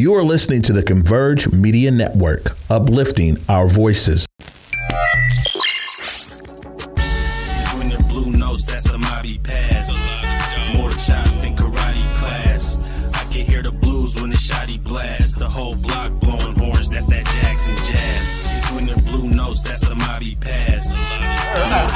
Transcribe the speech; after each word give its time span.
You 0.00 0.14
are 0.14 0.24
listening 0.24 0.62
to 0.62 0.72
the 0.72 0.82
Converge 0.82 1.52
Media 1.52 1.90
Network, 1.90 2.56
uplifting 2.70 3.36
our 3.50 3.68
voices. 3.68 4.26
The 4.38 4.46
blue 8.08 8.30
notes, 8.30 8.64
that's 8.64 8.86
a 8.86 8.96
Mobby 8.96 9.44
pass. 9.44 9.90
More 10.74 10.88
chops 10.88 11.42
than 11.42 11.54
karate 11.54 12.14
class. 12.18 13.12
I 13.12 13.24
can 13.30 13.44
hear 13.44 13.62
the 13.62 13.72
blues 13.72 14.18
when 14.18 14.30
the 14.30 14.36
shotty 14.36 14.82
blast. 14.82 15.38
The 15.38 15.46
whole 15.46 15.76
block 15.82 16.12
blowing 16.18 16.56
horns, 16.56 16.88
that's 16.88 17.08
that 17.08 17.26
Jackson 17.42 17.76
jazz. 17.84 18.70
The 18.70 19.02
blue 19.02 19.28
notes, 19.28 19.62
that's 19.64 19.86
a 19.86 19.94
pass. 19.94 20.96
More 21.52 21.90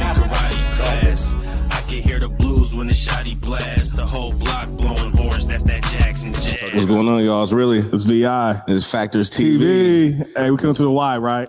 than 0.00 0.14
karate 0.16 0.64
class. 0.78 1.70
I 1.70 1.82
can 1.82 2.02
hear 2.02 2.20
the 2.20 2.30
blues 2.70 2.78
when 2.78 2.86
the 2.86 2.92
shotty 2.92 3.40
blast. 3.40 3.96
The 3.96 4.06
whole 4.06 4.36
block 4.38 4.68
blowing 4.70 5.12
horns, 5.16 5.46
that's 5.46 5.62
that 5.64 5.82
Jackson 5.82 6.32
jazz. 6.34 6.74
What's 6.74 6.86
going 6.86 7.08
on, 7.08 7.24
y'all? 7.24 7.42
It's 7.42 7.52
really 7.52 7.78
It's 7.78 8.04
VI 8.04 8.62
and 8.66 8.76
it's 8.76 8.86
Factors 8.86 9.30
TV. 9.30 9.58
TV. 9.58 10.36
Hey, 10.36 10.50
we 10.50 10.56
come 10.56 10.74
to 10.74 10.82
the 10.82 10.90
Y, 10.90 11.18
right? 11.18 11.48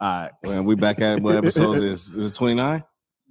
All 0.00 0.22
right, 0.22 0.30
Man, 0.44 0.64
we 0.64 0.76
back 0.76 1.00
at 1.00 1.18
it. 1.18 1.22
What 1.22 1.36
episodes 1.36 1.80
is 1.82 2.14
is 2.14 2.30
it 2.30 2.34
29? 2.34 2.82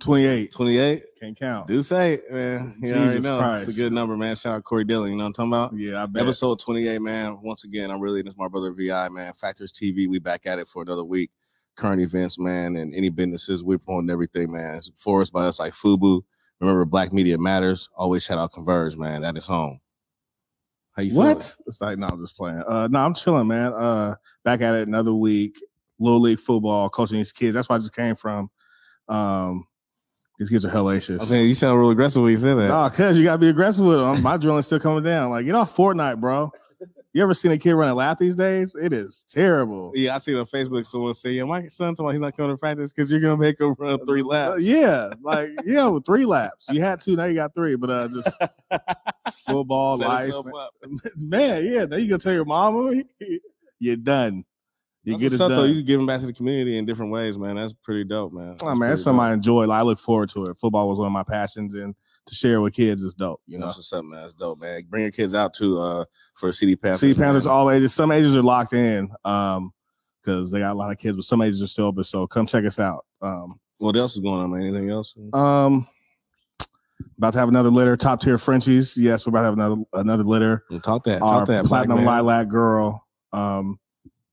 28. 0.01 0.51
28? 0.51 1.03
Can't 1.19 1.37
count. 1.37 1.67
Do 1.67 1.81
say, 1.81 2.21
man. 2.29 2.75
You 2.81 2.93
already 2.93 3.07
Jesus 3.15 3.25
know. 3.25 3.39
Christ. 3.39 3.67
It's 3.67 3.77
a 3.77 3.81
good 3.81 3.91
number, 3.91 4.15
man. 4.15 4.35
Shout 4.35 4.55
out 4.55 4.63
Corey 4.63 4.83
Dillon. 4.83 5.09
You 5.09 5.17
know 5.17 5.23
what 5.23 5.39
I'm 5.39 5.49
talking 5.49 5.51
about? 5.51 5.73
Yeah, 5.75 6.03
I 6.03 6.05
bet. 6.05 6.21
Episode 6.21 6.59
28, 6.59 7.01
man. 7.01 7.39
Once 7.41 7.63
again, 7.63 7.89
I'm 7.89 7.99
really 7.99 8.21
this 8.21 8.37
my 8.37 8.47
brother 8.47 8.71
VI, 8.71 9.09
man. 9.09 9.33
Factors 9.33 9.73
TV. 9.73 10.07
We 10.07 10.19
back 10.19 10.45
at 10.45 10.59
it 10.59 10.69
for 10.69 10.83
another 10.83 11.03
week. 11.03 11.31
Current 11.75 12.01
events, 12.01 12.37
man, 12.37 12.75
and 12.75 12.93
any 12.93 13.09
businesses 13.09 13.63
we're 13.63 13.79
promoting 13.79 14.11
everything, 14.11 14.51
man. 14.51 14.75
It's 14.75 14.91
for 14.95 15.21
us 15.21 15.31
by 15.31 15.45
us 15.45 15.59
like 15.59 15.73
Fubu. 15.73 16.21
Remember, 16.59 16.85
Black 16.85 17.13
Media 17.13 17.37
Matters. 17.37 17.89
Always 17.95 18.23
shout 18.23 18.37
out 18.37 18.53
Converge, 18.53 18.97
man. 18.97 19.21
That 19.21 19.37
is 19.37 19.45
home. 19.45 19.79
How 20.91 21.03
you 21.03 21.11
feeling? 21.11 21.27
What? 21.27 21.55
It's 21.65 21.81
like, 21.81 21.97
no, 21.97 22.07
I'm 22.07 22.21
just 22.21 22.35
playing. 22.35 22.61
Uh, 22.67 22.87
no, 22.89 22.99
I'm 22.99 23.13
chilling, 23.13 23.47
man. 23.47 23.73
Uh, 23.73 24.15
back 24.43 24.61
at 24.61 24.75
it 24.75 24.87
another 24.87 25.13
week. 25.13 25.61
Little 25.99 26.19
league 26.19 26.39
football, 26.39 26.89
coaching 26.89 27.17
these 27.17 27.31
kids. 27.33 27.53
That's 27.53 27.69
where 27.69 27.75
I 27.75 27.79
just 27.79 27.95
came 27.95 28.15
from. 28.15 28.49
Um, 29.07 29.65
these 30.37 30.49
kids 30.49 30.63
are 30.63 30.69
hellacious. 30.69 31.19
I 31.21 31.25
saying 31.25 31.47
you 31.47 31.53
sound 31.53 31.79
real 31.79 31.89
aggressive 31.89 32.21
when 32.21 32.31
you 32.31 32.37
say 32.37 32.53
that. 32.53 32.67
Nah, 32.67 32.89
cuz 32.89 33.17
you 33.17 33.25
gotta 33.25 33.37
be 33.37 33.49
aggressive 33.49 33.85
with 33.85 33.97
them. 33.97 34.23
My 34.23 34.37
drilling's 34.37 34.67
still 34.67 34.79
coming 34.79 35.03
down. 35.03 35.29
Like, 35.31 35.45
get 35.45 35.55
off 35.55 35.75
Fortnite, 35.75 36.21
bro. 36.21 36.49
You 37.11 37.23
ever 37.23 37.33
seen 37.33 37.51
a 37.51 37.57
kid 37.57 37.73
run 37.73 37.89
a 37.89 37.95
lap 37.95 38.19
these 38.19 38.35
days? 38.35 38.75
It 38.75 38.93
is 38.93 39.25
terrible. 39.27 39.91
Yeah, 39.95 40.13
I 40.15 40.19
seen 40.19 40.35
on 40.35 40.45
Facebook 40.45 40.85
someone 40.85 41.15
say, 41.15 41.31
"Yeah, 41.31 41.43
my 41.43 41.65
son 41.65 41.95
told 41.95 42.09
me 42.09 42.13
he's 42.13 42.21
not 42.21 42.37
coming 42.37 42.51
to 42.51 42.57
practice 42.57 42.93
because 42.93 43.11
you're 43.11 43.19
gonna 43.19 43.35
make 43.35 43.59
him 43.59 43.73
run 43.79 44.05
three 44.05 44.21
Uh, 44.21 44.25
laps." 44.25 44.61
yeah, 44.63 45.11
like 45.21 45.49
yeah, 45.65 45.87
with 45.87 46.05
three 46.05 46.25
laps. 46.25 46.67
You 46.69 46.81
had 46.81 47.01
two, 47.01 47.15
now 47.15 47.25
you 47.25 47.33
got 47.33 47.55
three. 47.55 47.75
But 47.75 47.89
uh, 47.89 48.07
just 48.09 48.39
football 49.47 49.97
Set 49.97 50.07
life, 50.07 50.29
man. 50.45 50.99
man. 51.17 51.65
Yeah, 51.65 51.85
now 51.85 51.97
you 51.97 52.07
gonna 52.09 52.19
tell 52.19 52.33
your 52.33 52.45
mama 52.45 53.01
you're 53.79 53.95
done. 53.95 54.45
You 55.03 55.13
That's 55.13 55.21
get 55.21 55.33
it 55.33 55.37
though. 55.39 55.49
done. 55.49 55.75
You 55.75 55.81
giving 55.81 56.05
back 56.05 56.19
to 56.19 56.27
the 56.27 56.33
community 56.33 56.77
in 56.77 56.85
different 56.85 57.11
ways, 57.11 57.39
man. 57.39 57.55
That's 57.55 57.73
pretty 57.73 58.03
dope, 58.03 58.33
man. 58.33 58.57
Oh 58.61 58.75
man, 58.75 58.89
that's 58.89 59.01
something 59.01 59.19
I 59.21 59.33
enjoy. 59.33 59.65
Like, 59.65 59.79
I 59.79 59.81
look 59.81 59.97
forward 59.97 60.29
to 60.31 60.45
it. 60.45 60.59
Football 60.59 60.87
was 60.89 60.99
one 60.99 61.07
of 61.07 61.13
my 61.13 61.23
passions, 61.23 61.73
and 61.73 61.95
to 62.29 62.35
share 62.35 62.61
with 62.61 62.73
kids 62.73 63.03
is 63.03 63.13
dope. 63.13 63.41
You 63.47 63.57
know, 63.57 63.65
know, 63.67 63.73
what's 63.75 63.91
up, 63.93 64.05
man. 64.05 64.21
That's 64.21 64.33
dope, 64.33 64.59
man. 64.61 64.83
Bring 64.89 65.03
your 65.03 65.11
kids 65.11 65.35
out 65.35 65.53
too 65.53 65.79
uh, 65.79 66.05
for 66.33 66.49
a 66.49 66.53
CD 66.53 66.75
Panthers. 66.75 67.01
see 67.01 67.13
Panthers 67.13 67.45
man. 67.45 67.53
all 67.53 67.69
ages. 67.71 67.93
Some 67.93 68.11
ages 68.11 68.35
are 68.37 68.41
locked 68.43 68.73
in, 68.73 69.09
um, 69.25 69.71
because 70.21 70.51
they 70.51 70.59
got 70.59 70.73
a 70.73 70.77
lot 70.77 70.91
of 70.91 70.97
kids, 70.97 71.15
but 71.17 71.25
some 71.25 71.41
ages 71.41 71.61
are 71.61 71.67
still 71.67 71.85
open. 71.85 72.03
So 72.03 72.27
come 72.27 72.45
check 72.45 72.65
us 72.65 72.79
out. 72.79 73.05
Um, 73.21 73.59
What 73.77 73.95
else 73.97 74.13
is 74.15 74.19
going 74.21 74.41
on, 74.41 74.51
man? 74.51 74.61
Anything 74.61 74.89
else? 74.89 75.15
um, 75.33 75.87
about 77.17 77.33
to 77.33 77.39
have 77.39 77.49
another 77.49 77.69
litter. 77.69 77.95
Top 77.97 78.21
tier 78.21 78.37
Frenchies. 78.37 78.97
Yes, 78.97 79.25
we're 79.25 79.31
about 79.31 79.41
to 79.41 79.45
have 79.45 79.53
another 79.53 79.81
another 79.93 80.23
litter. 80.23 80.63
Talk 80.83 81.03
that. 81.05 81.21
our 81.21 81.45
that. 81.45 81.65
platinum 81.65 82.03
lilac 82.05 82.47
girl. 82.47 83.05
Um, 83.33 83.79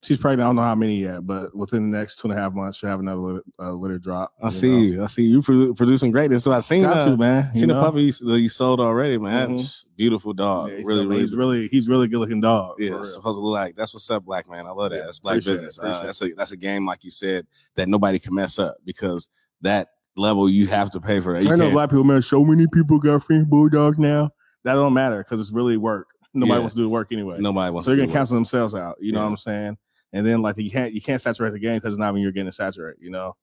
she's 0.06 0.18
pregnant. 0.18 0.42
I 0.42 0.48
don't 0.48 0.56
know 0.56 0.62
how 0.62 0.74
many 0.74 0.96
yet, 0.96 1.26
but 1.26 1.54
within 1.54 1.90
the 1.90 1.98
next 1.98 2.16
two 2.18 2.28
and 2.30 2.38
a 2.38 2.40
half 2.40 2.52
months, 2.52 2.78
she'll 2.78 2.88
have 2.90 3.00
another 3.00 3.20
litter, 3.20 3.42
uh, 3.58 3.72
litter 3.72 3.98
drop. 3.98 4.32
I 4.40 4.46
you 4.46 4.50
see 4.50 4.70
know. 4.70 4.78
you. 4.78 5.02
I 5.04 5.06
see 5.06 5.22
you 5.22 5.40
produ- 5.42 5.76
producing 5.76 6.10
greatness. 6.12 6.44
So 6.44 6.52
I 6.52 6.60
seen 6.60 6.82
Got 6.82 6.98
uh, 6.98 7.04
to 7.06 7.16
man. 7.16 7.50
you 7.54 7.60
seen 7.60 7.68
the 7.68 7.74
know? 7.74 7.80
puppy 7.80 8.02
you, 8.02 8.12
that 8.12 8.40
you 8.40 8.48
sold 8.48 8.80
already, 8.80 9.18
man. 9.18 9.58
Mhm. 9.58 9.84
Beautiful 9.96 10.32
dog. 10.32 10.70
Yeah, 10.70 10.76
he's 10.78 10.86
really, 10.86 11.06
really, 11.06 11.20
he's 11.20 11.34
really 11.34 11.68
he's 11.68 11.88
really 11.88 12.08
good 12.08 12.18
looking 12.18 12.40
dog. 12.40 12.76
Yeah, 12.78 13.02
supposed 13.02 13.36
to 13.36 13.40
look 13.40 13.52
like 13.54 13.76
that's 13.76 13.92
what's 13.94 14.08
up, 14.10 14.24
black 14.24 14.48
man. 14.48 14.66
I 14.66 14.70
love 14.70 14.90
that. 14.90 14.96
Yeah, 14.96 15.02
that's 15.04 15.18
black 15.18 15.36
business. 15.36 15.78
Uh, 15.78 16.02
that's 16.04 16.22
a 16.22 16.28
that's 16.34 16.52
a 16.52 16.56
game, 16.56 16.86
like 16.86 17.02
you 17.04 17.10
said, 17.10 17.46
that 17.74 17.88
nobody 17.88 18.18
can 18.18 18.34
mess 18.34 18.58
up 18.58 18.76
because 18.84 19.28
that 19.62 19.88
level 20.16 20.48
you 20.48 20.66
have 20.68 20.90
to 20.92 21.00
pay 21.00 21.20
for. 21.20 21.36
It. 21.36 21.44
You 21.44 21.50
I 21.52 21.56
know 21.56 21.70
black 21.70 21.90
people, 21.90 22.04
man. 22.04 22.22
So 22.22 22.44
many 22.44 22.66
people 22.72 22.98
got 22.98 23.22
French 23.24 23.48
bulldogs 23.48 23.98
now. 23.98 24.30
That 24.64 24.74
don't 24.74 24.94
matter 24.94 25.18
because 25.18 25.40
it's 25.40 25.52
really 25.52 25.76
work. 25.76 26.08
Nobody 26.34 26.52
Yeah. 26.52 26.58
wants 26.60 26.74
to 26.74 26.78
do 26.80 26.82
the 26.82 26.88
work 26.90 27.12
anyway. 27.12 27.38
nobody 27.38 27.70
wants. 27.72 27.86
so 27.86 27.94
they're 27.94 28.04
gonna 28.04 28.12
cancel 28.12 28.34
themselves 28.34 28.74
out. 28.74 28.96
You 29.00 29.12
know 29.12 29.22
what 29.22 29.28
I'm 29.28 29.36
saying? 29.36 29.78
And 30.12 30.26
then 30.26 30.42
like 30.42 30.56
you 30.58 30.70
can't 30.70 30.92
you 30.92 31.00
can't 31.00 31.20
saturate 31.20 31.52
the 31.52 31.58
game 31.58 31.76
because 31.76 31.94
it's 31.94 31.98
not 32.00 32.12
when 32.14 32.22
you're 32.22 32.32
getting 32.32 32.48
to 32.48 32.52
saturate. 32.52 32.96
You 33.00 33.10
know, 33.10 33.36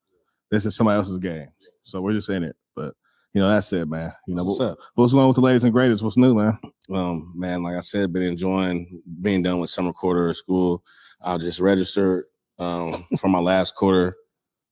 this 0.51 0.65
is 0.65 0.75
somebody 0.75 0.97
else's 0.97 1.19
game. 1.19 1.47
So 1.81 2.01
we're 2.01 2.13
just 2.13 2.29
in 2.29 2.43
it. 2.43 2.55
But 2.75 2.95
you 3.33 3.41
know 3.41 3.49
that's 3.49 3.71
it, 3.73 3.87
man. 3.87 4.13
You 4.27 4.35
know 4.35 4.43
What's 4.43 4.59
what- 4.59 4.69
up? 4.71 4.77
what's 4.95 5.13
going 5.13 5.23
on 5.23 5.27
with 5.29 5.35
the 5.35 5.41
ladies 5.41 5.63
and 5.63 5.73
greatest? 5.73 6.03
What's 6.03 6.17
new, 6.17 6.33
man? 6.35 6.57
Um, 6.91 7.31
man, 7.35 7.63
like 7.63 7.75
I 7.75 7.79
said, 7.81 8.13
been 8.13 8.23
enjoying 8.23 9.01
being 9.21 9.41
done 9.43 9.59
with 9.59 9.69
summer 9.69 9.93
quarter 9.93 10.29
of 10.29 10.37
school. 10.37 10.83
I 11.23 11.37
just 11.37 11.59
registered 11.59 12.25
um 12.59 12.93
for 13.19 13.27
my 13.29 13.39
last 13.39 13.75
quarter, 13.75 14.15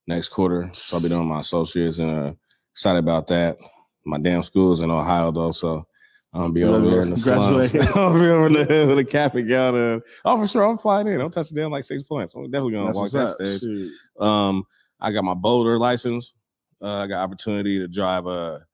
next 0.07 0.29
quarter. 0.29 0.69
So 0.73 0.97
I'll 0.97 1.03
be 1.03 1.09
doing 1.09 1.27
my 1.27 1.39
associates 1.41 1.99
and 1.99 2.09
uh, 2.11 2.33
excited 2.71 2.99
about 2.99 3.27
that. 3.27 3.57
My 4.05 4.17
damn 4.17 4.43
school's 4.43 4.81
in 4.81 4.89
Ohio 4.91 5.31
though, 5.31 5.51
so 5.51 5.85
I'm 6.33 6.41
gonna 6.41 6.53
be 6.53 6.63
over 6.63 6.89
there 6.89 7.01
in 7.01 7.09
the 7.09 7.17
slums. 7.17 7.75
I'll 7.95 8.13
be 8.13 8.27
over 8.27 8.49
there 8.49 8.87
with 8.87 8.99
a 8.99 9.03
cap 9.03 9.35
and 9.35 9.49
gown. 9.49 9.75
Uh, 9.75 9.99
oh, 10.23 10.37
for 10.37 10.47
sure, 10.47 10.63
I'm 10.63 10.77
flying 10.77 11.07
in. 11.07 11.19
I'm 11.19 11.29
touching 11.29 11.57
down 11.57 11.71
like 11.71 11.83
six 11.83 12.03
points. 12.03 12.35
I'm 12.35 12.45
definitely 12.49 12.73
gonna 12.73 12.85
That's 12.85 12.97
walk 12.97 13.11
that 13.11 13.27
up. 13.27 13.35
stage. 13.35 13.59
Shoot. 13.59 13.91
Um, 14.19 14.63
I 15.01 15.11
got 15.11 15.25
my 15.25 15.33
boater 15.33 15.77
license. 15.77 16.33
Uh, 16.81 16.99
I 16.99 17.07
got 17.07 17.23
opportunity 17.23 17.79
to 17.79 17.87
drive 17.87 18.27
a, 18.27 18.65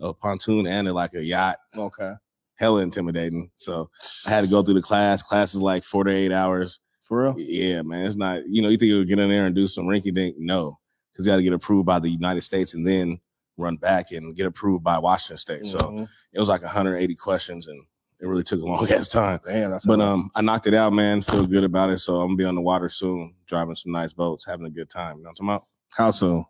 a 0.00 0.12
pontoon 0.12 0.66
and 0.66 0.88
a, 0.88 0.92
like 0.92 1.14
a 1.14 1.22
yacht. 1.22 1.58
Okay. 1.76 2.12
Hella 2.56 2.82
intimidating. 2.82 3.50
So 3.54 3.90
I 4.26 4.30
had 4.30 4.42
to 4.42 4.50
go 4.50 4.62
through 4.62 4.74
the 4.74 4.82
class. 4.82 5.22
Class 5.22 5.54
is 5.54 5.62
like 5.62 5.84
four 5.84 6.04
to 6.04 6.10
eight 6.10 6.32
hours. 6.32 6.80
For 7.02 7.22
real? 7.22 7.34
Yeah, 7.38 7.82
man. 7.82 8.06
It's 8.06 8.16
not, 8.16 8.48
you 8.48 8.62
know, 8.62 8.68
you 8.68 8.78
think 8.78 8.88
you 8.88 8.98
would 8.98 9.08
get 9.08 9.18
in 9.18 9.28
there 9.28 9.46
and 9.46 9.54
do 9.54 9.68
some 9.68 9.84
rinky 9.84 10.12
dink? 10.12 10.36
No, 10.38 10.78
because 11.12 11.26
you 11.26 11.32
got 11.32 11.36
to 11.36 11.42
get 11.42 11.52
approved 11.52 11.86
by 11.86 11.98
the 11.98 12.08
United 12.08 12.40
States 12.40 12.74
and 12.74 12.86
then 12.86 13.20
run 13.56 13.76
back 13.76 14.10
and 14.12 14.34
get 14.34 14.46
approved 14.46 14.82
by 14.84 14.98
Washington 14.98 15.36
State. 15.36 15.66
So 15.66 15.78
Mhm. 15.78 16.08
it 16.32 16.40
was 16.40 16.48
like 16.48 16.62
180 16.62 17.14
questions 17.14 17.68
and 17.68 17.80
it 18.20 18.26
really 18.26 18.42
took 18.42 18.60
a 18.60 18.64
long 18.68 18.90
ass 18.90 19.08
time. 19.08 19.40
damn, 19.44 19.78
But 19.86 20.00
um, 20.00 20.30
I 20.34 20.40
knocked 20.42 20.66
it 20.66 20.74
out, 20.74 20.92
man. 20.92 21.22
Feel 21.22 21.46
good 21.46 21.64
about 21.64 21.90
it. 21.90 21.98
So 21.98 22.20
I'm 22.20 22.28
gonna 22.28 22.36
be 22.36 22.44
on 22.44 22.54
the 22.54 22.60
water 22.62 22.88
soon, 22.88 23.34
driving 23.46 23.74
some 23.74 23.92
nice 23.92 24.12
boats, 24.12 24.44
having 24.44 24.66
a 24.66 24.70
good 24.70 24.88
time. 24.90 25.18
You 25.18 25.24
know 25.24 25.28
what 25.28 25.40
I'm 25.40 25.46
talking 25.46 25.48
about? 25.48 25.66
how 25.96 26.10
soon? 26.10 26.44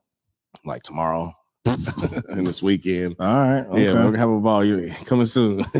Like 0.64 0.82
tomorrow 0.82 1.34
and 2.28 2.46
this 2.46 2.62
weekend. 2.62 3.16
All 3.18 3.26
right. 3.26 3.60
Okay. 3.66 3.84
Yeah, 3.84 3.94
we're 3.94 4.04
gonna 4.04 4.18
have 4.18 4.28
a 4.28 4.40
ball. 4.40 4.64
You 4.64 4.90
coming 5.06 5.24
soon. 5.24 5.64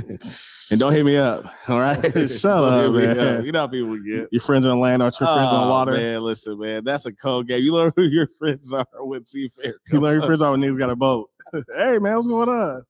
and 0.70 0.80
don't 0.80 0.92
hit 0.92 1.04
me 1.04 1.16
up. 1.16 1.44
All 1.68 1.78
right. 1.78 2.00
Shut 2.30 2.64
up, 2.64 2.92
man. 2.94 3.44
You 3.44 3.52
know 3.52 3.60
how 3.60 3.66
people 3.66 3.96
get. 3.98 4.28
your 4.32 4.40
friends 4.40 4.64
on 4.64 4.80
land 4.80 5.02
aren't 5.02 5.20
your 5.20 5.26
friends 5.28 5.52
on 5.52 5.66
Oh, 5.66 5.70
water? 5.70 5.92
Man, 5.92 6.22
listen, 6.22 6.58
man. 6.58 6.84
That's 6.84 7.04
a 7.06 7.12
cold 7.12 7.48
game. 7.48 7.62
You 7.62 7.74
learn 7.74 7.92
who 7.96 8.02
your 8.04 8.28
friends 8.38 8.72
are 8.72 8.86
when 9.00 9.22
Seafair. 9.22 9.74
You 9.92 10.00
learn 10.00 10.20
your 10.20 10.26
friends 10.26 10.40
are 10.40 10.52
when 10.52 10.60
niggas 10.62 10.78
got 10.78 10.90
a 10.90 10.96
boat. 10.96 11.30
hey 11.52 11.98
man, 11.98 12.14
what's 12.16 12.26
going 12.28 12.48
on? 12.48 12.76
up. 12.78 12.84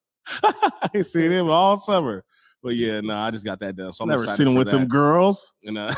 I 0.63 0.89
ain't 0.95 1.07
seen 1.07 1.33
him 1.33 1.51
all 1.51 1.77
summer. 1.77 2.25
But 2.63 2.77
yeah, 2.77 3.03
no, 3.03 3.15
I 3.15 3.31
just 3.31 3.45
got 3.45 3.59
that 3.59 3.77
done. 3.77 3.93
So 3.93 4.05
I'm 4.05 4.09
Never 4.09 4.25
seen 4.27 4.53
for 4.53 4.59
with 4.59 4.71
them 4.71 4.87
girls. 4.87 5.53
And 5.65 5.77
uh, 5.77 5.93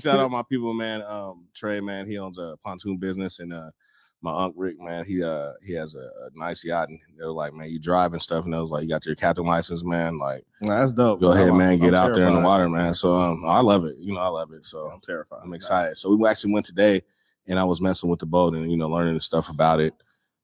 shout 0.00 0.18
out 0.18 0.30
my 0.30 0.42
people, 0.48 0.72
man. 0.72 1.02
Um, 1.02 1.46
Trey, 1.54 1.80
man, 1.80 2.06
he 2.06 2.16
owns 2.18 2.38
a 2.38 2.56
pontoon 2.64 2.96
business, 2.96 3.40
and 3.40 3.52
uh, 3.52 3.68
my 4.20 4.44
uncle 4.44 4.60
Rick, 4.62 4.80
man, 4.80 5.04
he 5.04 5.22
uh 5.22 5.52
he 5.64 5.74
has 5.74 5.94
a, 5.94 5.98
a 5.98 6.30
nice 6.34 6.64
yacht, 6.64 6.88
and 6.88 6.98
they 7.18 7.24
were 7.24 7.30
like, 7.32 7.54
man, 7.54 7.70
you 7.70 7.78
drive 7.78 8.12
and 8.12 8.20
stuff, 8.22 8.44
and 8.44 8.54
I 8.54 8.60
was 8.60 8.70
like, 8.70 8.82
you 8.82 8.88
got 8.88 9.06
your 9.06 9.14
captain 9.14 9.44
license, 9.46 9.84
man, 9.84 10.18
like 10.18 10.44
Nah, 10.62 10.80
that's 10.80 10.92
dope. 10.92 11.20
go 11.20 11.32
ahead, 11.32 11.48
I'm- 11.48 11.58
man, 11.58 11.78
get 11.78 11.94
I'm 11.94 12.10
out 12.10 12.14
there 12.16 12.26
in 12.28 12.34
the 12.34 12.40
water, 12.40 12.68
man. 12.68 12.94
So 12.94 13.14
um, 13.14 13.42
I 13.46 13.60
love 13.60 13.84
it, 13.84 13.96
you 13.98 14.12
know, 14.12 14.20
I 14.20 14.28
love 14.28 14.52
it. 14.52 14.64
So 14.64 14.86
I'm 14.88 15.00
terrified. 15.00 15.40
I'm 15.44 15.54
excited. 15.54 15.96
So 15.96 16.14
we 16.14 16.28
actually 16.28 16.52
went 16.52 16.66
today, 16.66 17.02
and 17.46 17.58
I 17.58 17.64
was 17.64 17.80
messing 17.80 18.10
with 18.10 18.18
the 18.18 18.26
boat 18.26 18.54
and 18.54 18.70
you 18.70 18.76
know 18.76 18.88
learning 18.88 19.14
the 19.14 19.20
stuff 19.20 19.48
about 19.50 19.80
it. 19.80 19.94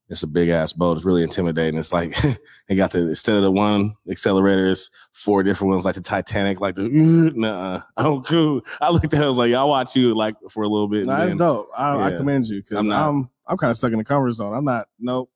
It's 0.07 0.21
a 0.21 0.27
big 0.27 0.49
ass 0.49 0.71
boat. 0.71 0.97
It's 0.97 1.05
really 1.05 1.23
intimidating. 1.23 1.79
It's 1.79 1.91
like 1.91 2.15
it 2.69 2.75
got 2.75 2.91
the 2.91 2.99
instead 3.09 3.35
of 3.37 3.41
the 3.41 3.51
one 3.51 3.95
accelerator, 4.09 4.67
it's 4.67 4.91
four 5.13 5.41
different 5.41 5.71
ones, 5.71 5.83
like 5.83 5.95
the 5.95 6.01
Titanic, 6.01 6.61
like 6.61 6.75
the 6.75 6.83
nah. 7.35 7.81
I'm 7.97 8.21
cool. 8.23 8.61
I 8.79 8.91
looked 8.91 9.05
at 9.15 9.21
it, 9.21 9.25
I 9.25 9.27
was 9.27 9.39
like, 9.39 9.51
I'll 9.53 9.67
watch 9.67 9.95
you 9.95 10.13
like 10.15 10.35
for 10.51 10.61
a 10.63 10.67
little 10.67 10.87
bit. 10.87 11.07
Nah, 11.07 11.17
that's 11.17 11.29
then- 11.29 11.37
dope. 11.37 11.69
I, 11.75 11.99
I 12.03 12.11
commend 12.11 12.45
you 12.47 12.61
because 12.61 12.77
I'm 12.77 12.85
I'm 12.85 12.87
not- 12.87 13.09
I'm, 13.09 13.29
kind 13.57 13.71
of 13.71 13.77
stuck 13.77 13.91
in 13.91 13.97
the 13.97 14.03
comfort 14.03 14.31
zone. 14.33 14.53
I'm 14.53 14.65
not. 14.65 14.87
Nope. 14.99 15.29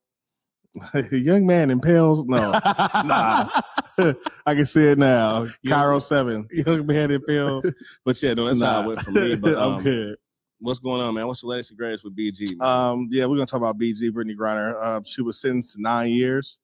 Young 1.11 1.45
man 1.47 1.69
impales. 1.71 2.25
No, 2.25 2.51
nah. 2.51 3.61
I 4.45 4.53
can 4.55 4.65
see 4.65 4.87
it 4.87 4.97
now. 4.99 5.47
Cairo 5.67 5.99
seven. 5.99 6.47
young 6.51 6.85
man 6.85 7.11
in 7.11 7.21
pills. 7.21 7.65
But 8.05 8.21
yeah, 8.21 8.33
no, 8.35 8.45
that's 8.45 8.61
how 8.61 8.81
Nah. 8.81 8.83
it 8.83 8.87
went 8.87 8.99
for 9.01 9.11
me. 9.11 9.35
But 9.35 9.55
um, 9.55 9.73
I'm 9.75 9.83
good. 9.83 10.17
what's 10.59 10.79
going 10.79 11.01
on, 11.01 11.15
man? 11.15 11.27
What's 11.27 11.41
the 11.41 11.47
latest 11.47 11.71
and 11.71 11.77
greatest 11.77 12.03
with 12.05 12.15
BG? 12.15 12.55
Man? 12.57 12.67
Um, 12.67 13.07
yeah, 13.11 13.25
we're 13.25 13.35
gonna 13.35 13.45
talk 13.47 13.57
about 13.59 13.77
BG 13.79 14.11
Brittney 14.11 14.35
Griner. 14.37 14.75
Uh, 14.79 15.01
she 15.03 15.21
was 15.21 15.41
sentenced 15.41 15.75
to 15.75 15.81
nine 15.81 16.11
years. 16.11 16.59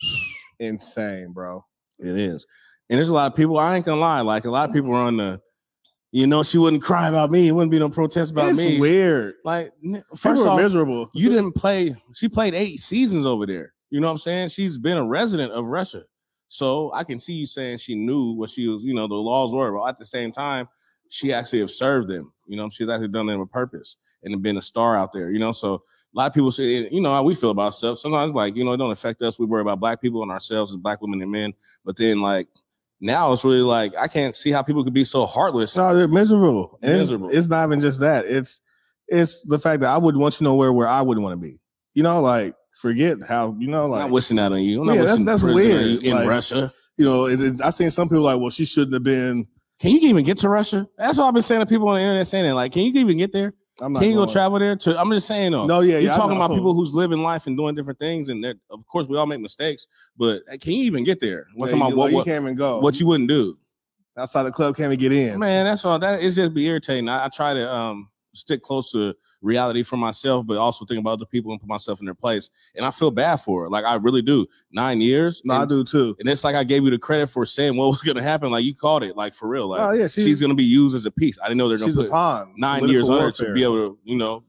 Insane, 0.60 1.32
bro. 1.32 1.64
It 1.98 2.16
is. 2.16 2.46
And 2.90 2.96
there's 2.98 3.08
a 3.10 3.14
lot 3.14 3.30
of 3.30 3.36
people. 3.36 3.58
I 3.58 3.76
ain't 3.76 3.84
gonna 3.84 4.00
lie. 4.00 4.20
Like 4.20 4.44
a 4.44 4.50
lot 4.50 4.68
of 4.68 4.74
people 4.74 4.90
are 4.92 5.02
on 5.02 5.16
the. 5.16 5.40
You 6.12 6.26
know, 6.26 6.42
she 6.42 6.58
wouldn't 6.58 6.82
cry 6.82 7.08
about 7.08 7.30
me. 7.30 7.48
It 7.48 7.52
wouldn't 7.52 7.70
be 7.70 7.78
no 7.78 7.88
protest 7.88 8.32
about 8.32 8.50
it's 8.50 8.58
me. 8.58 8.78
weird. 8.78 9.36
Like, 9.44 9.72
First 10.14 10.46
off, 10.46 10.58
miserable. 10.58 11.10
you 11.14 11.30
didn't 11.30 11.52
play. 11.52 11.96
She 12.14 12.28
played 12.28 12.54
eight 12.54 12.80
seasons 12.80 13.24
over 13.24 13.46
there. 13.46 13.72
You 13.88 14.00
know 14.00 14.08
what 14.08 14.12
I'm 14.12 14.18
saying? 14.18 14.48
She's 14.48 14.76
been 14.76 14.98
a 14.98 15.04
resident 15.04 15.52
of 15.52 15.64
Russia. 15.64 16.02
So 16.48 16.92
I 16.92 17.02
can 17.02 17.18
see 17.18 17.32
you 17.32 17.46
saying 17.46 17.78
she 17.78 17.94
knew 17.94 18.32
what 18.32 18.50
she 18.50 18.68
was, 18.68 18.84
you 18.84 18.92
know, 18.92 19.08
the 19.08 19.14
laws 19.14 19.54
were, 19.54 19.72
but 19.72 19.84
at 19.88 19.96
the 19.96 20.04
same 20.04 20.32
time, 20.32 20.68
she 21.08 21.32
actually 21.32 21.62
observed 21.62 22.08
them. 22.08 22.30
You 22.46 22.58
know, 22.58 22.68
she's 22.68 22.90
actually 22.90 23.08
done 23.08 23.26
them 23.26 23.40
with 23.40 23.50
purpose 23.50 23.96
and 24.22 24.42
been 24.42 24.58
a 24.58 24.62
star 24.62 24.96
out 24.96 25.14
there. 25.14 25.30
You 25.30 25.38
know, 25.38 25.52
so 25.52 25.74
a 25.76 25.80
lot 26.12 26.26
of 26.26 26.34
people 26.34 26.52
say, 26.52 26.88
you 26.90 27.00
know, 27.00 27.12
how 27.12 27.22
we 27.22 27.34
feel 27.34 27.50
about 27.50 27.74
stuff. 27.74 27.98
Sometimes, 27.98 28.32
like, 28.34 28.54
you 28.54 28.64
know, 28.64 28.74
it 28.74 28.76
don't 28.76 28.90
affect 28.90 29.22
us. 29.22 29.38
We 29.38 29.46
worry 29.46 29.62
about 29.62 29.80
black 29.80 30.02
people 30.02 30.22
and 30.22 30.30
ourselves 30.30 30.72
as 30.72 30.76
black 30.76 31.00
women 31.00 31.22
and 31.22 31.30
men. 31.30 31.54
But 31.86 31.96
then, 31.96 32.20
like, 32.20 32.48
now 33.02 33.32
it's 33.32 33.44
really 33.44 33.60
like 33.60 33.92
I 33.98 34.08
can't 34.08 34.34
see 34.34 34.50
how 34.50 34.62
people 34.62 34.82
could 34.84 34.94
be 34.94 35.04
so 35.04 35.26
heartless. 35.26 35.76
No, 35.76 35.94
they're 35.94 36.08
miserable. 36.08 36.78
And 36.80 36.92
it's- 36.92 37.00
Miserable. 37.02 37.28
It's, 37.30 37.48
not 37.48 37.66
even 37.66 37.80
just 37.80 38.00
that. 38.00 38.24
It's 38.26 38.60
it's 39.08 39.44
the 39.44 39.58
fact 39.58 39.80
that 39.82 39.90
I 39.90 39.98
wouldn't 39.98 40.22
want 40.22 40.40
you 40.40 40.44
nowhere 40.44 40.72
where 40.72 40.88
I 40.88 41.02
wouldn't 41.02 41.22
want 41.22 41.34
to 41.34 41.36
be. 41.46 41.58
You 41.94 42.02
know, 42.04 42.22
like 42.22 42.54
forget 42.80 43.18
how 43.28 43.54
you 43.58 43.66
know, 43.68 43.86
like 43.86 44.02
I'm 44.02 44.08
not 44.08 44.14
wishing 44.14 44.36
that 44.38 44.52
on 44.52 44.62
you. 44.62 44.80
I'm 44.80 44.86
not 44.86 44.96
Yeah, 44.96 45.02
that's- 45.02 45.24
that's 45.24 45.42
weird. 45.42 46.02
in 46.02 46.14
Like- 46.14 46.28
Russia. 46.28 46.72
you 46.96 47.04
know. 47.04 47.26
It, 47.26 47.40
it- 47.40 47.60
I 47.62 47.68
seen 47.70 47.90
some 47.90 48.08
people 48.08 48.22
like, 48.22 48.40
well, 48.40 48.50
she 48.50 48.64
shouldn't 48.64 48.94
have 48.94 49.02
been. 49.02 49.46
Can 49.80 49.90
you 49.90 50.08
even 50.08 50.24
get 50.24 50.38
to 50.38 50.48
Russia? 50.48 50.88
That's 50.96 51.18
what 51.18 51.26
I've 51.26 51.34
been 51.34 51.42
saying 51.42 51.60
to 51.60 51.66
people 51.66 51.88
on 51.88 51.96
the 51.96 52.02
internet 52.02 52.26
saying 52.28 52.46
that. 52.46 52.54
Like, 52.54 52.72
can 52.72 52.82
you 52.82 52.92
even 53.00 53.18
get 53.18 53.32
there? 53.32 53.52
I'm 53.80 53.92
not. 53.92 54.00
Can 54.00 54.10
you 54.10 54.16
go 54.16 54.26
travel 54.26 54.58
there? 54.58 54.76
To 54.76 55.00
I'm 55.00 55.10
just 55.10 55.26
saying 55.26 55.52
though. 55.52 55.66
No, 55.66 55.80
yeah, 55.80 55.94
You're 55.94 56.02
yeah, 56.02 56.16
talking 56.16 56.36
about 56.36 56.50
people 56.50 56.74
who's 56.74 56.92
living 56.92 57.22
life 57.22 57.46
and 57.46 57.56
doing 57.56 57.74
different 57.74 57.98
things, 57.98 58.28
and 58.28 58.44
of 58.44 58.86
course 58.86 59.08
we 59.08 59.16
all 59.16 59.26
make 59.26 59.40
mistakes. 59.40 59.86
But 60.16 60.42
can 60.60 60.72
you 60.72 60.84
even 60.84 61.04
get 61.04 61.20
there? 61.20 61.46
We're 61.56 61.68
Yeah, 61.68 61.74
you, 61.74 61.78
about 61.78 61.96
what, 61.96 62.12
like, 62.12 62.26
you 62.26 62.32
can't 62.32 62.42
even 62.44 62.54
go. 62.56 62.80
what 62.80 63.00
you 63.00 63.06
wouldn't 63.06 63.28
do, 63.28 63.56
outside 64.16 64.42
the 64.44 64.50
club 64.50 64.76
can't 64.76 64.92
even 64.92 64.98
get 65.00 65.12
in. 65.12 65.38
man. 65.38 65.64
That's 65.64 65.84
all. 65.84 65.98
That 65.98 66.20
is 66.20 66.36
just 66.36 66.52
be 66.52 66.66
irritating. 66.66 67.08
I, 67.08 67.24
I 67.24 67.28
try 67.28 67.54
to 67.54 67.72
um 67.74 68.08
stick 68.34 68.62
close 68.62 68.90
to 68.92 69.14
reality 69.40 69.82
for 69.82 69.96
myself, 69.96 70.46
but 70.46 70.56
also 70.56 70.84
think 70.84 71.00
about 71.00 71.12
other 71.12 71.26
people 71.26 71.52
and 71.52 71.60
put 71.60 71.68
myself 71.68 72.00
in 72.00 72.06
their 72.06 72.14
place. 72.14 72.50
And 72.76 72.84
I 72.84 72.90
feel 72.90 73.10
bad 73.10 73.36
for 73.36 73.66
it. 73.66 73.70
Like 73.70 73.84
I 73.84 73.96
really 73.96 74.22
do. 74.22 74.46
Nine 74.70 75.00
years. 75.00 75.42
No, 75.44 75.54
I 75.54 75.64
do 75.64 75.84
too. 75.84 76.16
and 76.18 76.28
it's 76.28 76.44
like 76.44 76.54
I 76.54 76.64
gave 76.64 76.84
you 76.84 76.90
the 76.90 76.98
credit 76.98 77.28
for 77.28 77.44
saying 77.44 77.76
what 77.76 77.86
was 77.90 78.02
gonna 78.02 78.22
happen. 78.22 78.50
Like 78.50 78.64
you 78.64 78.74
called 78.74 79.02
it. 79.02 79.16
Like 79.16 79.34
for 79.34 79.48
real. 79.48 79.68
Like 79.68 79.80
oh 79.80 79.92
yeah, 79.92 80.06
she's, 80.06 80.24
she's, 80.24 80.40
gonna 80.40 80.54
be 80.54 80.64
used 80.64 80.96
as 80.96 81.06
a 81.06 81.10
piece. 81.10 81.38
I 81.40 81.48
didn't 81.48 81.58
know 81.58 81.68
they're 81.68 81.78
gonna 81.78 81.92
put 81.92 82.10
pawn. 82.10 82.54
nine 82.56 82.88
years 82.88 83.08
on 83.08 83.20
her 83.20 83.30
to 83.32 83.52
be 83.52 83.62
able 83.62 83.90
to, 83.90 83.98
you 84.04 84.16
know, 84.16 84.44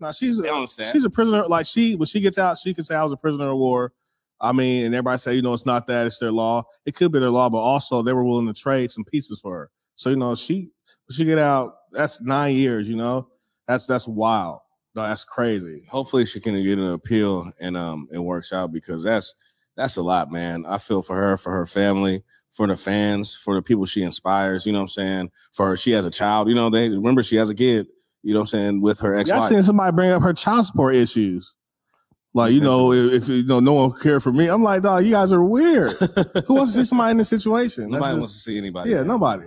No, 0.00 0.12
she's 0.12 0.38
a, 0.38 0.66
she's 0.92 1.04
a 1.04 1.10
prisoner. 1.10 1.46
Like 1.46 1.66
she, 1.66 1.96
when 1.96 2.06
she 2.06 2.20
gets 2.20 2.38
out, 2.38 2.58
she 2.58 2.74
can 2.74 2.84
say 2.84 2.94
I 2.94 3.04
was 3.04 3.12
a 3.12 3.16
prisoner 3.16 3.50
of 3.50 3.58
war. 3.58 3.92
I 4.40 4.52
mean, 4.52 4.84
and 4.84 4.94
everybody 4.94 5.18
say, 5.18 5.34
you 5.34 5.42
know, 5.42 5.54
it's 5.54 5.64
not 5.64 5.86
that, 5.86 6.06
it's 6.06 6.18
their 6.18 6.32
law. 6.32 6.64
It 6.84 6.94
could 6.94 7.12
be 7.12 7.18
their 7.18 7.30
law, 7.30 7.48
but 7.48 7.58
also 7.58 8.02
they 8.02 8.12
were 8.12 8.24
willing 8.24 8.46
to 8.46 8.52
trade 8.52 8.90
some 8.90 9.04
pieces 9.04 9.40
for 9.40 9.56
her. 9.56 9.70
So 9.94 10.10
you 10.10 10.16
know, 10.16 10.34
she 10.34 10.70
she 11.10 11.24
get 11.24 11.38
out, 11.38 11.76
that's 11.94 12.20
nine 12.20 12.54
years. 12.54 12.88
You 12.88 12.96
know, 12.96 13.28
that's 13.66 13.86
that's 13.86 14.06
wild. 14.08 14.60
That's 14.94 15.24
crazy. 15.24 15.84
hopefully 15.90 16.24
she 16.24 16.38
can 16.38 16.54
get 16.62 16.78
an 16.78 16.92
appeal 16.92 17.50
and 17.58 17.76
um 17.76 18.08
it 18.12 18.18
works 18.18 18.52
out 18.52 18.72
because 18.72 19.02
that's 19.02 19.34
that's 19.76 19.96
a 19.96 20.02
lot, 20.02 20.30
man. 20.30 20.64
I 20.66 20.78
feel 20.78 21.02
for 21.02 21.16
her, 21.16 21.36
for 21.36 21.50
her 21.50 21.66
family, 21.66 22.22
for 22.52 22.68
the 22.68 22.76
fans, 22.76 23.34
for 23.34 23.56
the 23.56 23.62
people 23.62 23.86
she 23.86 24.04
inspires. 24.04 24.64
You 24.64 24.72
know 24.72 24.78
what 24.78 24.82
I'm 24.84 24.88
saying? 24.90 25.30
For 25.52 25.66
her, 25.70 25.76
she 25.76 25.90
has 25.90 26.04
a 26.04 26.10
child. 26.12 26.48
You 26.48 26.54
know, 26.54 26.70
they 26.70 26.88
remember 26.88 27.24
she 27.24 27.34
has 27.36 27.50
a 27.50 27.54
kid. 27.56 27.88
You 28.22 28.34
know 28.34 28.40
what 28.40 28.54
I'm 28.54 28.60
saying 28.60 28.80
with 28.82 29.00
her 29.00 29.16
ex 29.16 29.28
Yeah, 29.28 29.40
I 29.40 29.48
seen 29.48 29.62
somebody 29.64 29.94
bring 29.96 30.10
up 30.10 30.22
her 30.22 30.32
child 30.32 30.64
support 30.66 30.94
issues. 30.94 31.56
Like 32.32 32.52
you 32.52 32.60
know, 32.60 32.92
if, 32.92 33.24
if 33.24 33.28
you 33.28 33.44
know 33.44 33.58
no 33.60 33.72
one 33.72 33.92
cared 34.00 34.22
for 34.22 34.32
me, 34.32 34.46
I'm 34.46 34.62
like, 34.62 34.82
dog, 34.82 35.04
you 35.04 35.10
guys 35.10 35.32
are 35.32 35.42
weird. 35.44 35.92
Who 36.46 36.54
wants 36.54 36.72
to 36.74 36.78
see 36.80 36.84
somebody 36.84 37.10
in 37.12 37.16
this 37.18 37.28
situation? 37.28 37.90
That's 37.90 37.94
Nobody 37.94 38.10
just- 38.12 38.20
wants 38.20 38.32
to 38.34 38.40
see 38.40 38.58
anybody. 38.58 38.90
yeah, 38.90 38.98
man. 38.98 39.08
nobody. 39.08 39.46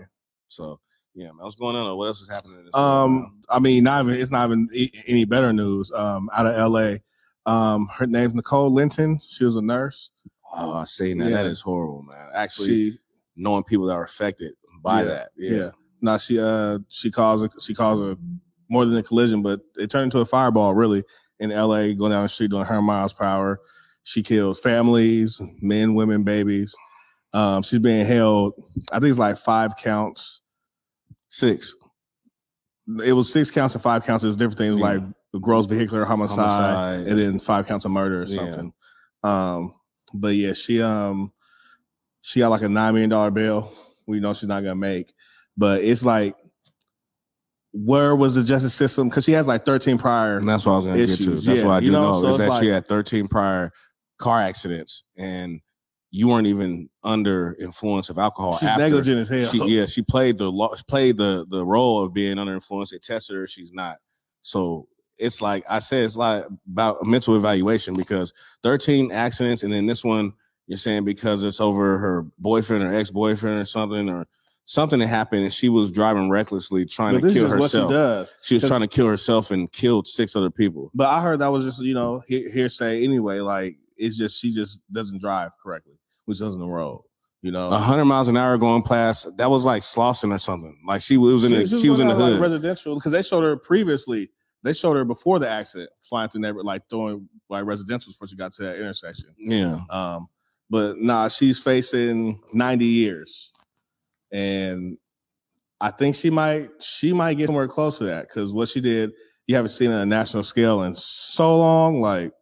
So 0.50 0.80
yeah, 1.18 1.28
man, 1.30 1.38
what's 1.40 1.56
going 1.56 1.76
on? 1.76 1.98
What 1.98 2.06
else 2.06 2.22
is 2.22 2.30
happening? 2.32 2.64
This? 2.64 2.76
Um, 2.76 3.42
I 3.50 3.58
mean, 3.58 3.84
not 3.84 4.06
even 4.06 4.22
it's 4.22 4.30
not 4.30 4.46
even 4.46 4.70
any 5.08 5.26
better 5.26 5.52
news. 5.52 5.92
Um, 5.92 6.30
out 6.32 6.46
of 6.46 6.56
L.A. 6.56 7.02
Um, 7.48 7.90
her 7.96 8.06
name's 8.06 8.36
Nicole 8.36 8.72
Linton. 8.72 9.20
She 9.20 9.44
was 9.44 9.56
a 9.56 9.62
nurse. 9.62 10.12
oh, 10.54 10.74
I 10.74 10.84
that. 10.84 11.18
That 11.18 11.30
yeah. 11.30 11.42
is 11.44 11.60
horrible, 11.60 12.04
man. 12.04 12.30
Actually, 12.36 12.68
She, 12.68 12.98
knowing 13.36 13.64
people 13.64 13.88
that 13.88 13.94
are 13.94 14.04
affected 14.04 14.54
by 14.84 15.00
Yeah, 15.02 15.08
that. 15.08 15.30
yeah. 15.36 15.52
Yeah. 15.52 15.70
Now 16.02 16.18
she, 16.18 16.40
uh, 16.40 16.80
she 16.90 17.10
caused 17.10 17.46
a, 17.46 17.60
she 17.60 17.74
caused 17.74 18.02
a 18.04 18.18
more 18.70 18.86
than 18.86 18.98
a 18.98 19.04
collision, 19.04 19.42
but 19.42 19.62
it 19.78 19.90
turned 19.90 20.04
into 20.06 20.20
a 20.20 20.26
fireball 20.26 20.76
really 20.76 21.04
in 21.40 21.52
L.A. 21.52 21.96
Going 21.96 22.12
down 22.12 22.22
the 22.24 22.30
street 22.30 22.52
doing 22.52 22.66
her 22.66 22.82
miles 22.82 23.12
per 23.14 23.26
hour. 23.26 23.60
She 24.04 24.22
killed 24.22 24.60
families, 24.60 25.42
men, 25.62 25.96
women, 25.96 26.24
babies. 26.24 26.76
Um, 27.34 27.64
she's 27.64 27.80
being 27.80 28.06
held. 28.06 28.54
I 28.92 29.00
think 29.00 29.10
it's 29.10 29.20
like 29.20 29.38
five 29.38 29.76
counts. 29.78 30.42
Six. 31.30 31.76
It 33.04 33.12
was 33.14 33.32
six 33.32 33.52
counts 33.52 33.76
and 33.76 33.82
five 33.84 34.06
counts. 34.06 34.24
It 34.24 34.28
was 34.28 34.38
different 34.38 34.58
things 34.58 34.78
Yeah. 34.78 34.86
like 34.86 35.02
gross 35.42 35.66
vehicular 35.66 36.06
homicide. 36.06 36.38
Homicide. 36.50 37.08
and 37.08 37.20
then 37.20 37.40
five 37.40 37.68
counts 37.68 37.86
of 37.86 37.92
murder 37.92 38.22
or 38.24 38.26
Yeah. 38.26 38.36
something. 38.36 38.74
Um, 39.24 39.74
but 40.14 40.36
yeah, 40.36 40.54
she 40.54 40.82
um 40.82 41.34
she 42.22 42.40
got 42.40 42.50
like 42.50 42.62
a 42.62 42.70
nine 42.70 42.94
million 42.94 43.10
dollar 43.10 43.32
bill. 43.32 43.72
We 44.08 44.20
know 44.20 44.34
she's 44.34 44.48
not 44.48 44.62
gonna 44.62 44.76
make, 44.76 45.14
but 45.58 45.84
it's 45.84 46.06
like 46.06 46.36
where 47.74 48.16
was 48.16 48.36
the 48.36 48.44
justice 48.44 48.74
system? 48.74 49.10
Because 49.10 49.26
she 49.26 49.34
has 49.34 49.46
like 49.46 49.64
13 49.66 49.98
prior. 49.98 50.38
And 50.38 50.48
that's 50.48 50.66
what 50.66 50.74
I 50.74 50.76
was 50.78 50.86
going 50.86 50.98
to 50.98 51.06
get 51.06 51.16
to. 51.18 51.22
issues. 51.24 51.44
That's 51.46 51.60
Yeah, 51.60 51.66
what 51.68 51.74
I 51.74 51.80
do 51.82 51.86
you 51.88 51.92
know, 51.92 52.12
know, 52.14 52.22
so 52.22 52.30
is 52.30 52.38
that 52.38 52.60
she 52.60 52.68
had 52.70 52.88
13 52.88 53.28
prior 53.28 53.72
car 54.18 54.40
accidents 54.42 55.04
and 55.16 55.60
you 56.18 56.28
weren't 56.28 56.48
even 56.48 56.90
under 57.04 57.56
influence 57.60 58.10
of 58.10 58.18
alcohol. 58.18 58.58
She's 58.58 58.68
after. 58.70 58.84
negligent 58.84 59.20
as 59.20 59.30
hell. 59.30 59.50
She, 59.50 59.64
yeah, 59.76 59.86
she 59.86 60.02
played 60.02 60.38
the 60.38 60.52
played 60.88 61.18
the 61.18 61.46
the 61.50 61.64
role 61.66 62.04
of 62.04 62.14
being 62.14 62.38
under 62.40 62.54
influence. 62.54 62.92
They 62.92 62.98
tested 62.98 63.36
her, 63.36 63.46
she's 63.48 63.72
not. 63.72 63.98
So 64.42 64.88
it's 65.18 65.42
like 65.42 65.64
I 65.70 65.80
said, 65.80 66.06
it's 66.06 66.18
like 66.18 66.46
about 66.72 66.98
a 67.02 67.06
mental 67.06 67.36
evaluation 67.36 67.94
because 67.94 68.34
13 68.64 69.12
accidents, 69.12 69.64
and 69.64 69.72
then 69.72 69.86
this 69.86 70.04
one 70.04 70.34
you're 70.68 70.78
saying 70.78 71.06
because 71.06 71.44
it's 71.44 71.62
over 71.62 71.98
her 71.98 72.26
boyfriend 72.40 72.84
or 72.84 72.94
ex 72.94 73.10
boyfriend 73.12 73.60
or 73.60 73.64
something 73.66 74.10
or 74.10 74.28
something 74.66 75.00
that 75.00 75.08
happened, 75.08 75.44
and 75.44 75.54
she 75.54 75.70
was 75.70 75.90
driving 75.92 76.30
recklessly 76.30 76.86
trying 76.86 77.14
But 77.14 77.22
to 77.22 77.28
this 77.28 77.38
is 77.38 77.44
kill 77.44 77.50
what 77.52 77.72
she 77.72 77.78
herself. 77.78 77.92
does. 77.92 78.36
She 78.42 78.56
was 78.56 78.64
trying 78.68 78.82
to 78.82 78.88
kill 78.88 79.08
herself 79.08 79.52
and 79.52 79.72
killed 79.72 80.08
six 80.08 80.36
other 80.36 80.50
people. 80.50 80.92
But 80.94 81.08
I 81.10 81.22
heard 81.22 81.40
that 81.40 81.48
was 81.52 81.64
just 81.64 81.82
you 81.82 81.94
know 81.94 82.22
he- 82.28 82.50
hearsay 82.50 83.04
anyway. 83.04 83.40
Like 83.40 83.78
it's 83.98 84.18
just 84.18 84.40
she 84.40 84.52
just 84.52 84.82
doesn't 84.92 85.20
drive 85.22 85.52
correctly, 85.64 85.94
which 86.28 86.40
doesn't 86.40 86.60
the 86.60 86.68
road. 86.68 87.04
You 87.42 87.52
know, 87.52 87.70
A 87.72 87.78
hundred 87.78 88.06
miles 88.06 88.28
an 88.28 88.36
hour 88.36 88.58
going 88.58 88.84
past 88.84 89.28
that 89.38 89.50
was 89.50 89.64
like 89.64 89.82
Slauson 89.82 90.34
or 90.34 90.38
something. 90.38 90.76
Like 90.86 91.02
she 91.02 91.18
was 91.18 91.44
in 91.44 91.54
the 91.54 91.68
she, 91.68 91.90
was 91.90 92.00
in 92.00 92.08
the 92.08 92.16
hood. 92.16 92.34
like 92.34 92.42
residential 92.42 92.96
because 92.96 93.12
they 93.12 93.22
showed 93.22 93.44
her 93.44 93.56
previously. 93.56 94.30
They 94.64 94.74
showed 94.74 94.96
her 94.96 95.06
before 95.06 95.40
the 95.40 95.48
accident 95.48 95.90
flying 96.02 96.30
through 96.30 96.42
neighbor 96.42 96.64
like 96.64 96.82
throwing 96.90 97.30
like 97.50 97.64
residentials 97.64 98.08
before 98.08 98.28
she 98.28 98.36
got 98.36 98.52
to 98.54 98.64
that 98.64 98.76
intersection. 98.78 99.30
yeah, 99.38 99.80
Um, 99.90 100.28
but 100.70 100.98
nah, 101.00 101.28
she's 101.30 101.60
facing 101.62 102.42
90 102.54 102.84
years. 102.86 103.54
And 104.32 104.98
I 105.80 105.92
think 105.92 106.16
she 106.16 106.30
might 106.32 106.70
she 106.82 107.14
might 107.14 107.36
get 107.36 107.48
somewhere 107.48 107.68
close 107.68 108.00
to 108.00 108.06
that 108.06 108.28
because 108.28 108.52
what 108.52 108.68
she 108.68 108.82
did, 108.82 109.12
you 109.46 109.56
haven't 109.56 109.70
seen 109.70 109.92
on 109.92 110.02
a 110.02 110.06
national 110.06 110.44
scale 110.44 110.84
in 110.84 110.94
so 110.96 111.56
long. 111.58 112.02
Like 112.02 112.34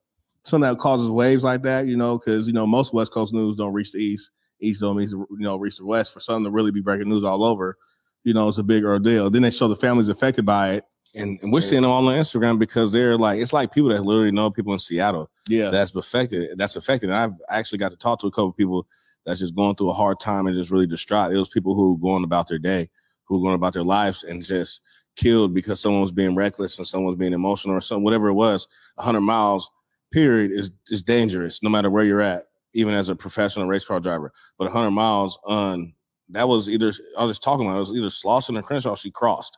something 0.45 0.69
that 0.69 0.77
causes 0.79 1.09
waves 1.09 1.43
like 1.43 1.61
that, 1.63 1.87
you 1.87 1.97
know, 1.97 2.17
because 2.17 2.47
you 2.47 2.53
know, 2.53 2.65
most 2.67 2.93
West 2.93 3.11
Coast 3.11 3.33
news 3.33 3.55
don't 3.55 3.73
reach 3.73 3.91
the 3.91 3.99
east, 3.99 4.31
east 4.61 4.81
don't 4.81 4.95
reach, 4.95 5.09
you 5.11 5.27
know, 5.39 5.57
reach 5.57 5.77
the 5.77 5.85
west. 5.85 6.13
For 6.13 6.19
something 6.19 6.45
to 6.45 6.51
really 6.51 6.71
be 6.71 6.81
breaking 6.81 7.09
news 7.09 7.23
all 7.23 7.43
over, 7.43 7.77
you 8.23 8.33
know, 8.33 8.47
it's 8.47 8.57
a 8.57 8.63
big 8.63 8.85
ordeal. 8.85 9.29
Then 9.29 9.41
they 9.41 9.51
show 9.51 9.67
the 9.67 9.75
families 9.75 10.07
affected 10.07 10.45
by 10.45 10.73
it. 10.73 10.83
and, 11.15 11.39
and 11.41 11.51
we're 11.51 11.61
seeing 11.61 11.81
them 11.81 11.91
all 11.91 12.07
on 12.07 12.19
Instagram 12.19 12.59
because 12.59 12.91
they're 12.91 13.17
like 13.17 13.39
it's 13.39 13.53
like 13.53 13.73
people 13.73 13.89
that 13.89 14.03
literally 14.03 14.31
know 14.31 14.49
people 14.51 14.73
in 14.73 14.79
Seattle 14.79 15.29
Yeah. 15.49 15.69
that's 15.69 15.95
affected. 15.95 16.57
That's 16.57 16.75
affected. 16.75 17.09
And 17.09 17.17
I've 17.17 17.33
actually 17.49 17.79
got 17.79 17.91
to 17.91 17.97
talk 17.97 18.19
to 18.21 18.27
a 18.27 18.31
couple 18.31 18.51
people 18.53 18.85
that's 19.25 19.39
just 19.39 19.55
going 19.55 19.75
through 19.75 19.89
a 19.89 19.93
hard 19.93 20.19
time 20.19 20.45
and 20.45 20.55
just 20.55 20.69
really 20.71 20.85
distraught. 20.87 21.31
It 21.33 21.37
was 21.37 21.49
people 21.49 21.73
who 21.73 21.93
were 21.93 21.97
going 21.99 22.23
about 22.23 22.47
their 22.47 22.59
day, 22.59 22.89
who 23.23 23.37
were 23.39 23.43
going 23.47 23.55
about 23.55 23.73
their 23.73 23.83
lives 23.83 24.23
and 24.23 24.43
just 24.43 24.81
killed 25.15 25.53
because 25.53 25.79
someone 25.79 26.01
was 26.01 26.11
being 26.11 26.35
reckless 26.35 26.77
and 26.77 26.85
someone 26.85 27.07
was 27.07 27.15
being 27.15 27.33
emotional 27.33 27.75
or 27.75 27.81
something, 27.81 28.03
whatever 28.03 28.27
it 28.27 28.33
was. 28.33 28.67
100 28.95 29.21
miles, 29.21 29.71
period, 30.15 30.51
is 30.51 30.71
is 30.87 31.03
dangerous 31.03 31.61
no 31.61 31.69
matter 31.69 31.89
where 31.89 32.03
you're 32.05 32.21
at, 32.21 32.45
even 32.73 32.93
as 32.93 33.09
a 33.09 33.15
professional 33.15 33.67
race 33.67 33.85
car 33.85 33.99
driver. 33.99 34.31
But 34.57 34.65
100 34.65 34.91
miles 34.91 35.37
on 35.43 35.93
that 36.29 36.47
was 36.47 36.69
either 36.69 36.91
I 37.17 37.23
was 37.23 37.31
just 37.31 37.43
talking 37.43 37.65
about 37.65 37.75
it 37.77 37.79
was 37.79 37.93
either 37.93 38.07
Slauson 38.07 38.57
or 38.57 38.61
Crenshaw. 38.61 38.95
She 38.95 39.11
crossed. 39.11 39.57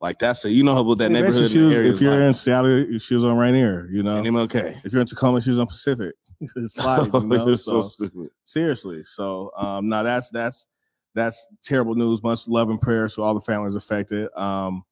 Like 0.00 0.18
that's 0.18 0.44
a 0.44 0.50
you 0.50 0.62
know 0.62 0.82
what 0.82 0.98
that 0.98 1.10
neighborhood 1.10 1.42
was- 1.42 1.54
if 1.54 2.00
you're 2.00 2.12
like. 2.12 2.20
in 2.28 2.34
Seattle, 2.34 2.98
she 2.98 3.14
was 3.14 3.24
on 3.24 3.36
Rainier, 3.36 3.88
you 3.90 4.02
know. 4.02 4.16
And 4.18 4.26
MLK. 4.26 4.80
If 4.84 4.92
you're 4.92 5.00
in 5.00 5.06
Tacoma, 5.06 5.40
she 5.40 5.50
was 5.50 5.58
on 5.58 5.66
Pacific. 5.66 6.14
it's 6.40 6.78
like, 6.84 7.12
you 7.12 7.26
know, 7.26 7.54
so 7.54 7.80
so, 7.80 7.82
stupid. 7.82 8.28
seriously. 8.44 9.02
So 9.04 9.50
um 9.56 9.88
now 9.88 10.02
that's 10.02 10.30
that's 10.30 10.66
that's 11.14 11.48
terrible 11.64 11.94
news. 11.94 12.22
Much 12.22 12.46
love 12.46 12.68
and 12.70 12.80
prayers 12.80 13.14
to 13.14 13.22
all 13.22 13.34
the 13.34 13.40
families 13.40 13.74
affected. 13.74 14.28
Um 14.38 14.84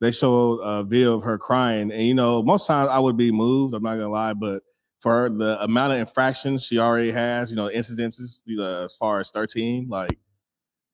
they 0.00 0.12
showed 0.12 0.58
a 0.58 0.84
video 0.84 1.16
of 1.16 1.24
her 1.24 1.38
crying, 1.38 1.90
and 1.90 2.02
you 2.02 2.14
know, 2.14 2.42
most 2.42 2.66
times 2.66 2.90
I 2.90 2.98
would 2.98 3.16
be 3.16 3.30
moved, 3.32 3.74
I'm 3.74 3.82
not 3.82 3.94
gonna 3.94 4.08
lie, 4.08 4.34
but 4.34 4.62
for 5.00 5.12
her, 5.12 5.28
the 5.28 5.62
amount 5.62 5.92
of 5.92 6.00
infractions 6.00 6.64
she 6.64 6.78
already 6.78 7.10
has, 7.10 7.50
you 7.50 7.56
know, 7.56 7.68
incidences, 7.68 8.42
you 8.44 8.56
know, 8.56 8.84
as 8.84 8.96
far 8.96 9.20
as 9.20 9.30
13, 9.30 9.88
like 9.88 10.18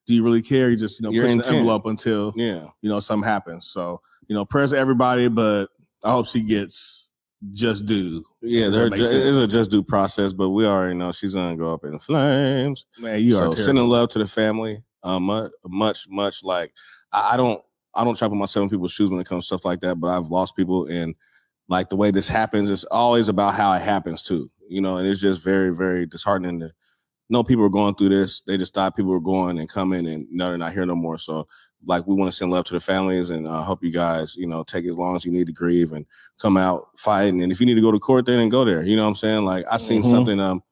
do 0.06 0.14
you 0.14 0.25
really 0.25 0.42
care? 0.42 0.71
You 0.71 0.76
just 0.76 1.00
you 1.00 1.04
know 1.04 1.11
Your 1.11 1.25
pushing 1.25 1.38
the 1.38 1.49
envelope 1.49 1.87
until 1.87 2.32
Yeah. 2.37 2.66
you 2.80 2.88
know 2.88 3.00
something 3.00 3.28
happens. 3.28 3.66
So 3.66 4.00
you 4.28 4.35
know 4.35 4.44
prayers 4.44 4.71
to 4.71 4.78
everybody, 4.78 5.28
but 5.28 5.66
I 6.02 6.11
hope 6.12 6.26
she 6.26 6.42
gets 6.42 7.12
just 7.50 7.87
due. 7.87 8.25
Yeah, 8.40 8.68
there 8.68 8.92
is 8.92 9.38
a 9.38 9.47
just 9.47 9.71
due 9.71 9.82
process, 9.82 10.32
but 10.32 10.50
we 10.50 10.66
already 10.66 10.94
know 10.94 11.12
she's 11.12 11.35
gonna 11.35 11.56
go 11.56 11.73
up 11.73 11.85
in 11.85 11.99
flames. 11.99 12.87
Man, 12.99 13.21
you 13.21 13.32
so 13.32 13.38
are 13.38 13.40
terrible. 13.42 13.56
sending 13.56 13.88
love 13.88 14.09
to 14.11 14.18
the 14.18 14.26
family. 14.26 14.82
Um, 15.04 15.25
much, 15.25 15.50
much, 15.66 16.06
much 16.09 16.44
like 16.44 16.73
I, 17.12 17.32
I 17.35 17.37
don't, 17.37 17.61
I 17.95 18.05
don't 18.05 18.17
try 18.17 18.27
to 18.27 18.31
put 18.31 18.39
myself 18.39 18.65
in 18.65 18.71
people's 18.71 18.93
shoes 18.93 19.11
when 19.11 19.21
it 19.21 19.27
comes 19.27 19.45
to 19.45 19.47
stuff 19.49 19.65
like 19.65 19.81
that. 19.81 19.97
But 19.97 20.09
I've 20.17 20.29
lost 20.29 20.57
people, 20.57 20.87
and 20.87 21.15
like 21.69 21.89
the 21.89 21.97
way 21.97 22.11
this 22.11 22.29
happens, 22.29 22.71
it's 22.71 22.85
always 22.85 23.29
about 23.29 23.55
how 23.55 23.73
it 23.75 23.83
happens 23.83 24.23
too. 24.23 24.51
You 24.69 24.81
know, 24.81 24.97
and 24.99 25.07
it's 25.07 25.21
just 25.21 25.43
very, 25.43 25.75
very 25.75 26.07
disheartening 26.07 26.61
to 26.61 26.73
know 27.31 27.43
people 27.43 27.65
are 27.65 27.71
going 27.71 27.95
through 27.95 28.11
this. 28.11 28.41
They 28.43 28.57
just 28.57 28.75
thought 28.75 28.97
people 28.97 29.13
were 29.13 29.21
going 29.21 29.59
and 29.59 29.69
coming, 29.69 30.07
and 30.07 30.27
now 30.31 30.49
they're 30.49 30.59
not 30.59 30.73
here 30.73 30.87
no 30.87 30.95
more. 30.95 31.19
So, 31.19 31.47
like, 31.85 32.07
we 32.07 32.15
want 32.15 32.31
to 32.31 32.37
send 32.37 32.51
love 32.51 32.65
to 32.67 32.75
the 32.75 32.81
families, 32.81 33.31
and 33.31 33.47
uh, 33.47 33.63
hope 33.63 33.83
you 33.83 33.91
guys, 33.91 34.37
you 34.37 34.47
know, 34.47 34.65
take 34.65 34.85
as 34.87 34.93
long 34.97 35.17
as 35.17 35.25
you 35.25 35.33
need 35.33 35.47
to 35.47 35.53
grieve 35.53 35.93
and 35.93 36.07
come 36.41 36.57
out 36.57 36.89
fighting. 36.97 37.43
And 37.43 37.53
if 37.53 37.61
you 37.61 37.67
need 37.67 37.75
to 37.75 37.81
go 37.81 37.91
to 37.93 37.99
court, 37.99 38.27
then 38.27 38.49
go 38.49 38.65
there. 38.65 38.83
You 38.83 38.97
know 38.97 39.03
what 39.05 39.11
I'm 39.11 39.17
saying? 39.17 39.45
Like, 39.45 39.65
I 39.71 39.77
seen 39.79 40.03
Mhm. 40.03 40.11
something 40.11 40.41
um 40.41 40.63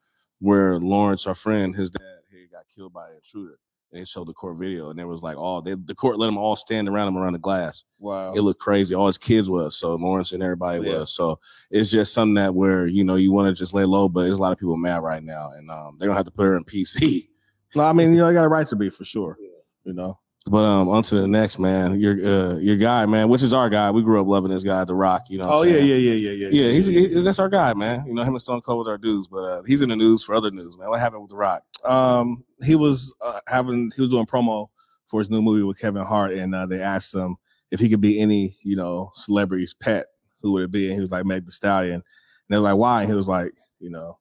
where 0.40 0.78
Lawrence, 0.78 1.26
our 1.26 1.34
friend, 1.34 1.74
his 1.74 1.90
dad, 1.90 2.20
he 2.30 2.46
got 2.46 2.64
killed 2.74 2.92
by 2.92 3.08
an 3.10 3.16
intruder. 3.16 3.58
And 3.92 4.00
they 4.00 4.04
showed 4.04 4.28
the 4.28 4.32
court 4.32 4.56
video, 4.56 4.90
and 4.90 4.98
there 4.98 5.08
was 5.08 5.20
like 5.20 5.36
all 5.36 5.60
they, 5.60 5.74
the 5.74 5.94
court 5.96 6.16
let 6.18 6.26
them 6.26 6.38
all 6.38 6.54
stand 6.54 6.88
around 6.88 7.08
him 7.08 7.18
around 7.18 7.32
the 7.32 7.40
glass. 7.40 7.82
wow. 7.98 8.32
It 8.32 8.40
looked 8.42 8.60
crazy. 8.60 8.94
All 8.94 9.08
his 9.08 9.18
kids 9.18 9.50
was 9.50 9.76
so 9.76 9.96
Lawrence 9.96 10.32
and 10.32 10.42
everybody 10.42 10.86
Yeah. 10.86 10.98
was. 11.00 11.12
So 11.14 11.40
it's 11.72 11.90
just 11.90 12.12
something 12.12 12.34
that 12.34 12.54
where 12.54 12.86
you 12.86 13.02
know 13.02 13.16
you 13.16 13.32
want 13.32 13.48
to 13.48 13.58
just 13.58 13.74
lay 13.74 13.84
low, 13.84 14.08
but 14.08 14.22
there's 14.22 14.36
a 14.36 14.40
lot 14.40 14.52
of 14.52 14.58
people 14.58 14.76
mad 14.76 15.02
right 15.02 15.22
now, 15.24 15.50
and 15.56 15.68
um, 15.70 15.96
they're 15.98 16.06
gonna 16.08 16.16
have 16.18 16.26
to 16.26 16.30
put 16.30 16.44
her 16.44 16.56
in 16.56 16.64
PC. 16.64 17.28
no, 17.74 17.82
I 17.82 17.92
mean 17.94 18.12
you 18.12 18.18
know 18.18 18.28
I 18.28 18.32
got 18.32 18.44
a 18.44 18.48
right 18.48 18.66
to 18.68 18.76
be 18.76 18.90
for 18.90 19.02
sure. 19.04 19.36
You 19.84 19.92
know. 19.94 20.18
But 20.46 20.64
um, 20.64 20.88
on 20.88 21.02
to 21.04 21.20
the 21.20 21.28
next 21.28 21.58
man, 21.58 22.00
your 22.00 22.12
uh, 22.14 22.56
your 22.56 22.76
guy, 22.76 23.04
man, 23.04 23.28
which 23.28 23.42
is 23.42 23.52
our 23.52 23.68
guy. 23.68 23.90
We 23.90 24.02
grew 24.02 24.20
up 24.20 24.26
loving 24.26 24.50
this 24.50 24.62
guy, 24.64 24.82
The 24.84 24.94
Rock. 24.94 25.28
You 25.28 25.38
know. 25.38 25.46
Oh 25.46 25.62
yeah, 25.62 25.76
yeah, 25.76 25.94
yeah, 25.96 26.12
yeah, 26.14 26.30
yeah. 26.30 26.48
Yeah, 26.48 26.72
he's, 26.72 26.86
he- 26.86 27.20
that's 27.20 27.38
our 27.38 27.50
guy, 27.50 27.74
man. 27.74 28.04
You 28.06 28.14
know, 28.14 28.22
him 28.22 28.30
and 28.30 28.40
Stone 28.40 28.62
Cold 28.62 28.78
was 28.78 28.88
our 28.88 28.96
dudes, 28.96 29.28
but 29.28 29.44
uh, 29.44 29.62
he's 29.66 29.82
in 29.82 29.90
the 29.90 29.96
news 29.96 30.24
for 30.24 30.34
other 30.34 30.50
news, 30.50 30.78
man. 30.78 30.88
What 30.88 30.98
happened 30.98 31.22
with 31.22 31.30
The 31.30 31.36
Rock? 31.36 31.62
um 31.84 32.44
he 32.62 32.74
was 32.74 33.14
uh, 33.22 33.40
having 33.46 33.90
he 33.94 34.02
was 34.02 34.10
doing 34.10 34.26
promo 34.26 34.68
for 35.06 35.20
his 35.20 35.30
new 35.30 35.42
movie 35.42 35.62
with 35.62 35.78
Kevin 35.78 36.02
Hart, 36.02 36.32
and 36.32 36.54
uh, 36.54 36.66
they 36.66 36.80
asked 36.80 37.14
him 37.14 37.36
if 37.70 37.80
he 37.80 37.88
could 37.88 38.00
be 38.00 38.20
any 38.20 38.56
you 38.62 38.76
know 38.76 39.10
celebrity's 39.14 39.74
pet, 39.74 40.06
who 40.40 40.52
would 40.52 40.62
it 40.62 40.70
be? 40.70 40.86
And 40.86 40.94
he 40.94 41.00
was 41.00 41.10
like 41.10 41.26
Meg 41.26 41.44
The 41.44 41.52
Stallion, 41.52 41.94
and 41.94 42.02
they're 42.48 42.60
like, 42.60 42.76
why? 42.76 43.02
And 43.02 43.10
he 43.10 43.14
was 43.14 43.28
like, 43.28 43.52
you 43.78 43.90
know, 43.90 44.18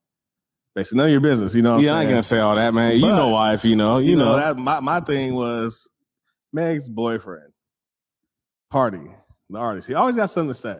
basically 0.75 0.97
none 0.97 1.07
of 1.07 1.11
your 1.11 1.21
business. 1.21 1.55
You 1.55 1.61
know, 1.61 1.75
what 1.75 1.83
yeah, 1.83 1.95
I 1.95 2.01
ain't 2.01 2.09
gonna 2.09 2.23
say 2.23 2.39
all 2.39 2.55
that, 2.55 2.73
man. 2.73 2.97
you 2.97 3.07
know 3.07 3.29
why? 3.29 3.53
If 3.53 3.63
you 3.65 3.75
know, 3.75 3.99
you, 3.99 4.11
you 4.11 4.15
know 4.17 4.25
know. 4.25 4.35
that 4.35 4.57
my 4.57 4.79
my 4.79 4.99
thing 4.99 5.33
was 5.33 5.89
Meg's 6.53 6.89
boyfriend, 6.89 7.51
Pardi, 8.73 9.13
the 9.49 9.59
artist. 9.59 9.87
He 9.87 9.93
always 9.93 10.15
got 10.15 10.29
something 10.29 10.49
to 10.49 10.53
say. 10.53 10.77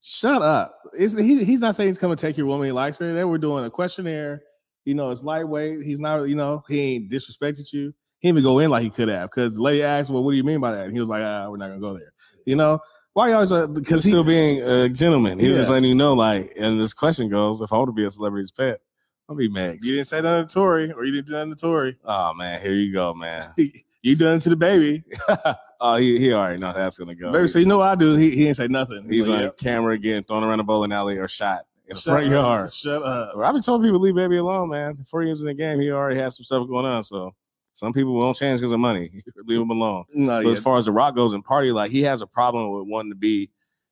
Shut 0.00 0.42
up. 0.42 0.78
He? 0.96 1.44
He's 1.44 1.60
not 1.60 1.74
saying 1.74 1.88
he's 1.88 1.98
coming 1.98 2.16
to 2.16 2.20
take 2.20 2.36
your 2.36 2.46
woman 2.46 2.66
he 2.66 2.72
likes 2.72 2.98
her. 2.98 3.12
They 3.12 3.24
were 3.24 3.38
doing 3.38 3.64
a 3.64 3.70
questionnaire. 3.70 4.42
You 4.84 4.94
know, 4.94 5.10
it's 5.10 5.22
lightweight. 5.22 5.82
He's 5.82 6.00
not. 6.00 6.28
You 6.28 6.36
know, 6.36 6.62
he 6.68 6.80
ain't 6.80 7.10
disrespected 7.10 7.72
you. 7.72 7.92
He 8.20 8.28
didn't 8.28 8.38
even 8.38 8.42
go 8.42 8.58
in 8.60 8.70
like 8.70 8.82
he 8.82 8.90
could 8.90 9.08
have 9.08 9.30
because 9.30 9.54
the 9.56 9.62
lady 9.62 9.82
asked, 9.82 10.10
"Well, 10.10 10.22
what 10.24 10.30
do 10.32 10.36
you 10.36 10.44
mean 10.44 10.60
by 10.60 10.72
that?" 10.72 10.84
And 10.86 10.92
he 10.92 11.00
was 11.00 11.08
like, 11.08 11.22
"Ah, 11.22 11.48
we're 11.50 11.56
not 11.56 11.68
gonna 11.68 11.80
go 11.80 11.94
there." 11.98 12.12
You 12.46 12.56
know, 12.56 12.80
why 13.12 13.28
you 13.28 13.34
always 13.34 13.50
uh, 13.52 13.66
Because 13.66 13.80
because 13.82 14.04
still 14.04 14.24
being 14.24 14.62
a 14.62 14.88
gentleman. 14.88 15.38
He 15.40 15.50
was 15.50 15.66
Yeah. 15.66 15.72
letting 15.74 15.88
you 15.88 15.94
know, 15.96 16.14
like, 16.14 16.52
and 16.56 16.80
this 16.80 16.94
question 16.94 17.28
goes, 17.28 17.60
if 17.60 17.72
I 17.72 17.76
want 17.76 17.88
to 17.88 17.92
be 17.92 18.04
a 18.04 18.10
celebrity's 18.10 18.52
pet, 18.52 18.80
I'll 19.28 19.36
be 19.36 19.48
Megs. 19.48 19.84
you 19.84 19.92
didn't 19.96 20.06
say 20.06 20.20
nothing 20.20 20.46
to 20.46 20.54
Tory 20.54 20.92
or 20.92 21.04
you 21.04 21.12
didn't 21.12 21.26
do 21.26 21.32
nothing 21.32 21.54
to 21.54 21.60
Tory. 21.60 21.96
Oh 22.04 22.32
man, 22.34 22.60
here 22.62 22.72
you 22.74 22.92
go, 22.92 23.12
man. 23.14 23.48
You 24.02 24.14
done 24.16 24.38
to 24.40 24.48
the 24.50 24.56
baby. 24.56 25.02
oh, 25.80 25.96
he, 25.96 26.18
he 26.18 26.32
already 26.32 26.58
knows 26.58 26.74
how 26.74 26.80
that's 26.82 26.96
gonna 26.98 27.14
go. 27.14 27.32
Baby, 27.32 27.48
so 27.48 27.58
you 27.58 27.66
know 27.66 27.78
what 27.78 27.88
I 27.88 27.94
do? 27.96 28.14
He, 28.16 28.30
he 28.30 28.44
didn't 28.44 28.56
say 28.56 28.68
nothing. 28.68 29.04
He's 29.08 29.26
like, 29.28 29.36
on 29.38 29.42
"Yep." 29.44 29.58
camera 29.58 29.94
again, 29.94 30.22
thrown 30.24 30.44
around 30.44 30.58
the 30.58 30.64
bowling 30.64 30.92
alley 30.92 31.18
or 31.18 31.26
shot 31.28 31.64
in 31.88 31.94
the 31.94 32.00
Shut 32.00 32.12
front 32.12 32.26
up. 32.26 32.32
yard. 32.32 32.72
Shut 32.72 33.02
up. 33.02 33.36
I've 33.38 33.54
been 33.54 33.62
telling 33.62 33.82
people 33.82 33.98
leave 33.98 34.14
baby 34.14 34.36
alone, 34.36 34.68
man. 34.70 35.04
Four 35.10 35.24
years 35.24 35.40
in 35.40 35.46
the 35.48 35.54
game, 35.54 35.80
he 35.80 35.90
already 35.90 36.18
has 36.20 36.36
some 36.36 36.44
stuff 36.44 36.68
going 36.68 36.86
on. 36.86 37.02
So 37.02 37.34
some 37.72 37.92
people 37.92 38.14
won't 38.14 38.36
change 38.36 38.60
because 38.60 38.72
of 38.72 38.78
money. 38.80 39.10
leave 39.46 39.60
him 39.60 39.70
alone. 39.70 40.04
No, 40.14 40.42
But 40.42 40.46
yeah. 40.46 40.52
as 40.52 40.60
far 40.60 40.78
as 40.78 40.84
the 40.84 40.92
Rock 40.92 41.16
goes 41.16 41.32
and 41.32 41.44
Pardi, 41.44 41.72
like 41.72 41.90
he 41.90 42.02
has 42.02 42.22
a 42.22 42.26
problem 42.26 42.70
with 42.70 42.86
wanting 42.88 43.10
to 43.12 43.16
be. 43.16 43.50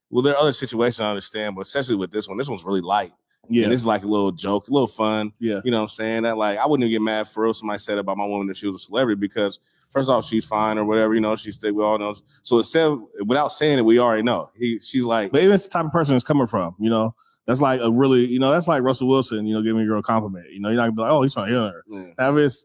Well, 0.09 0.23
there 0.23 0.35
are 0.35 0.41
other 0.41 0.53
situations 0.53 1.01
I 1.01 1.09
understand, 1.11 1.57
but 1.57 1.63
especially 1.63 1.97
with 1.97 2.13
this 2.13 2.29
one, 2.29 2.39
this 2.39 2.49
one's 2.49 2.65
really 2.65 2.81
light. 2.81 3.11
Yeah, 3.49 3.65
And 3.65 3.73
it's 3.73 3.85
like 3.85 4.03
a 4.03 4.07
little 4.07 4.33
joke, 4.33 4.69
a 4.69 4.73
little 4.73 4.87
fun. 4.89 5.33
yeah. 5.39 5.61
You 5.65 5.71
know 5.71 5.79
what 5.79 5.83
I'm 5.85 5.89
saying? 5.91 6.23
That 6.25 6.37
like 6.37 6.59
I 6.59 6.67
wouldn't 6.67 6.85
even 6.89 6.93
get 6.93 7.03
mad 7.05 7.29
for 7.29 7.45
real 7.45 7.55
somebody 7.55 7.79
said 7.79 7.99
about 7.99 8.17
my 8.17 8.27
woman 8.27 8.47
that 8.49 8.57
she 8.57 8.67
was 8.67 8.77
a 8.77 8.79
celebrity 8.79 9.19
because 9.19 9.59
first 9.91 10.09
off, 10.09 10.25
she's 10.25 10.45
fine 10.45 10.79
or 10.79 10.85
whatever, 10.85 11.15
you 11.15 11.21
know, 11.21 11.37
she's 11.37 11.55
still 11.55 11.73
we 11.75 11.83
all 11.83 11.99
know. 11.99 12.15
So 12.43 12.59
it 12.59 12.65
said 12.65 12.97
without 13.25 13.49
saying 13.53 13.79
it, 13.79 13.85
we 13.85 13.99
already 13.99 14.23
know. 14.23 14.51
He 14.57 14.79
she's 14.81 15.05
like 15.05 15.33
But 15.33 15.43
even 15.43 15.55
it's 15.55 15.65
the 15.65 15.71
type 15.71 15.87
of 15.87 15.93
person 15.93 16.15
it's 16.15 16.25
coming 16.25 16.47
from, 16.47 16.75
you 16.81 16.91
know, 16.91 17.15
that's 17.47 17.61
like 17.61 17.81
a 17.81 17.91
really, 17.93 18.27
you 18.27 18.39
know, 18.39 18.51
that's 18.51 18.67
like 18.69 18.83
Russell 18.83 19.09
Wilson, 19.09 19.47
you 19.47 19.55
know, 19.55 19.63
giving 19.63 19.81
a 19.83 19.87
girl 19.87 20.01
a 20.01 20.03
compliment. 20.03 20.51
You 20.53 20.61
know, 20.61 20.69
you're 20.69 20.77
not 20.77 20.85
gonna 20.85 20.93
be 20.93 21.03
like, 21.03 21.11
oh, 21.13 21.23
he's 21.23 21.35
trying 21.35 21.49
to 21.49 21.53
hit 21.53 21.73
her. 21.73 21.85
mm, 21.91 22.15
Have 22.19 22.37
it's 22.39 22.65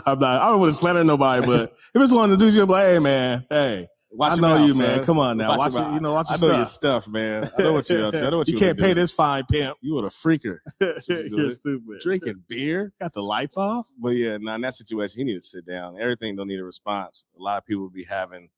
I'm 0.07 0.19
not, 0.19 0.41
I 0.43 0.49
don't 0.51 0.61
want 0.61 0.73
to 0.73 0.79
slander 0.79 1.05
nobody, 1.05 1.45
but 1.47 1.73
if 1.95 2.01
it's 2.03 2.13
one 2.13 2.33
of 2.33 2.39
the 2.39 2.45
dudes, 2.45 2.57
you'll 2.57 2.67
be 2.67 2.73
like, 2.73 2.87
hey 2.87 2.99
man, 2.99 3.45
hey, 3.51 3.89
watch 4.17 4.33
I 4.33 4.37
know 4.37 4.59
mouth, 4.59 4.69
you, 4.69 4.75
man. 4.75 4.97
son. 4.97 5.05
Come 5.05 5.19
on 5.19 5.37
now, 5.37 5.57
watch, 5.57 5.75
your 5.75 5.83
it, 5.83 5.95
you 5.95 6.01
know, 6.01 6.15
watch 6.15 6.27
I 6.31 6.37
your 6.37 6.49
know 6.51 6.57
your 6.57 6.65
stuff. 6.67 7.05
stuff, 7.05 7.13
man. 7.13 7.51
I 7.59 7.63
know 7.63 7.73
what 7.73 7.89
you. 7.89 8.07
I 8.07 8.11
know 8.31 8.39
what 8.39 8.49
you. 8.49 8.55
you 8.55 8.59
can't 8.59 8.79
pay 8.79 8.95
do. 8.95 9.01
this 9.01 9.13
fine 9.13 9.45
pimp. 9.51 9.77
You 9.81 9.95
were 9.95 10.07
a 10.07 10.11
freaker 10.11 10.59
you 10.81 11.37
You're 11.37 11.51
stupid. 11.51 12.01
drinking 12.01 12.43
beer. 12.49 12.93
Got 13.01 13.13
the 13.13 13.23
lights 13.23 13.57
off. 13.57 13.87
But 13.99 14.11
yeah, 14.11 14.37
now 14.39 14.55
in 14.55 14.61
that 14.63 14.75
situation, 14.75 15.19
he 15.21 15.25
need 15.25 15.41
to 15.41 15.47
sit 15.47 15.67
down. 15.67 16.01
Everything 16.01 16.37
don't 16.37 16.49
need 16.49 16.61
a 16.61 16.65
response. 16.65 17.27
A 17.39 17.43
lot 17.43 17.59
of 17.59 17.67
people 17.67 17.89
be 17.89 18.05
having 18.05 18.49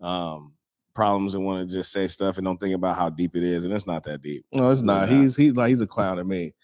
um 0.00 0.52
problems 0.94 1.34
and 1.34 1.44
want 1.44 1.68
to 1.68 1.74
just 1.74 1.92
say 1.92 2.06
stuff 2.06 2.36
and 2.38 2.44
don't 2.44 2.58
think 2.58 2.74
about 2.74 2.96
how 2.96 3.08
deep 3.08 3.36
it 3.36 3.42
is, 3.42 3.64
and 3.64 3.72
it's 3.72 3.86
not 3.86 4.04
that 4.04 4.20
deep. 4.22 4.44
No, 4.54 4.70
it's 4.70 4.82
not. 4.82 5.08
He's 5.08 5.36
he's 5.36 5.54
like 5.54 5.68
he's 5.68 5.80
a 5.80 5.86
clown 5.86 6.16
to 6.18 6.24
me. 6.24 6.54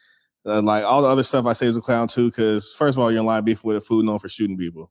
Uh, 0.47 0.63
like 0.63 0.85
all 0.85 1.03
the 1.03 1.09
other 1.09 1.23
stuff 1.23 1.45
I 1.47 1.53
say 1.53 1.67
is 1.67 1.77
a 1.77 1.81
clown 1.81 2.09
too. 2.09 2.31
Because 2.31 2.73
first 2.73 2.97
of 2.97 3.03
all, 3.03 3.11
you're 3.11 3.21
in 3.21 3.27
line 3.27 3.45
beef 3.45 3.63
with 3.63 3.77
a 3.77 3.81
food 3.81 4.05
known 4.05 4.19
for 4.19 4.29
shooting 4.29 4.57
people. 4.57 4.91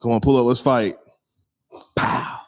Come 0.00 0.12
on, 0.12 0.20
pull 0.20 0.36
up, 0.36 0.46
let's 0.46 0.60
fight. 0.60 0.96
Pow. 1.96 2.40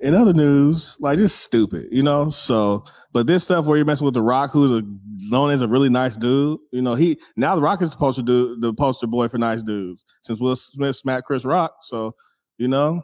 In 0.00 0.14
other 0.14 0.32
news, 0.32 0.96
like 1.00 1.18
just 1.18 1.40
stupid, 1.40 1.86
you 1.90 2.02
know. 2.02 2.28
So, 2.28 2.84
but 3.12 3.26
this 3.26 3.44
stuff 3.44 3.64
where 3.64 3.76
you're 3.76 3.86
messing 3.86 4.04
with 4.04 4.14
the 4.14 4.22
Rock, 4.22 4.50
who's 4.50 4.70
a 4.70 4.82
known 5.30 5.50
as 5.50 5.62
a 5.62 5.68
really 5.68 5.88
nice 5.88 6.16
dude, 6.16 6.58
you 6.72 6.82
know, 6.82 6.94
he 6.94 7.18
now 7.36 7.54
the 7.54 7.62
Rock 7.62 7.80
is 7.80 7.90
the 7.90 7.96
poster 7.96 8.22
dude, 8.22 8.60
the 8.60 8.72
poster 8.74 9.06
boy 9.06 9.28
for 9.28 9.38
nice 9.38 9.62
dudes. 9.62 10.04
Since 10.22 10.40
Will 10.40 10.56
Smith 10.56 10.96
smacked 10.96 11.26
Chris 11.26 11.44
Rock, 11.44 11.76
so 11.80 12.14
you 12.58 12.68
know, 12.68 13.02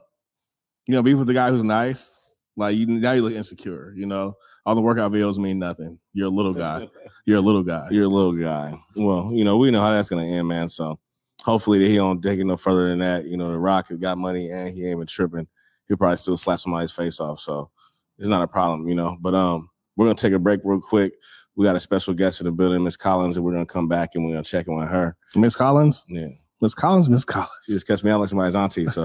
you 0.87 0.95
know, 0.95 1.03
beef 1.03 1.17
with 1.17 1.29
the 1.29 1.35
guy 1.35 1.51
who's 1.51 1.65
nice. 1.65 2.21
Like 2.57 2.77
you 2.77 2.87
now 2.87 3.13
you 3.13 3.23
look 3.23 3.35
insecure, 3.35 3.93
you 3.95 4.07
know. 4.07 4.37
All 4.67 4.75
the 4.75 4.83
workout 4.83 5.13
videos 5.13 5.39
mean 5.39 5.59
nothing. 5.59 5.99
You're 6.13 6.27
a 6.27 6.31
little 6.31 6.53
guy. 6.53 6.89
You're 7.25 7.39
a 7.39 7.43
little 7.43 7.63
guy. 7.63 7.89
You're 7.91 8.05
a 8.05 8.09
little 8.09 8.33
guy. 8.33 8.79
Well, 8.97 9.31
you 9.33 9.45
know, 9.45 9.57
we 9.57 9.71
know 9.71 9.81
how 9.81 9.93
that's 9.93 10.11
gonna 10.11 10.27
end, 10.27 10.49
man. 10.49 10.69
So 10.69 10.99
hopefully 11.43 11.87
he 11.89 11.97
don't 11.97 12.21
take 12.21 12.39
it 12.39 12.45
no 12.45 12.57
further 12.57 12.89
than 12.89 12.99
that. 12.99 13.27
You 13.27 13.37
know, 13.37 13.53
the 13.53 13.59
Rock 13.59 13.89
has 13.89 13.99
got 13.99 14.19
money 14.19 14.51
and 14.51 14.75
he 14.75 14.85
ain't 14.85 14.97
even 14.97 15.07
tripping. 15.07 15.47
He'll 15.91 15.97
probably 15.97 16.19
still 16.19 16.37
slap 16.37 16.61
somebody's 16.61 16.93
face 16.93 17.19
off. 17.19 17.41
So 17.41 17.69
it's 18.17 18.29
not 18.29 18.45
a 18.45 18.47
problem, 18.47 18.87
you 18.87 18.95
know. 18.95 19.17
But 19.21 19.35
um, 19.35 19.69
we're 19.97 20.07
gonna 20.07 20.15
take 20.15 20.33
a 20.33 20.39
break 20.39 20.61
real 20.63 20.81
quick. 20.81 21.15
We 21.57 21.67
got 21.67 21.75
a 21.75 21.81
special 21.81 22.15
guest 22.15 22.41
in 22.41 22.45
the 22.45 22.53
building, 22.53 22.85
Miss 22.85 22.97
Collins, 22.97 23.37
and 23.37 23.45
we're 23.45 23.55
gonna 23.55 23.67
come 23.67 23.89
back 23.89 24.11
and 24.15 24.25
we're 24.25 24.31
gonna 24.31 24.45
check 24.45 24.69
in 24.69 24.77
with 24.77 24.89
her. 24.89 25.17
Miss 25.35 25.57
Collins. 25.57 26.07
Yeah. 26.09 26.29
Miss 26.63 26.75
Collins. 26.75 27.09
Miss 27.09 27.25
Collins. 27.25 27.51
She 27.67 27.73
just 27.73 27.89
catch 27.89 28.05
me 28.05 28.13
out 28.13 28.21
like 28.21 28.29
somebody's 28.29 28.55
auntie. 28.55 28.87
So 28.87 29.05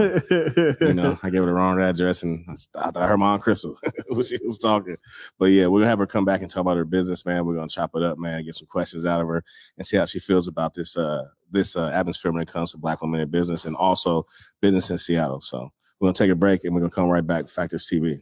you 0.80 0.94
know, 0.94 1.18
I 1.24 1.32
gave 1.32 1.40
her 1.42 1.48
the 1.48 1.54
wrong 1.54 1.82
address 1.82 2.22
and 2.22 2.46
I 2.76 2.92
thought 2.92 2.98
I 2.98 3.08
heard 3.08 3.18
my 3.18 3.34
aunt 3.34 3.42
Crystal 3.42 3.76
when 4.10 4.22
she 4.22 4.38
was 4.46 4.60
talking. 4.60 4.98
But 5.40 5.46
yeah, 5.46 5.66
we're 5.66 5.80
gonna 5.80 5.90
have 5.90 5.98
her 5.98 6.06
come 6.06 6.24
back 6.24 6.42
and 6.44 6.52
talk 6.52 6.62
about 6.62 6.78
her 6.78 6.86
business, 6.86 7.26
man. 7.26 7.48
We're 7.48 7.56
gonna 7.56 7.68
chop 7.68 7.96
it 7.96 8.04
up, 8.04 8.20
man, 8.20 8.46
get 8.46 8.54
some 8.54 8.68
questions 8.68 9.08
out 9.08 9.22
of 9.22 9.28
her 9.28 9.44
and 9.80 9.88
see 9.88 9.98
how 9.98 10.06
she 10.06 10.20
feels 10.20 10.48
about 10.48 10.76
this 10.76 10.98
uh 10.98 11.24
this 11.50 11.76
uh, 11.76 11.90
atmosphere 11.96 12.32
when 12.32 12.44
it 12.44 12.48
comes 12.48 12.74
to 12.74 12.78
black 12.78 13.02
women 13.02 13.22
in 13.22 13.30
business 13.30 13.66
and 13.66 13.76
also 13.76 14.28
business 14.62 14.92
in 14.92 15.00
Seattle. 15.00 15.42
So 15.42 15.72
we're 16.00 16.08
gonna 16.08 16.14
take 16.14 16.32
a 16.32 16.36
break 16.36 16.64
and 16.64 16.74
we're 16.74 16.82
gonna 16.82 16.92
come 16.92 17.10
right 17.10 17.26
back. 17.26 17.48
Factors 17.48 17.88
TV. 17.92 18.22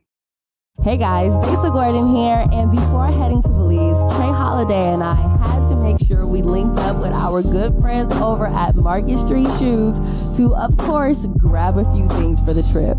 Hey 0.81 0.97
guys, 0.97 1.31
Lisa 1.45 1.69
Gordon 1.69 2.15
here, 2.15 2.47
and 2.51 2.71
before 2.71 3.07
heading 3.07 3.43
to 3.43 3.49
Belize, 3.49 4.15
Trey 4.15 4.27
Holiday 4.27 4.93
and 4.93 5.03
I 5.03 5.13
had 5.13 5.69
to 5.69 5.75
make 5.75 5.99
sure 6.07 6.25
we 6.25 6.41
linked 6.41 6.79
up 6.79 6.97
with 6.97 7.13
our 7.13 7.43
good 7.43 7.79
friends 7.79 8.11
over 8.13 8.47
at 8.47 8.75
Market 8.75 9.19
Street 9.19 9.47
Shoes 9.59 9.95
to, 10.37 10.55
of 10.55 10.75
course, 10.77 11.27
grab 11.37 11.77
a 11.77 11.83
few 11.93 12.07
things 12.09 12.39
for 12.39 12.53
the 12.53 12.63
trip. 12.63 12.97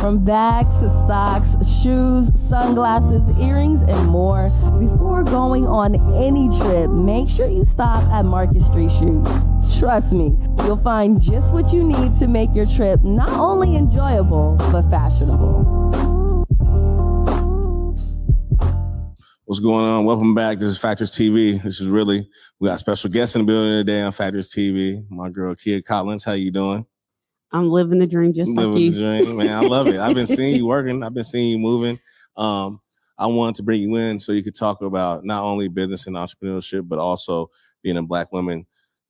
From 0.00 0.24
bags 0.24 0.74
to 0.78 0.88
socks, 1.06 1.48
shoes, 1.82 2.28
sunglasses, 2.48 3.22
earrings, 3.40 3.80
and 3.88 4.08
more. 4.08 4.50
Before 4.80 5.22
going 5.22 5.66
on 5.66 5.94
any 6.16 6.48
trip, 6.58 6.90
make 6.90 7.28
sure 7.28 7.46
you 7.46 7.64
stop 7.72 8.02
at 8.10 8.24
Market 8.24 8.62
Street 8.62 8.90
Shoes. 8.90 9.26
Trust 9.78 10.12
me, 10.12 10.36
you'll 10.64 10.82
find 10.82 11.20
just 11.20 11.46
what 11.52 11.72
you 11.72 11.84
need 11.84 12.18
to 12.18 12.26
make 12.26 12.54
your 12.54 12.66
trip 12.66 13.02
not 13.04 13.30
only 13.30 13.76
enjoyable, 13.76 14.56
but 14.72 14.90
fashionable. 14.90 15.82
What's 19.44 19.60
going 19.60 19.84
on? 19.84 20.04
Welcome 20.04 20.34
back. 20.34 20.58
This 20.58 20.70
is 20.70 20.78
Factors 20.78 21.10
TV. 21.10 21.62
This 21.62 21.80
is 21.80 21.88
really 21.88 22.26
we 22.58 22.68
got 22.68 22.80
special 22.80 23.10
guests 23.10 23.36
in 23.36 23.42
the 23.42 23.46
building 23.46 23.72
today 23.72 24.00
on 24.02 24.12
Factors 24.12 24.50
TV. 24.50 25.04
My 25.10 25.28
girl 25.28 25.54
Kia 25.54 25.82
Collins, 25.82 26.24
how 26.24 26.32
you 26.32 26.50
doing? 26.50 26.86
I'm 27.52 27.68
living 27.70 27.98
the 27.98 28.06
dream 28.06 28.32
just 28.32 28.54
Living 28.56 28.72
like 28.72 28.80
you. 28.80 28.90
the 28.92 29.22
dream, 29.24 29.36
man. 29.36 29.64
I 29.64 29.66
love 29.66 29.88
it. 29.88 29.98
I've 30.00 30.14
been 30.14 30.26
seeing 30.38 30.56
you 30.56 30.66
working. 30.66 31.02
I've 31.02 31.14
been 31.14 31.24
seeing 31.24 31.50
you 31.50 31.58
moving. 31.58 31.98
Um, 32.36 32.80
I 33.18 33.26
wanted 33.26 33.56
to 33.56 33.62
bring 33.62 33.82
you 33.82 33.94
in 33.96 34.18
so 34.18 34.32
you 34.32 34.42
could 34.42 34.56
talk 34.56 34.80
about 34.82 35.24
not 35.24 35.42
only 35.42 35.68
business 35.68 36.06
and 36.06 36.16
entrepreneurship, 36.16 36.88
but 36.88 36.98
also 36.98 37.50
being 37.82 37.98
a 37.98 38.02
black 38.02 38.32
woman, 38.32 38.66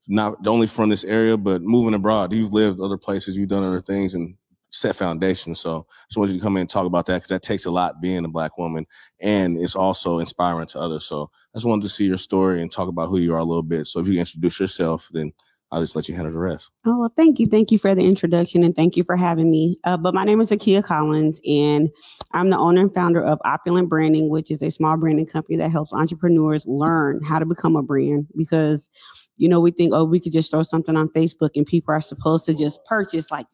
not 0.09 0.47
only 0.47 0.67
from 0.67 0.89
this 0.89 1.05
area, 1.05 1.37
but 1.37 1.63
moving 1.63 1.95
abroad. 1.95 2.33
You've 2.33 2.53
lived 2.53 2.81
other 2.81 2.99
places, 2.99 3.37
you've 3.37 3.49
done 3.49 3.63
other 3.63 3.81
things, 3.81 4.15
and 4.15 4.35
set 4.71 4.97
foundation. 4.97 5.55
So 5.55 5.87
I 5.89 6.07
just 6.09 6.17
wanted 6.17 6.33
you 6.33 6.39
to 6.39 6.43
come 6.43 6.57
in 6.57 6.63
and 6.63 6.71
talk 6.71 6.87
about 6.87 7.07
that 7.07 7.15
because 7.15 7.29
that 7.29 7.43
takes 7.43 7.67
a 7.67 7.71
lot 7.71 8.01
being 8.01 8.25
a 8.25 8.29
black 8.29 8.59
woman, 8.59 8.87
and 9.21 9.57
it's 9.57 9.77
also 9.77 10.19
inspiring 10.19 10.67
to 10.69 10.81
others. 10.81 11.05
So 11.05 11.31
I 11.55 11.59
just 11.59 11.67
wanted 11.67 11.83
to 11.83 11.89
see 11.89 12.07
your 12.07 12.19
story 12.19 12.61
and 12.61 12.73
talk 12.73 12.89
about 12.89 13.09
who 13.09 13.19
you 13.19 13.35
are 13.35 13.39
a 13.39 13.45
little 13.45 13.63
bit. 13.63 13.87
So 13.87 14.01
if 14.01 14.07
you 14.07 14.15
can 14.15 14.21
introduce 14.21 14.59
yourself, 14.61 15.09
then 15.13 15.33
I'll 15.73 15.81
just 15.81 15.97
let 15.97 16.07
you 16.07 16.15
handle 16.15 16.35
the 16.35 16.39
rest. 16.39 16.71
Oh, 16.85 17.01
well, 17.01 17.13
thank 17.17 17.41
you. 17.41 17.47
Thank 17.47 17.73
you 17.73 17.79
for 17.79 17.95
the 17.95 18.05
introduction 18.05 18.63
and 18.63 18.77
thank 18.77 18.95
you 18.95 19.05
for 19.05 19.17
having 19.17 19.51
me. 19.51 19.79
Uh, 19.85 19.97
but 19.97 20.13
my 20.13 20.23
name 20.23 20.39
is 20.43 20.51
Akea 20.51 20.85
Collins, 20.85 21.41
and 21.49 21.89
I'm 22.33 22.51
the 22.51 22.59
owner 22.59 22.83
and 22.83 22.95
founder 22.95 23.25
of 23.25 23.41
Opulent 23.47 23.89
Branding, 23.89 24.29
which 24.29 24.51
is 24.51 24.63
a 24.63 24.71
small 24.71 24.99
branding 24.99 25.25
company 25.25 25.57
that 25.57 25.71
helps 25.71 25.95
entrepreneurs 25.95 26.67
learn 26.67 27.23
how 27.25 27.39
to 27.39 27.47
become 27.47 27.75
a 27.75 27.83
brand. 27.83 28.27
Because, 28.37 28.91
you 29.39 29.49
know, 29.49 29.61
we 29.61 29.71
think, 29.71 29.95
oh, 29.95 30.05
we 30.05 30.21
could 30.21 30.33
just 30.33 30.51
throw 30.51 30.63
something 30.63 30.95
on 30.95 31.09
Facebook 31.09 31.51
and 31.57 31.65
people 31.65 31.95
are 31.95 32.03
supposed 32.03 32.45
to 32.45 32.55
just 32.55 32.85
purchase, 32.85 33.31
like, 33.31 33.47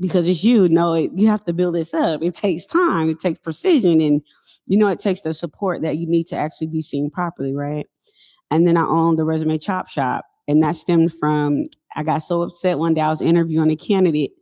because 0.00 0.26
it's 0.26 0.42
you. 0.42 0.68
No, 0.68 0.94
it, 0.94 1.12
you 1.14 1.28
have 1.28 1.44
to 1.44 1.52
build 1.52 1.76
this 1.76 1.94
up. 1.94 2.20
It 2.20 2.34
takes 2.34 2.66
time, 2.66 3.08
it 3.08 3.20
takes 3.20 3.38
precision, 3.38 4.00
and, 4.00 4.22
you 4.66 4.76
know, 4.76 4.88
it 4.88 4.98
takes 4.98 5.20
the 5.20 5.32
support 5.32 5.82
that 5.82 5.98
you 5.98 6.08
need 6.08 6.26
to 6.28 6.36
actually 6.36 6.66
be 6.66 6.80
seen 6.80 7.10
properly, 7.10 7.54
right? 7.54 7.86
And 8.50 8.66
then 8.66 8.76
I 8.76 8.84
own 8.84 9.14
the 9.14 9.24
Resume 9.24 9.56
Chop 9.58 9.88
Shop 9.88 10.24
and 10.50 10.62
that 10.64 10.74
stemmed 10.74 11.12
from 11.14 11.66
I 11.94 12.02
got 12.02 12.18
so 12.18 12.42
upset 12.42 12.78
one 12.78 12.94
day 12.94 13.00
I 13.00 13.08
was 13.10 13.22
interviewing 13.22 13.70
a 13.70 13.76
candidate 13.76 14.32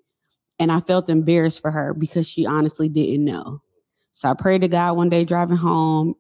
and 0.58 0.72
I 0.72 0.80
felt 0.80 1.08
embarrassed 1.10 1.60
for 1.60 1.70
her 1.70 1.94
because 1.94 2.26
she 2.28 2.46
honestly 2.46 2.88
didn't 2.88 3.24
know. 3.24 3.60
So 4.12 4.28
I 4.28 4.34
prayed 4.34 4.62
to 4.62 4.68
God 4.68 4.96
one 4.96 5.10
day 5.10 5.24
driving 5.24 5.58
home. 5.58 6.14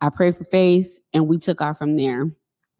I 0.00 0.08
prayed 0.08 0.36
for 0.36 0.44
faith 0.44 0.98
and 1.12 1.28
we 1.28 1.38
took 1.38 1.60
off 1.60 1.78
from 1.78 1.96
there. 1.96 2.30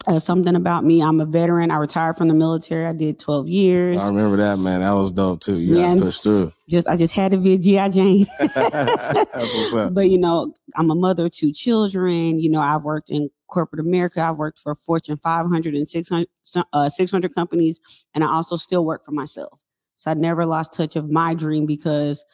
Uh, 0.07 0.19
something 0.19 0.54
about 0.57 0.85
me, 0.85 1.02
I'm 1.02 1.21
a 1.21 1.26
veteran. 1.26 1.71
I 1.71 1.76
retired 1.76 2.16
from 2.16 2.28
the 2.28 2.35
military. 2.35 2.87
I 2.87 2.93
did 2.93 3.19
12 3.19 3.49
years. 3.49 4.02
I 4.02 4.09
remember 4.09 4.37
that, 4.38 4.59
man. 4.59 4.81
That 4.81 4.93
was 4.93 5.12
dope 5.12 5.40
too. 5.40 5.59
You 5.59 5.76
guys 5.76 5.95
Yeah. 5.95 6.00
pushed 6.00 6.23
through. 6.23 6.52
Just 6.69 6.88
I 6.88 6.97
just 6.97 7.14
had 7.14 7.33
to 7.33 7.38
be 7.38 7.54
a 7.54 7.59
GI 7.59 7.88
Jane. 7.90 8.26
That's 8.38 9.54
what's 9.54 9.75
up. 9.75 9.95
but 9.95 10.11
you 10.11 10.19
know, 10.19 10.54
I'm 10.76 10.90
a 10.90 10.95
mother 10.95 11.26
of 11.26 11.33
two 11.33 11.52
children. 11.52 12.38
You 12.38 12.50
know, 12.50 12.61
I've 12.61 12.83
worked 12.83 13.11
in 13.11 13.31
corporate 13.54 13.80
America. 13.80 14.20
I've 14.20 14.37
worked 14.37 14.58
for 14.58 14.75
Fortune 14.75 15.16
500 15.16 15.75
and 15.75 15.88
600, 15.88 16.28
uh, 16.73 16.88
600 16.88 17.34
companies, 17.34 17.80
and 18.14 18.25
I 18.25 18.26
also 18.26 18.56
still 18.56 18.84
work 18.84 19.04
for 19.04 19.12
myself. 19.12 19.62
So 19.94 20.11
I 20.11 20.14
never 20.14 20.44
lost 20.44 20.75
touch 20.75 20.96
of 20.96 21.08
my 21.08 21.34
dream 21.34 21.64
because 21.64 22.25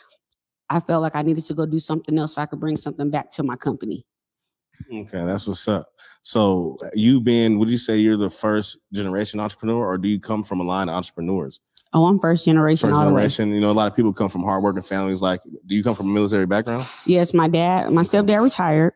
I 0.71 0.81
felt 0.81 1.03
like 1.03 1.15
I 1.15 1.23
needed 1.23 1.45
to 1.45 1.55
go 1.55 1.67
do 1.67 1.79
something 1.79 2.19
else 2.19 2.35
so 2.35 2.43
I 2.43 2.47
could 2.47 2.59
bring 2.59 2.77
something 2.77 3.11
back 3.11 3.31
to 3.33 3.43
my 3.43 3.55
company. 3.55 4.07
Okay, 4.91 5.25
that's 5.25 5.47
what's 5.47 5.69
up. 5.69 5.91
So 6.23 6.79
you 6.95 7.21
being, 7.21 7.59
would 7.59 7.69
you 7.69 7.77
say 7.77 7.99
you're 7.99 8.17
the 8.17 8.31
first 8.31 8.79
generation 8.95 9.39
entrepreneur, 9.39 9.87
or 9.87 9.99
do 9.99 10.09
you 10.09 10.19
come 10.19 10.43
from 10.43 10.61
a 10.61 10.65
line 10.65 10.89
of 10.89 10.95
entrepreneurs? 10.95 11.61
Oh, 11.93 12.07
I'm 12.07 12.19
first 12.19 12.45
generation 12.47 12.89
First 12.89 12.97
all 12.97 13.05
the 13.05 13.13
way. 13.13 13.21
generation, 13.23 13.53
you 13.53 13.61
know, 13.61 13.71
a 13.71 13.73
lot 13.73 13.91
of 13.91 13.97
people 13.97 14.13
come 14.13 14.29
from 14.29 14.43
hardworking 14.43 14.83
families. 14.83 15.21
Like, 15.21 15.41
do 15.67 15.75
you 15.75 15.83
come 15.83 15.95
from 15.95 16.09
a 16.09 16.13
military 16.13 16.47
background? 16.47 16.87
Yes, 17.05 17.35
my 17.35 17.49
dad, 17.49 17.91
my 17.91 18.03
stepdad 18.03 18.43
retired. 18.43 18.95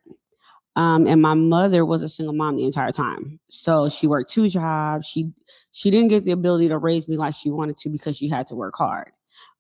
Um, 0.76 1.06
and 1.06 1.22
my 1.22 1.34
mother 1.34 1.84
was 1.84 2.02
a 2.02 2.08
single 2.08 2.34
mom 2.34 2.56
the 2.56 2.64
entire 2.64 2.90
time. 2.90 3.38
So 3.48 3.88
she 3.88 4.06
worked 4.06 4.30
two 4.30 4.48
jobs. 4.48 5.06
She 5.06 5.32
she 5.72 5.90
didn't 5.90 6.08
get 6.08 6.24
the 6.24 6.32
ability 6.32 6.68
to 6.68 6.78
raise 6.78 7.08
me 7.08 7.16
like 7.16 7.34
she 7.34 7.50
wanted 7.50 7.76
to 7.78 7.88
because 7.88 8.16
she 8.16 8.28
had 8.28 8.46
to 8.48 8.54
work 8.54 8.74
hard. 8.76 9.12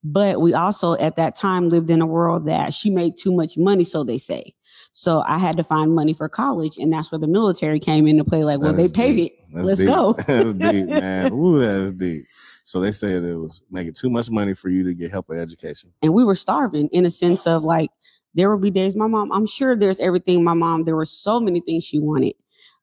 But 0.02 0.40
we 0.40 0.54
also 0.54 0.94
at 0.94 1.16
that 1.16 1.34
time 1.36 1.68
lived 1.68 1.90
in 1.90 2.02
a 2.02 2.06
world 2.06 2.46
that 2.46 2.74
she 2.74 2.90
made 2.90 3.16
too 3.16 3.32
much 3.32 3.56
money, 3.56 3.84
so 3.84 4.04
they 4.04 4.18
say. 4.18 4.54
So 4.92 5.24
I 5.26 5.38
had 5.38 5.56
to 5.56 5.64
find 5.64 5.94
money 5.94 6.12
for 6.12 6.28
college, 6.28 6.78
and 6.78 6.92
that's 6.92 7.10
where 7.10 7.18
the 7.18 7.26
military 7.26 7.80
came 7.80 8.06
into 8.06 8.24
play. 8.24 8.44
Like, 8.44 8.60
well, 8.60 8.72
they 8.72 8.88
paid 8.88 9.18
it. 9.18 9.32
That's 9.52 9.66
Let's 9.66 9.80
deep. 9.80 9.88
go. 9.88 10.12
that's 10.26 10.52
deep, 10.52 10.88
man. 10.88 11.32
Ooh, 11.32 11.60
that's 11.60 11.92
deep. 11.92 12.26
So 12.62 12.80
they 12.80 12.92
said 12.92 13.24
it 13.24 13.34
was 13.34 13.64
making 13.70 13.94
too 13.94 14.10
much 14.10 14.30
money 14.30 14.54
for 14.54 14.68
you 14.68 14.84
to 14.84 14.94
get 14.94 15.10
help 15.10 15.28
with 15.28 15.38
education. 15.38 15.92
and 16.02 16.14
we 16.14 16.24
were 16.24 16.34
starving 16.34 16.88
in 16.88 17.04
a 17.06 17.10
sense 17.10 17.46
of 17.46 17.62
like 17.62 17.90
there 18.34 18.50
would 18.50 18.62
be 18.62 18.70
days 18.70 18.96
my 18.96 19.06
mom 19.06 19.30
i'm 19.32 19.46
sure 19.46 19.76
there's 19.76 20.00
everything 20.00 20.42
my 20.42 20.54
mom 20.54 20.84
there 20.84 20.96
were 20.96 21.04
so 21.04 21.40
many 21.40 21.60
things 21.60 21.84
she 21.84 21.98
wanted 21.98 22.34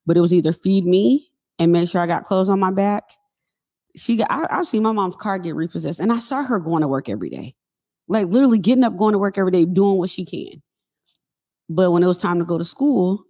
but 0.06 0.18
it 0.18 0.22
was 0.22 0.34
either 0.34 0.54
feed 0.54 0.86
me 0.86 1.30
and 1.60 1.72
make 1.72 1.90
sure 1.90 2.02
i 2.02 2.08
got 2.08 2.24
clothes 2.24 2.50
on 2.50 2.60
my 2.60 2.72
back 2.72 3.04
she 3.96 4.16
got 4.16 4.32
I, 4.32 4.48
i've 4.50 4.68
seen 4.68 4.84
my 4.84 4.92
mom's 4.92 5.16
car 5.16 5.40
get 5.40 5.56
repossessed 5.56 6.00
and 6.00 6.12
i 6.12 6.20
saw 6.20 6.44
her 6.44 6.60
going 6.60 6.82
to 6.82 6.88
work 6.88 7.10
every 7.10 7.30
day 7.30 7.56
like 8.08 8.28
literally 8.28 8.60
getting 8.60 8.84
up 8.84 8.98
going 8.98 9.14
to 9.14 9.20
work 9.20 9.38
every 9.38 9.52
day 9.52 9.66
doing 9.66 9.98
what 9.98 10.10
she 10.10 10.26
can 10.26 10.62
but 11.70 11.92
when 11.92 12.04
it 12.04 12.08
was 12.08 12.18
time 12.18 12.40
to 12.40 12.46
go 12.46 12.58
to 12.58 12.66
school 12.66 13.24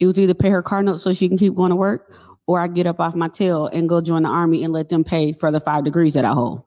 it 0.00 0.06
was 0.06 0.18
either 0.18 0.34
pay 0.34 0.50
her 0.50 0.62
car 0.62 0.82
note 0.82 0.96
so 0.96 1.12
she 1.12 1.28
can 1.28 1.38
keep 1.38 1.54
going 1.54 1.70
to 1.70 1.76
work 1.76 2.14
or 2.46 2.60
i 2.60 2.66
get 2.68 2.86
up 2.86 3.00
off 3.00 3.14
my 3.14 3.28
tail 3.28 3.66
and 3.68 3.88
go 3.88 4.00
join 4.00 4.22
the 4.22 4.28
army 4.28 4.64
and 4.64 4.72
let 4.72 4.88
them 4.88 5.04
pay 5.04 5.32
for 5.32 5.50
the 5.50 5.60
five 5.60 5.84
degrees 5.84 6.14
that 6.14 6.24
i 6.24 6.32
hold 6.32 6.62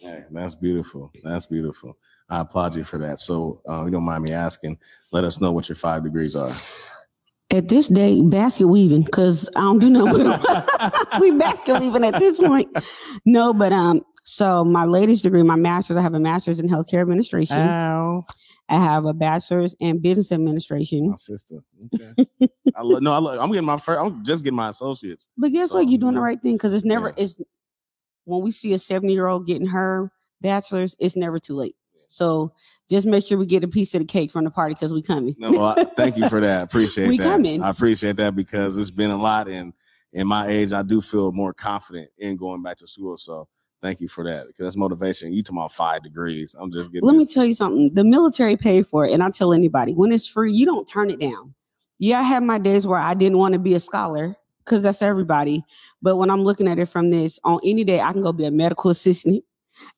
Hey, 0.00 0.24
that's 0.30 0.54
beautiful. 0.54 1.12
That's 1.22 1.44
beautiful. 1.44 1.98
I 2.30 2.40
applaud 2.40 2.76
you 2.76 2.84
for 2.84 2.98
that. 2.98 3.18
So, 3.18 3.60
uh, 3.68 3.84
you 3.84 3.90
don't 3.90 4.04
mind 4.04 4.22
me 4.24 4.32
asking, 4.32 4.78
let 5.12 5.24
us 5.24 5.40
know 5.40 5.50
what 5.52 5.68
your 5.68 5.76
five 5.76 6.04
degrees 6.04 6.36
are. 6.36 6.52
At 7.52 7.68
this 7.68 7.88
day, 7.88 8.20
basket 8.22 8.68
weaving, 8.68 9.02
because 9.02 9.48
I 9.56 9.60
don't 9.62 9.80
do 9.80 9.90
no 9.90 10.04
we 11.20 11.32
basket 11.32 11.80
weaving 11.80 12.04
at 12.04 12.18
this 12.20 12.38
point. 12.38 12.68
No, 13.26 13.52
but 13.52 13.72
um, 13.72 14.02
so 14.24 14.64
my 14.64 14.84
latest 14.84 15.24
degree, 15.24 15.42
my 15.42 15.56
master's, 15.56 15.96
I 15.96 16.02
have 16.02 16.14
a 16.14 16.20
master's 16.20 16.60
in 16.60 16.68
healthcare 16.68 17.00
administration. 17.00 17.56
Ow. 17.56 18.24
I 18.68 18.78
have 18.78 19.04
a 19.04 19.12
bachelor's 19.12 19.74
in 19.80 19.98
business 20.00 20.30
administration. 20.30 21.10
My 21.10 21.16
sister. 21.16 21.56
Okay. 21.92 22.14
I 22.76 22.82
lo- 22.82 23.00
no, 23.00 23.12
I 23.12 23.18
lo- 23.18 23.40
I'm 23.40 23.50
getting 23.50 23.66
my 23.66 23.78
first. 23.78 23.98
I'm 24.00 24.24
just 24.24 24.44
getting 24.44 24.56
my 24.56 24.68
associates. 24.68 25.26
But 25.36 25.50
guess 25.50 25.70
So, 25.70 25.78
what? 25.78 25.88
You're 25.88 25.98
doing 25.98 26.14
the 26.14 26.20
right 26.20 26.40
thing 26.40 26.52
because 26.54 26.72
it's 26.72 26.84
never 26.84 27.08
Yeah. 27.08 27.24
it's 27.24 27.36
when 28.26 28.42
we 28.42 28.52
see 28.52 28.72
a 28.74 28.78
70 28.78 29.12
year 29.12 29.26
old 29.26 29.48
getting 29.48 29.66
her 29.66 30.12
bachelor's, 30.40 30.94
it's 31.00 31.16
never 31.16 31.40
too 31.40 31.56
late. 31.56 31.74
So 32.10 32.52
just 32.88 33.06
make 33.06 33.24
sure 33.24 33.38
we 33.38 33.46
get 33.46 33.62
a 33.62 33.68
piece 33.68 33.94
of 33.94 34.00
the 34.00 34.04
cake 34.04 34.32
from 34.32 34.42
the 34.44 34.50
party 34.50 34.74
because 34.74 34.92
we 34.92 35.00
coming. 35.00 35.34
No, 35.38 35.50
well, 35.52 35.74
I- 35.78 35.84
thank 35.96 36.16
you 36.16 36.28
for 36.28 36.40
that. 36.40 36.62
Appreciate 36.64 37.06
We 37.06 37.16
that. 37.18 37.22
coming. 37.24 37.62
I 37.62 37.70
appreciate 37.70 38.16
that 38.16 38.34
because 38.34 38.76
it's 38.76 38.90
been 38.90 39.12
a 39.12 39.16
lot, 39.16 39.48
and 39.48 39.72
in 40.12 40.26
my 40.26 40.48
age, 40.48 40.72
I 40.72 40.82
do 40.82 41.00
feel 41.00 41.30
more 41.30 41.54
confident 41.54 42.10
in 42.18 42.36
going 42.36 42.62
back 42.62 42.78
to 42.78 42.88
school. 42.88 43.16
So 43.16 43.46
thank 43.80 44.00
you 44.00 44.08
for 44.08 44.24
that 44.24 44.48
because 44.48 44.64
that's 44.64 44.76
motivation. 44.76 45.32
You 45.32 45.44
talking 45.44 45.58
about 45.58 45.70
five 45.72 46.02
degrees? 46.02 46.56
I'm 46.58 46.72
just 46.72 46.90
getting. 46.90 47.06
Let 47.06 47.16
me 47.16 47.26
tell 47.26 47.44
you 47.44 47.54
something. 47.54 47.94
The 47.94 48.04
military 48.04 48.56
paid 48.56 48.88
for 48.88 49.06
it, 49.06 49.12
and 49.12 49.22
I 49.22 49.28
tell 49.28 49.52
anybody 49.52 49.92
when 49.92 50.10
it's 50.10 50.26
free, 50.26 50.52
you 50.52 50.66
don't 50.66 50.88
turn 50.88 51.10
it 51.10 51.20
down. 51.20 51.54
Yeah, 52.00 52.18
I 52.18 52.22
had 52.22 52.42
my 52.42 52.58
days 52.58 52.88
where 52.88 52.98
I 52.98 53.14
didn't 53.14 53.38
want 53.38 53.52
to 53.52 53.60
be 53.60 53.74
a 53.74 53.80
scholar 53.80 54.34
because 54.64 54.82
that's 54.82 55.00
everybody. 55.00 55.62
But 56.02 56.16
when 56.16 56.28
I'm 56.28 56.42
looking 56.42 56.66
at 56.66 56.80
it 56.80 56.86
from 56.86 57.10
this, 57.10 57.38
on 57.44 57.60
any 57.64 57.84
day, 57.84 58.00
I 58.00 58.12
can 58.12 58.22
go 58.22 58.32
be 58.32 58.46
a 58.46 58.50
medical 58.50 58.90
assistant. 58.90 59.44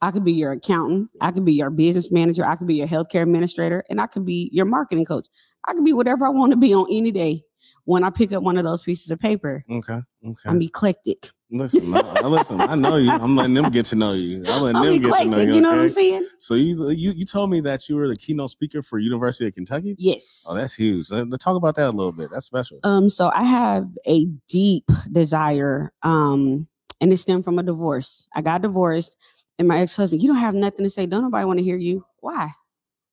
I 0.00 0.10
could 0.10 0.24
be 0.24 0.32
your 0.32 0.52
accountant. 0.52 1.10
I 1.20 1.30
could 1.30 1.44
be 1.44 1.54
your 1.54 1.70
business 1.70 2.10
manager. 2.10 2.44
I 2.44 2.56
could 2.56 2.66
be 2.66 2.76
your 2.76 2.88
healthcare 2.88 3.22
administrator, 3.22 3.84
and 3.90 4.00
I 4.00 4.06
could 4.06 4.26
be 4.26 4.50
your 4.52 4.66
marketing 4.66 5.04
coach. 5.04 5.28
I 5.66 5.74
could 5.74 5.84
be 5.84 5.92
whatever 5.92 6.26
I 6.26 6.30
want 6.30 6.50
to 6.52 6.56
be 6.56 6.74
on 6.74 6.86
any 6.90 7.12
day 7.12 7.44
when 7.84 8.04
I 8.04 8.10
pick 8.10 8.32
up 8.32 8.42
one 8.42 8.56
of 8.56 8.64
those 8.64 8.82
pieces 8.82 9.10
of 9.10 9.18
paper. 9.18 9.62
Okay. 9.70 10.00
Okay. 10.26 10.48
I'm 10.48 10.60
eclectic. 10.62 11.30
listen, 11.50 11.94
I- 11.94 12.22
listen. 12.22 12.60
I 12.60 12.74
know 12.74 12.96
you. 12.96 13.10
I'm 13.10 13.34
letting 13.34 13.54
them 13.54 13.70
get 13.70 13.86
to 13.86 13.96
know 13.96 14.12
you. 14.12 14.44
I'm 14.46 14.62
letting 14.62 14.76
I'm 14.76 14.84
them 14.84 14.94
get 14.94 15.02
to 15.02 15.08
know 15.08 15.14
eclectic. 15.14 15.48
you. 15.48 15.54
You 15.54 15.60
know 15.60 15.70
what 15.70 15.78
I'm 15.78 15.88
saying? 15.90 16.28
So 16.38 16.54
you 16.54 16.90
you 16.90 17.12
you 17.12 17.24
told 17.24 17.50
me 17.50 17.60
that 17.62 17.88
you 17.88 17.96
were 17.96 18.08
the 18.08 18.16
keynote 18.16 18.50
speaker 18.50 18.82
for 18.82 18.98
University 18.98 19.46
of 19.46 19.54
Kentucky. 19.54 19.94
Yes. 19.98 20.44
Oh, 20.48 20.54
that's 20.54 20.74
huge. 20.74 21.10
Let, 21.10 21.32
us 21.32 21.38
talk 21.38 21.56
about 21.56 21.74
that 21.76 21.86
a 21.86 21.90
little 21.90 22.12
bit. 22.12 22.30
That's 22.32 22.46
special. 22.46 22.78
Um, 22.84 23.10
so 23.10 23.30
I 23.34 23.42
have 23.42 23.88
a 24.06 24.26
deep 24.48 24.88
desire, 25.10 25.92
um, 26.02 26.66
and 27.00 27.12
it 27.12 27.18
stemmed 27.18 27.44
from 27.44 27.58
a 27.58 27.62
divorce. 27.62 28.28
I 28.34 28.40
got 28.42 28.62
divorced, 28.62 29.16
and 29.58 29.68
my 29.68 29.80
ex-husband, 29.80 30.22
you 30.22 30.28
don't 30.28 30.38
have 30.38 30.54
nothing 30.54 30.84
to 30.84 30.90
say. 30.90 31.06
Don't 31.06 31.22
nobody 31.22 31.44
want 31.44 31.58
to 31.58 31.64
hear 31.64 31.76
you. 31.76 32.04
Why? 32.20 32.52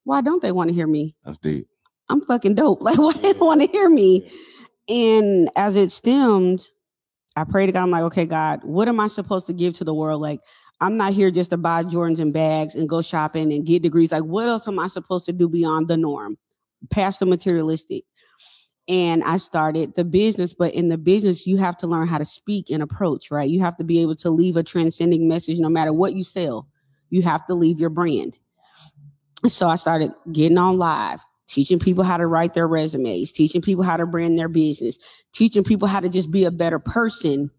Why 0.03 0.21
don't 0.21 0.41
they 0.41 0.51
want 0.51 0.69
to 0.69 0.73
hear 0.73 0.87
me? 0.87 1.15
That's 1.23 1.37
deep. 1.37 1.67
I'm 2.09 2.21
fucking 2.21 2.55
dope. 2.55 2.81
Like, 2.83 2.97
why 2.97 3.13
they 3.13 3.33
want 3.33 3.61
to 3.61 3.67
hear 3.67 3.89
me? 3.89 4.31
And 4.87 5.49
as 5.55 5.75
it 5.75 5.91
stemmed, 5.91 6.67
I 7.35 7.43
prayed 7.43 7.67
to 7.67 7.71
God. 7.71 7.83
I'm 7.83 7.91
like, 7.91 8.03
okay, 8.03 8.25
God, 8.25 8.63
what 8.63 8.87
am 8.87 8.99
I 8.99 9.07
supposed 9.07 9.45
to 9.47 9.53
give 9.53 9.75
to 9.75 9.83
the 9.83 9.93
world? 9.93 10.21
Like, 10.21 10.39
I'm 10.81 10.95
not 10.95 11.13
here 11.13 11.29
just 11.29 11.49
to 11.51 11.57
buy 11.57 11.83
Jordans 11.83 12.19
and 12.19 12.33
bags 12.33 12.75
and 12.75 12.89
go 12.89 13.01
shopping 13.01 13.51
and 13.53 13.65
get 13.65 13.83
degrees. 13.83 14.11
Like, 14.11 14.23
what 14.23 14.47
else 14.47 14.67
am 14.67 14.79
I 14.79 14.87
supposed 14.87 15.25
to 15.25 15.33
do 15.33 15.47
beyond 15.47 15.87
the 15.87 15.97
norm, 15.97 16.37
past 16.89 17.19
the 17.19 17.25
materialistic? 17.25 18.05
And 18.89 19.23
I 19.23 19.37
started 19.37 19.93
the 19.93 20.03
business, 20.03 20.55
but 20.55 20.73
in 20.73 20.89
the 20.89 20.97
business, 20.97 21.45
you 21.45 21.57
have 21.57 21.77
to 21.77 21.87
learn 21.87 22.07
how 22.07 22.17
to 22.17 22.25
speak 22.25 22.71
and 22.71 22.81
approach, 22.81 23.29
right? 23.29 23.47
You 23.47 23.59
have 23.59 23.77
to 23.77 23.83
be 23.83 24.01
able 24.01 24.15
to 24.15 24.31
leave 24.31 24.57
a 24.57 24.63
transcending 24.63 25.27
message 25.27 25.59
no 25.59 25.69
matter 25.69 25.93
what 25.93 26.15
you 26.15 26.23
sell. 26.23 26.67
You 27.11 27.21
have 27.21 27.45
to 27.45 27.53
leave 27.53 27.79
your 27.79 27.91
brand. 27.91 28.35
So 29.47 29.69
I 29.69 29.75
started 29.75 30.11
getting 30.31 30.57
on 30.57 30.79
live, 30.79 31.19
teaching 31.47 31.77
people 31.77 32.03
how 32.03 32.17
to 32.17 32.25
write 32.25 32.55
their 32.55 32.67
resumes, 32.67 33.31
teaching 33.31 33.61
people 33.61 33.83
how 33.83 33.95
to 33.95 34.07
brand 34.07 34.39
their 34.39 34.49
business, 34.49 34.97
teaching 35.33 35.63
people 35.63 35.87
how 35.87 35.99
to 35.99 36.09
just 36.09 36.31
be 36.31 36.43
a 36.45 36.51
better 36.51 36.79
person 36.79 37.51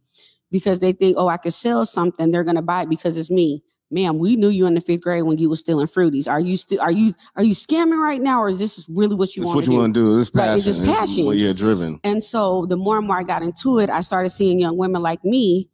because 0.50 0.80
they 0.80 0.92
think, 0.92 1.16
oh, 1.16 1.28
I 1.28 1.36
could 1.36 1.54
sell 1.54 1.86
something, 1.86 2.32
they're 2.32 2.44
gonna 2.44 2.60
buy 2.60 2.82
it 2.82 2.88
because 2.88 3.16
it's 3.16 3.30
me. 3.30 3.62
Ma'am, 3.92 4.18
we 4.18 4.36
knew 4.36 4.48
you 4.48 4.66
in 4.66 4.74
the 4.74 4.80
fifth 4.80 5.00
grade 5.00 5.24
when 5.24 5.36
you 5.38 5.50
was 5.50 5.58
stealing 5.60 5.86
fruities. 5.88 6.28
Are 6.28 6.38
you 6.38 6.56
still 6.56 6.80
are 6.80 6.92
you 6.92 7.12
are 7.36 7.42
you 7.42 7.54
scamming 7.54 8.00
right 8.00 8.20
now, 8.22 8.40
or 8.40 8.48
is 8.48 8.58
this 8.58 8.86
really 8.88 9.16
what 9.16 9.36
you 9.36 9.42
It's 9.42 9.48
want 9.48 9.56
what 9.56 9.64
to 9.64 9.70
you 9.72 9.76
do? 9.76 9.80
want 9.80 9.94
to 9.94 10.00
do. 10.00 10.18
It's 10.18 10.30
Right, 10.32 10.44
passion. 10.44 10.56
it's 10.56 10.64
just 10.78 10.82
passion. 10.84 11.26
what 11.26 11.36
you're 11.36 11.54
driven. 11.54 11.98
And 12.04 12.22
so 12.22 12.66
the 12.66 12.76
more 12.76 12.98
and 12.98 13.06
more 13.06 13.18
I 13.18 13.24
got 13.24 13.42
into 13.42 13.80
it, 13.80 13.90
I 13.90 14.00
started 14.00 14.30
seeing 14.30 14.60
young 14.60 14.76
women 14.76 15.02
like 15.02 15.24
me. 15.24 15.68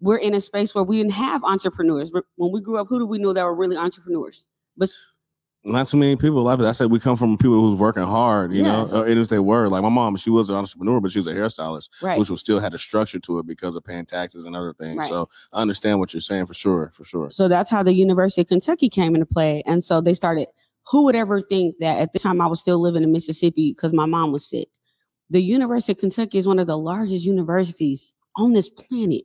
We're 0.00 0.18
in 0.18 0.34
a 0.34 0.40
space 0.40 0.74
where 0.74 0.84
we 0.84 0.98
didn't 0.98 1.12
have 1.12 1.42
entrepreneurs. 1.42 2.12
When 2.36 2.52
we 2.52 2.60
grew 2.60 2.78
up, 2.78 2.86
who 2.88 2.98
do 3.00 3.06
we 3.06 3.18
know 3.18 3.32
that 3.32 3.42
were 3.42 3.54
really 3.54 3.76
entrepreneurs? 3.76 4.46
But 4.76 4.90
Not 5.66 5.88
too 5.88 5.96
many 5.96 6.14
people 6.14 6.44
like 6.44 6.60
it. 6.60 6.64
I 6.64 6.70
said 6.70 6.92
we 6.92 7.00
come 7.00 7.16
from 7.16 7.36
people 7.36 7.60
who's 7.60 7.74
working 7.74 8.04
hard, 8.04 8.54
you 8.54 8.62
know. 8.62 8.88
Yeah. 8.88 8.98
Uh, 8.98 9.02
And 9.02 9.18
if 9.18 9.28
they 9.28 9.40
were, 9.40 9.68
like 9.68 9.82
my 9.82 9.88
mom, 9.88 10.16
she 10.16 10.30
was 10.30 10.48
an 10.48 10.54
entrepreneur, 10.54 11.00
but 11.00 11.10
she 11.10 11.18
was 11.18 11.26
a 11.26 11.34
hairstylist, 11.34 11.88
right, 12.02 12.18
which 12.18 12.30
was 12.30 12.38
still 12.38 12.60
had 12.60 12.72
a 12.72 12.78
structure 12.78 13.18
to 13.18 13.40
it 13.40 13.46
because 13.46 13.74
of 13.74 13.84
paying 13.84 14.06
taxes 14.06 14.44
and 14.44 14.54
other 14.54 14.72
things. 14.74 14.98
Right. 14.98 15.08
So 15.08 15.28
I 15.52 15.60
understand 15.60 15.98
what 15.98 16.14
you're 16.14 16.20
saying 16.20 16.46
for 16.46 16.54
sure, 16.54 16.92
for 16.94 17.04
sure. 17.04 17.30
so 17.30 17.48
that's 17.48 17.68
how 17.68 17.82
the 17.82 17.92
University 17.92 18.42
of 18.42 18.46
Kentucky 18.46 18.88
came 18.88 19.14
into 19.14 19.26
play. 19.26 19.62
And 19.66 19.82
so 19.82 20.00
they 20.00 20.14
started. 20.14 20.46
Who 20.88 21.02
would 21.02 21.16
ever 21.16 21.42
think 21.42 21.74
that 21.80 21.98
at 21.98 22.12
the 22.12 22.20
time 22.20 22.40
I 22.40 22.46
was 22.46 22.60
still 22.60 22.78
living 22.80 23.02
in 23.02 23.10
Mississippi 23.10 23.72
because 23.72 23.92
my 23.92 24.06
mom 24.06 24.30
was 24.30 24.48
sick? 24.48 24.68
The 25.30 25.42
University 25.42 25.90
of 25.90 25.98
Kentucky 25.98 26.38
is 26.38 26.46
one 26.46 26.60
of 26.60 26.68
the 26.68 26.78
largest 26.78 27.24
universities 27.24 28.14
on 28.36 28.52
this 28.52 28.68
planet. 28.68 29.24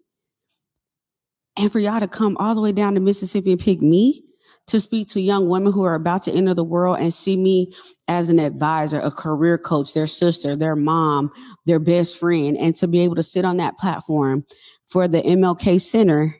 And 1.56 1.72
for 1.72 1.78
y'all 1.80 2.00
to 2.00 2.08
come 2.08 2.36
all 2.38 2.56
the 2.56 2.62
way 2.62 2.72
down 2.72 2.96
to 2.96 3.00
Mississippi 3.00 3.52
and 3.52 3.62
pick 3.62 3.80
me 3.80 4.24
to 4.72 4.80
speak 4.80 5.10
to 5.10 5.20
young 5.20 5.50
women 5.50 5.74
who 5.74 5.84
are 5.84 5.96
about 5.96 6.24
to 6.24 6.32
enter 6.32 6.54
the 6.54 6.64
world 6.64 6.98
and 7.02 7.14
see 7.14 7.36
me 7.36 7.74
as 8.08 8.30
an 8.30 8.40
advisor, 8.40 9.02
a 9.02 9.12
career 9.12 9.58
coach, 9.58 9.94
their 9.94 10.08
sister, 10.08 10.56
their 10.56 10.78
mom, 10.78 11.30
their 11.66 11.78
best 11.78 12.18
friend, 12.18 12.56
and 12.58 12.74
to 12.78 12.88
be 12.88 13.02
able 13.02 13.16
to 13.16 13.22
sit 13.22 13.44
on 13.44 13.58
that 13.58 13.78
platform 13.78 14.46
for 14.88 15.10
the 15.10 15.22
MLK 15.24 15.82
Center, 15.82 16.34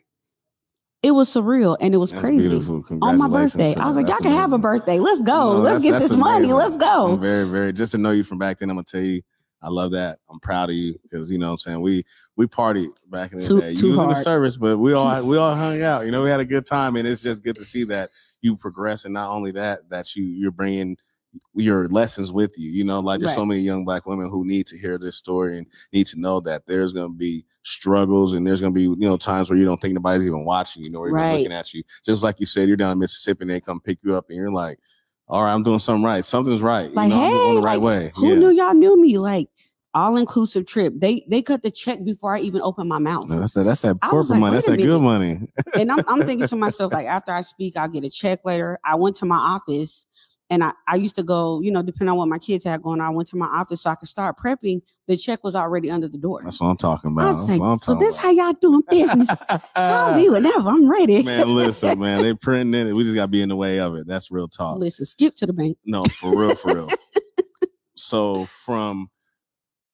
it 1.02 1.10
was 1.10 1.28
surreal 1.28 1.76
and 1.78 1.92
it 1.92 1.98
was 1.98 2.10
That's 2.10 2.22
crazy. 2.22 2.48
beautiful. 2.48 2.82
On 3.02 3.18
my 3.18 3.28
birthday, 3.28 3.74
I 3.74 3.86
was 3.86 3.96
like, 3.96 4.08
y'all 4.08 4.16
can 4.16 4.32
have 4.32 4.54
a 4.54 4.58
birthday. 4.58 4.98
Let's 4.98 5.20
go. 5.20 5.52
No, 5.52 5.58
Let's 5.58 5.84
get 5.84 6.00
this 6.00 6.12
money. 6.12 6.54
Let's 6.54 6.78
go. 6.78 7.12
I'm 7.12 7.20
very, 7.20 7.46
very 7.46 7.72
just 7.74 7.92
to 7.92 7.98
know 7.98 8.12
you 8.12 8.24
from 8.24 8.38
back 8.38 8.60
then. 8.60 8.70
I'm 8.70 8.76
gonna 8.76 8.84
tell 8.84 9.02
you, 9.02 9.20
I 9.62 9.68
love 9.68 9.92
that. 9.92 10.18
I'm 10.28 10.40
proud 10.40 10.70
of 10.70 10.76
you 10.76 10.98
because 11.02 11.30
you 11.30 11.38
know 11.38 11.46
what 11.46 11.52
I'm 11.52 11.58
saying 11.58 11.80
we 11.80 12.04
we 12.36 12.46
partied 12.46 12.88
back 13.10 13.32
in 13.32 13.38
the 13.38 13.46
Too- 13.46 13.60
day. 13.60 13.74
too 13.74 13.86
you 13.86 13.92
was 13.92 14.00
in 14.00 14.08
the 14.08 14.14
service, 14.16 14.56
but 14.56 14.78
we 14.78 14.92
all 14.92 15.24
we 15.24 15.36
all 15.36 15.54
hung 15.54 15.80
out. 15.90 16.04
You 16.04 16.10
know, 16.10 16.22
we 16.22 16.30
had 16.30 16.40
a 16.40 16.44
good 16.44 16.66
time, 16.66 16.96
and 16.96 17.06
it's 17.06 17.22
just 17.22 17.42
good 17.44 17.56
to 17.56 17.64
see 17.64 17.84
that 17.84 18.10
you 18.40 18.56
progress, 18.56 19.04
and 19.04 19.14
not 19.14 19.30
only 19.30 19.52
that, 19.52 19.88
that 19.88 20.16
you 20.16 20.24
you're 20.24 20.50
bringing 20.50 20.96
your 21.54 21.88
lessons 21.88 22.30
with 22.32 22.58
you. 22.58 22.70
You 22.70 22.84
know, 22.84 23.00
like 23.00 23.20
there's 23.20 23.34
so 23.34 23.46
many 23.46 23.60
young 23.60 23.84
black 23.86 24.04
women 24.04 24.28
who 24.28 24.44
need 24.44 24.66
to 24.66 24.76
hear 24.78 24.98
this 24.98 25.16
story 25.16 25.56
and 25.58 25.66
need 25.92 26.06
to 26.08 26.20
know 26.20 26.40
that 26.40 26.66
there's 26.66 26.92
gonna 26.92 27.08
be 27.08 27.46
struggles 27.62 28.32
and 28.34 28.46
there's 28.46 28.60
gonna 28.60 28.72
be 28.72 28.82
you 28.82 28.96
know 28.96 29.16
times 29.16 29.48
where 29.48 29.58
you 29.58 29.64
don't 29.64 29.80
think 29.80 29.94
nobody's 29.94 30.26
even 30.26 30.44
watching 30.44 30.84
you 30.84 30.90
know, 30.90 30.98
or 30.98 31.08
even 31.08 31.14
Right. 31.20 31.36
looking 31.38 31.52
at 31.52 31.72
you. 31.72 31.82
Just 32.04 32.22
like 32.22 32.38
you 32.40 32.46
said, 32.46 32.68
you're 32.68 32.76
down 32.76 32.92
in 32.92 32.98
Mississippi 32.98 33.42
and 33.42 33.50
they 33.50 33.60
come 33.60 33.80
pick 33.80 33.98
you 34.02 34.14
up, 34.14 34.26
and 34.28 34.36
you're 34.36 34.50
like. 34.52 34.78
All 35.28 35.42
right, 35.42 35.52
I'm 35.52 35.62
doing 35.62 35.78
something 35.78 36.04
right. 36.04 36.24
Something's 36.24 36.60
right. 36.60 36.92
Like, 36.92 37.10
you 37.10 37.16
know, 37.16 37.24
I'm 37.24 37.30
hey, 37.30 37.54
the 37.54 37.62
right 37.62 37.80
like, 37.80 37.82
way. 37.82 38.12
Who 38.16 38.28
yeah. 38.28 38.34
knew 38.34 38.50
y'all 38.50 38.74
knew 38.74 39.00
me? 39.00 39.18
Like 39.18 39.48
all 39.94 40.16
inclusive 40.16 40.66
trip. 40.66 40.94
They 40.96 41.24
they 41.28 41.42
cut 41.42 41.62
the 41.62 41.70
check 41.70 42.02
before 42.04 42.34
I 42.34 42.40
even 42.40 42.62
opened 42.62 42.88
my 42.88 42.98
mouth. 42.98 43.28
No, 43.28 43.40
that's 43.40 43.54
that. 43.54 43.64
That's 43.64 43.80
that 43.82 44.00
corporate 44.00 44.30
like, 44.30 44.40
money. 44.40 44.54
That's 44.54 44.66
that 44.66 44.78
good 44.78 45.00
money. 45.00 45.40
and 45.74 45.92
I'm, 45.92 46.04
I'm 46.08 46.26
thinking 46.26 46.46
to 46.46 46.56
myself, 46.56 46.92
like, 46.92 47.06
after 47.06 47.32
I 47.32 47.42
speak, 47.42 47.76
I'll 47.76 47.88
get 47.88 48.04
a 48.04 48.10
check 48.10 48.44
later. 48.44 48.78
I 48.84 48.94
went 48.94 49.16
to 49.16 49.26
my 49.26 49.36
office 49.36 50.06
and 50.52 50.62
I, 50.62 50.72
I 50.86 50.96
used 50.96 51.14
to 51.14 51.22
go, 51.22 51.62
you 51.62 51.70
know, 51.70 51.82
depending 51.82 52.10
on 52.10 52.18
what 52.18 52.28
my 52.28 52.38
kids 52.38 52.62
had 52.62 52.82
going 52.82 53.00
on, 53.00 53.06
I 53.06 53.08
went 53.08 53.26
to 53.30 53.36
my 53.36 53.46
office 53.46 53.80
so 53.80 53.88
I 53.88 53.94
could 53.94 54.08
start 54.08 54.36
prepping. 54.36 54.82
The 55.06 55.16
check 55.16 55.42
was 55.42 55.54
already 55.54 55.90
under 55.90 56.08
the 56.08 56.18
door. 56.18 56.42
That's 56.44 56.60
what 56.60 56.66
I'm 56.66 56.76
talking 56.76 57.12
about. 57.12 57.38
That's 57.38 57.48
like, 57.48 57.60
what 57.60 57.66
I'm 57.68 57.78
so 57.78 57.94
this 57.94 58.18
how 58.18 58.30
y'all 58.30 58.52
doing 58.60 58.82
business? 58.90 59.30
Call 59.74 60.14
me 60.14 60.28
whenever 60.28 60.68
I'm 60.68 60.90
ready. 60.90 61.22
man, 61.22 61.54
listen, 61.54 61.98
man, 61.98 62.20
they 62.20 62.34
printing 62.34 62.86
it. 62.86 62.92
We 62.92 63.02
just 63.02 63.14
gotta 63.14 63.28
be 63.28 63.40
in 63.40 63.48
the 63.48 63.56
way 63.56 63.80
of 63.80 63.94
it. 63.94 64.06
That's 64.06 64.30
real 64.30 64.46
talk. 64.46 64.76
Listen, 64.78 65.06
skip 65.06 65.36
to 65.36 65.46
the 65.46 65.54
bank. 65.54 65.78
No, 65.86 66.04
for 66.04 66.36
real, 66.36 66.54
for 66.54 66.74
real. 66.74 66.90
so 67.94 68.44
from 68.44 69.08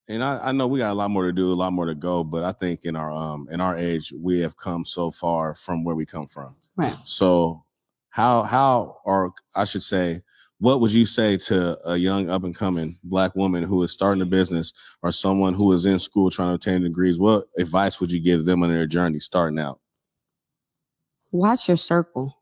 and 0.09 0.25
I, 0.25 0.49
I 0.49 0.53
know 0.53 0.67
we 0.67 0.81
got 0.81 0.91
a 0.91 0.95
lot 0.95 1.13
more 1.13 1.27
to 1.27 1.33
do, 1.33 1.53
a 1.53 1.55
lot 1.55 1.73
more 1.73 1.87
to 1.87 1.95
go, 1.95 2.25
but 2.25 2.43
I 2.43 2.51
think 2.51 2.85
in 2.85 2.97
our 2.97 3.13
um 3.13 3.47
in 3.53 3.61
our 3.61 3.77
age, 3.77 4.13
we 4.13 4.41
have 4.41 4.57
come 4.57 4.85
so 4.85 5.13
far 5.13 5.55
from 5.55 5.85
where 5.85 5.95
we 5.95 6.05
come 6.05 6.27
from. 6.27 6.57
Right. 6.75 6.97
So 7.05 7.63
how 8.11 8.43
how 8.43 8.97
or 9.05 9.33
I 9.55 9.65
should 9.65 9.85
say, 9.85 10.23
what 10.61 10.81
would 10.81 10.93
you 10.93 11.07
say 11.07 11.37
to 11.37 11.79
a 11.89 11.97
young 11.97 12.29
up 12.29 12.43
and 12.45 12.55
coming 12.55 12.99
black 13.05 13.35
woman 13.37 13.63
who 13.63 13.83
is 13.83 13.93
starting 13.93 14.23
a 14.23 14.27
business 14.27 14.73
or 15.03 15.13
someone 15.13 15.55
who 15.55 15.73
is 15.73 15.87
in 15.87 15.99
school 15.99 16.31
trying 16.31 16.49
to 16.51 16.55
obtain 16.55 16.83
degrees? 16.83 17.19
What 17.19 17.45
advice 17.59 18.01
would 18.01 18.11
you 18.11 18.21
give 18.21 18.45
them 18.45 18.63
on 18.63 18.73
their 18.73 18.87
journey 18.87 19.21
starting 19.21 19.59
out? 19.59 19.81
Watch 21.31 21.69
your 21.69 21.77
circle. 21.77 22.35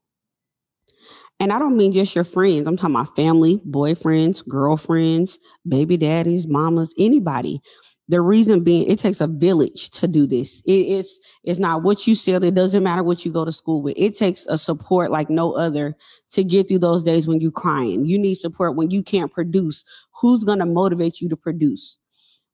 And 1.39 1.53
I 1.53 1.59
don't 1.59 1.77
mean 1.77 1.93
just 1.93 2.15
your 2.15 2.25
friends. 2.25 2.67
I'm 2.67 2.79
talking 2.79 2.95
about 2.95 3.15
family, 3.15 3.61
boyfriends, 3.69 4.47
girlfriends, 4.49 5.39
baby 5.69 5.99
daddies, 5.99 6.47
mamas, 6.47 6.95
anybody. 6.99 7.61
The 8.09 8.21
reason 8.21 8.63
being, 8.63 8.89
it 8.89 9.01
takes 9.01 9.21
a 9.21 9.27
village 9.27 9.91
to 9.91 10.07
do 10.07 10.27
this. 10.29 10.63
It- 10.65 10.87
it's 10.87 11.19
it's 11.43 11.59
not 11.59 11.83
what 11.83 12.07
you 12.07 12.15
sell. 12.15 12.43
It 12.45 12.55
doesn't 12.55 12.85
matter 12.85 13.03
what 13.03 13.25
you 13.25 13.33
go 13.33 13.45
to 13.45 13.51
school 13.51 13.83
with. 13.83 13.95
It 13.97 14.17
takes 14.17 14.47
a 14.47 14.57
support 14.59 15.11
like 15.11 15.29
no 15.29 15.53
other 15.55 15.97
to 16.31 16.45
get 16.45 16.69
through 16.69 16.79
those 16.81 17.03
days 17.03 17.27
when 17.27 17.41
you're 17.41 17.51
crying. 17.51 18.05
You 18.05 18.19
need 18.19 18.37
support 18.37 18.77
when 18.77 18.91
you 18.91 19.03
can't 19.03 19.33
produce. 19.33 19.85
Who's 20.21 20.45
gonna 20.45 20.67
motivate 20.67 21.21
you 21.21 21.29
to 21.31 21.37
produce? 21.37 21.99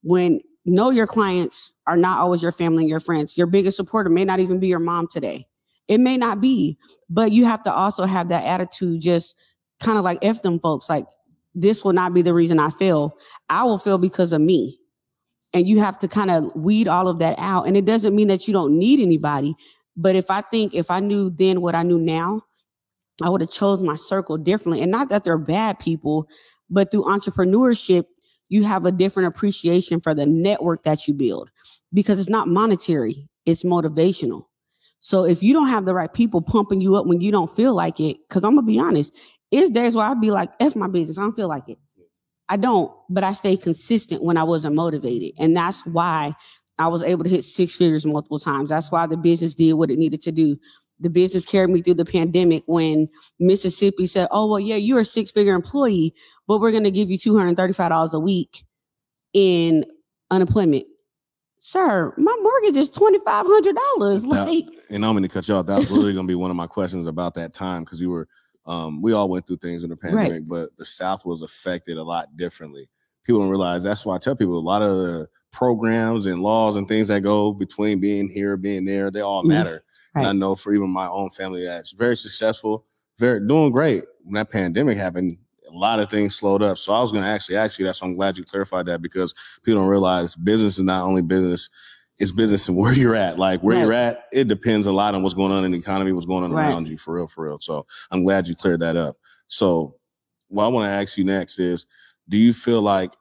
When 0.03 0.41
know 0.65 0.91
your 0.91 1.07
clients 1.07 1.73
are 1.87 1.97
not 1.97 2.19
always 2.19 2.43
your 2.43 2.53
family 2.53 2.85
and 2.85 2.91
your 2.91 3.01
friends. 3.01 3.37
Your 3.37 3.47
biggest 3.49 3.77
supporter 3.77 4.09
may 4.11 4.25
not 4.25 4.41
even 4.41 4.61
be 4.61 4.69
your 4.69 4.79
mom 4.79 5.09
today. 5.11 5.47
It 5.89 5.99
may 5.99 6.17
not 6.17 6.41
be, 6.41 6.79
but 7.11 7.33
you 7.33 7.45
have 7.45 7.63
to 7.65 7.73
also 7.75 8.05
have 8.05 8.29
that 8.29 8.45
attitude, 8.45 9.01
just 9.03 9.37
kind 9.81 9.99
of 9.99 10.05
like 10.05 10.19
F 10.23 10.41
them 10.43 10.61
folks, 10.61 10.89
like 10.89 11.07
this 11.55 11.85
will 11.85 11.93
not 11.93 12.15
be 12.15 12.23
the 12.23 12.33
reason 12.33 12.59
I 12.61 12.71
fail. 12.71 13.19
I 13.51 13.65
will 13.65 13.79
fail 13.79 13.99
because 13.99 14.33
of 14.33 14.41
me. 14.41 14.79
And 15.55 15.67
you 15.67 15.81
have 15.81 15.99
to 15.99 16.09
kind 16.09 16.31
of 16.31 16.51
weed 16.55 16.89
all 16.89 17.09
of 17.09 17.19
that 17.19 17.39
out. 17.39 17.67
And 17.67 17.77
it 17.77 17.85
doesn't 17.85 18.15
mean 18.15 18.29
that 18.29 18.47
you 18.47 18.53
don't 18.53 18.79
need 18.79 19.01
anybody. 19.01 19.55
But 19.97 20.17
if 20.17 20.31
I 20.31 20.41
think 20.41 20.75
if 20.75 20.91
I 20.91 21.01
knew 21.01 21.31
then 21.31 21.61
what 21.61 21.75
I 21.75 21.83
knew 21.83 21.99
now, 21.99 22.43
I 23.23 23.29
would 23.29 23.43
have 23.43 23.51
chose 23.51 23.83
my 23.83 23.97
circle 23.97 24.39
differently. 24.39 24.83
And 24.83 24.91
not 24.91 25.11
that 25.11 25.25
they're 25.25 25.39
bad 25.39 25.79
people, 25.79 26.29
but 26.71 26.91
through 26.91 27.05
entrepreneurship, 27.05 28.05
you 28.49 28.65
have 28.65 28.87
a 28.87 28.93
different 28.93 29.29
appreciation 29.29 30.01
for 30.01 30.15
the 30.15 30.27
network 30.27 30.83
that 30.85 31.07
you 31.07 31.15
build 31.15 31.51
because 31.93 32.19
it's 32.19 32.29
not 32.29 32.49
monetary, 32.49 33.29
it's 33.47 33.65
motivational. 33.65 34.45
So 35.01 35.25
if 35.25 35.43
you 35.43 35.53
don't 35.53 35.69
have 35.69 35.85
the 35.85 35.95
right 35.95 36.13
people 36.13 36.41
pumping 36.41 36.81
you 36.81 36.97
up 36.97 37.07
when 37.07 37.21
you 37.21 37.31
don't 37.33 37.51
feel 37.51 37.75
like 37.75 37.99
it, 37.99 38.19
because 38.29 38.45
I'm 38.45 38.55
gonna 38.55 38.67
be 38.67 38.79
honest, 38.79 39.19
it's 39.51 39.71
days 39.71 39.95
where 39.95 40.07
I'd 40.07 40.21
be 40.21 40.31
like, 40.31 40.51
F 40.61 40.77
my 40.77 40.87
business, 40.87 41.19
I 41.19 41.23
don't 41.23 41.37
feel 41.37 41.49
like 41.49 41.69
it. 41.69 41.79
I 42.49 42.57
don't, 42.57 42.93
but 43.09 43.25
I 43.25 43.33
stay 43.33 43.57
consistent 43.57 44.23
when 44.23 44.37
I 44.37 44.45
wasn't 44.45 44.75
motivated. 44.75 45.33
And 45.39 45.57
that's 45.57 45.85
why 45.87 46.35
I 46.79 46.89
was 46.89 47.03
able 47.03 47.25
to 47.25 47.31
hit 47.31 47.45
six 47.45 47.77
figures 47.77 48.05
multiple 48.05 48.39
times. 48.39 48.71
That's 48.71 48.91
why 48.91 49.07
the 49.07 49.17
business 49.17 49.55
did 49.55 49.75
what 49.75 49.91
it 49.91 49.99
needed 49.99 50.23
to 50.23 50.33
do. 50.33 50.57
The 51.01 51.11
business 51.11 51.45
carried 51.45 51.71
me 51.71 51.83
through 51.83 51.95
the 51.95 52.05
pandemic 52.05 52.63
when 52.67 53.09
Mississippi 53.41 54.07
said, 54.07 54.29
Oh, 54.31 54.47
well, 54.49 54.61
yeah, 54.61 54.77
you're 54.77 55.01
a 55.01 55.05
six 55.05 55.31
figure 55.31 55.55
employee, 55.55 56.15
but 56.47 56.61
we're 56.61 56.71
going 56.71 56.85
to 56.85 56.91
give 56.91 57.11
you 57.11 57.19
$235 57.19 58.13
a 58.13 58.19
week 58.21 58.65
in 59.33 59.85
unemployment. 60.31 60.87
Sir, 61.59 62.13
my 62.19 62.37
mortgage 62.43 62.77
is 62.77 62.91
$2,500. 62.91 64.23
That- 64.31 64.47
Like, 64.49 64.67
and 64.91 65.05
I'm 65.07 65.13
going 65.13 65.23
to 65.23 65.29
cut 65.29 65.47
you 65.49 65.55
off. 65.55 65.67
That 65.67 65.79
was 65.79 65.91
really 65.91 66.13
going 66.13 66.27
to 66.27 66.31
be 66.31 66.35
one 66.35 66.51
of 66.51 66.57
my 66.57 66.67
questions 66.67 67.07
about 67.07 67.35
that 67.35 67.53
time 67.53 67.85
because 67.85 68.01
you 68.01 68.11
were, 68.11 68.29
um, 68.67 69.03
we 69.03 69.13
all 69.13 69.29
went 69.29 69.47
through 69.47 69.57
things 69.59 69.83
in 69.85 69.91
the 69.91 69.97
pandemic, 69.97 70.47
but 70.47 70.77
the 70.77 70.85
South 70.85 71.27
was 71.27 71.43
affected 71.43 71.97
a 71.99 72.03
lot 72.03 72.37
differently. 72.37 72.89
People 73.25 73.41
don't 73.41 73.51
realize 73.51 73.83
that's 73.83 74.05
why 74.07 74.15
I 74.17 74.19
tell 74.19 74.37
people 74.37 74.59
a 74.59 74.61
lot 74.61 74.83
of 74.83 74.97
the 74.99 75.29
programs 75.53 76.27
and 76.27 76.43
laws 76.43 76.77
and 76.77 76.89
things 76.89 77.09
that 77.09 77.23
go 77.23 77.53
between 77.53 78.01
being 78.01 78.29
here, 78.29 78.57
being 78.57 78.85
there, 78.85 79.11
they 79.11 79.21
all 79.21 79.43
Mhm. 79.45 79.49
matter. 79.49 79.85
And 80.15 80.27
I 80.27 80.33
know 80.33 80.55
for 80.55 80.73
even 80.75 80.91
my 80.91 81.09
own 81.09 81.31
family 81.31 81.65
that's 81.65 81.93
very 81.93 82.17
successful, 82.17 82.85
very 83.19 83.41
doing 83.47 83.71
great. 83.73 84.05
When 84.25 84.35
that 84.35 84.51
pandemic 84.51 84.97
happened, 84.97 85.37
a 85.69 85.73
lot 85.77 86.01
of 86.01 86.11
things 86.11 86.35
slowed 86.35 86.63
up. 86.63 86.79
So 86.79 86.93
I 86.93 87.01
was 87.01 87.13
going 87.13 87.25
to 87.25 87.31
actually 87.31 87.57
ask 87.57 87.79
you 87.79 87.85
that. 87.87 87.97
So 87.97 88.07
I'm 88.07 88.15
glad 88.15 88.37
you 88.37 88.45
clarified 88.45 88.87
that 88.87 89.01
because 89.01 89.35
people 89.63 89.81
don't 89.81 89.91
realize 89.91 90.35
business 90.35 90.79
is 90.79 90.85
not 90.85 91.05
only 91.05 91.23
business, 91.23 91.71
it's 92.19 92.33
business 92.33 92.69
and 92.69 92.77
where 92.79 92.93
you're 92.95 93.15
at. 93.17 93.39
Like 93.39 93.63
where 93.63 93.77
Right. 93.77 93.83
you're 93.83 93.93
at, 93.93 94.25
it 94.33 94.49
depends 94.49 94.87
a 94.87 94.93
lot 94.93 95.15
on 95.15 95.23
what's 95.23 95.35
going 95.35 95.53
on 95.53 95.65
in 95.65 95.73
the 95.73 95.79
economy, 95.79 96.13
what's 96.13 96.27
going 96.27 96.45
on 96.45 96.53
Right. 96.53 96.69
around 96.69 96.89
you 96.89 96.99
for 96.99 97.15
real, 97.15 97.27
for 97.27 97.45
real. 97.47 97.59
So 97.61 97.87
I'm 98.11 98.25
glad 98.25 98.49
you 98.49 98.57
cleared 98.57 98.81
that 98.81 98.97
up. 98.97 99.17
So 99.49 99.97
what 100.49 100.65
I 100.65 100.69
want 100.69 100.87
to 100.87 100.91
ask 100.91 101.19
you 101.19 101.25
next 101.25 101.59
is, 101.59 101.87
do 102.29 102.39
you 102.39 102.53
feel 102.53 102.83
like 102.83 103.15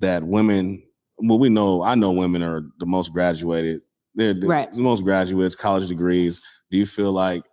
that 0.00 0.22
women, 0.24 0.82
well, 1.18 1.38
we 1.38 1.48
know, 1.48 1.82
I 1.82 1.94
know 1.94 2.12
women 2.12 2.42
are 2.42 2.62
the 2.78 2.86
most 2.86 3.12
graduated. 3.12 3.82
They're 4.14 4.34
the, 4.34 4.46
Right. 4.48 4.72
the 4.72 4.82
most 4.82 5.04
graduates, 5.04 5.54
college 5.56 5.88
degrees. 5.88 6.40
Do 6.70 6.78
you 6.78 6.86
feel 6.86 7.12
like 7.12 7.44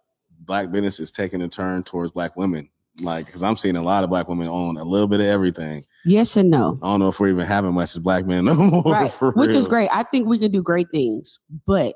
black 0.42 0.72
business 0.72 1.00
is 1.00 1.12
taking 1.12 1.42
a 1.42 1.48
turn 1.50 1.84
towards 1.84 2.12
black 2.12 2.36
women 2.38 2.70
Like, 3.02 3.26
because 3.26 3.42
I'm 3.42 3.58
seeing 3.58 3.76
a 3.76 3.82
lot 3.82 4.04
of 4.04 4.10
black 4.10 4.28
women 4.28 4.48
own 4.48 4.78
a 4.78 4.84
little 4.84 5.08
bit 5.08 5.20
of 5.20 5.26
everything. 5.26 5.86
Yes 6.06 6.36
and 6.36 6.50
no. 6.50 6.80
I 6.84 6.88
don't 6.88 7.00
know 7.00 7.08
if 7.08 7.20
we're 7.20 7.30
even 7.30 7.46
having 7.46 7.74
much 7.74 7.96
as 7.96 8.00
black 8.00 8.26
men 8.26 8.46
no 8.46 8.56
more. 8.56 8.84
right 8.84 9.12
which 9.36 9.52
is 9.52 9.66
great. 9.68 9.90
I 9.92 10.04
think 10.04 10.28
we 10.28 10.38
can 10.38 10.52
do 10.52 10.62
great 10.62 10.90
things 10.92 11.40
but 11.66 11.96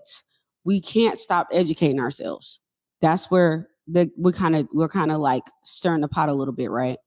we 0.63 0.81
can't 0.81 1.17
stop 1.17 1.47
educating 1.51 1.99
ourselves. 1.99 2.59
That's 2.99 3.29
where 3.29 3.67
the 3.87 4.11
we 4.17 4.31
kind 4.31 4.55
of 4.55 4.67
we're 4.73 4.89
kind 4.89 5.11
of 5.11 5.19
like 5.19 5.43
stirring 5.63 6.01
the 6.01 6.07
pot 6.07 6.29
a 6.29 6.33
little 6.33 6.53
bit 6.53 6.71
right? 6.71 6.97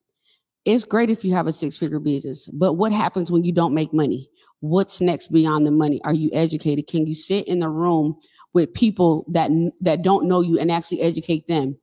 It's 0.66 0.84
great 0.84 1.10
if 1.10 1.24
you 1.24 1.34
have 1.34 1.46
a 1.46 1.52
six 1.52 1.76
figure 1.76 1.98
business 1.98 2.48
but 2.52 2.74
what 2.74 2.92
happens 2.92 3.32
when 3.32 3.42
you 3.42 3.52
don't 3.52 3.74
make 3.74 3.92
money? 3.92 4.30
What's 4.60 5.00
next 5.00 5.32
beyond 5.32 5.66
the 5.66 5.70
money? 5.70 6.00
Are 6.04 6.14
you 6.14 6.30
educated? 6.32 6.86
Can 6.86 7.06
you 7.06 7.14
sit 7.14 7.48
in 7.48 7.58
the 7.58 7.68
room 7.68 8.16
with 8.52 8.72
people 8.72 9.24
that 9.28 9.50
that 9.80 10.02
don't 10.02 10.28
know 10.28 10.42
you 10.42 10.60
and 10.60 10.70
actually 10.70 11.00
educate 11.00 11.46
them 11.48 11.76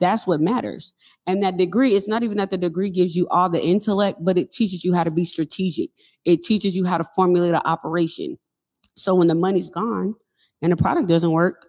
that's 0.00 0.26
what 0.26 0.40
matters 0.40 0.94
and 1.26 1.42
that 1.42 1.56
degree 1.56 1.94
it's 1.94 2.08
not 2.08 2.22
even 2.22 2.36
that 2.36 2.50
the 2.50 2.56
degree 2.56 2.90
gives 2.90 3.16
you 3.16 3.26
all 3.30 3.48
the 3.48 3.62
intellect 3.62 4.18
but 4.22 4.38
it 4.38 4.52
teaches 4.52 4.84
you 4.84 4.94
how 4.94 5.02
to 5.02 5.10
be 5.10 5.24
strategic 5.24 5.90
it 6.28 6.42
teaches 6.42 6.76
you 6.76 6.84
how 6.84 6.98
to 6.98 7.04
formulate 7.16 7.54
an 7.54 7.62
operation. 7.64 8.38
So 8.96 9.14
when 9.14 9.28
the 9.28 9.34
money's 9.34 9.70
gone 9.70 10.14
and 10.60 10.70
the 10.70 10.76
product 10.76 11.08
doesn't 11.08 11.30
work, 11.30 11.68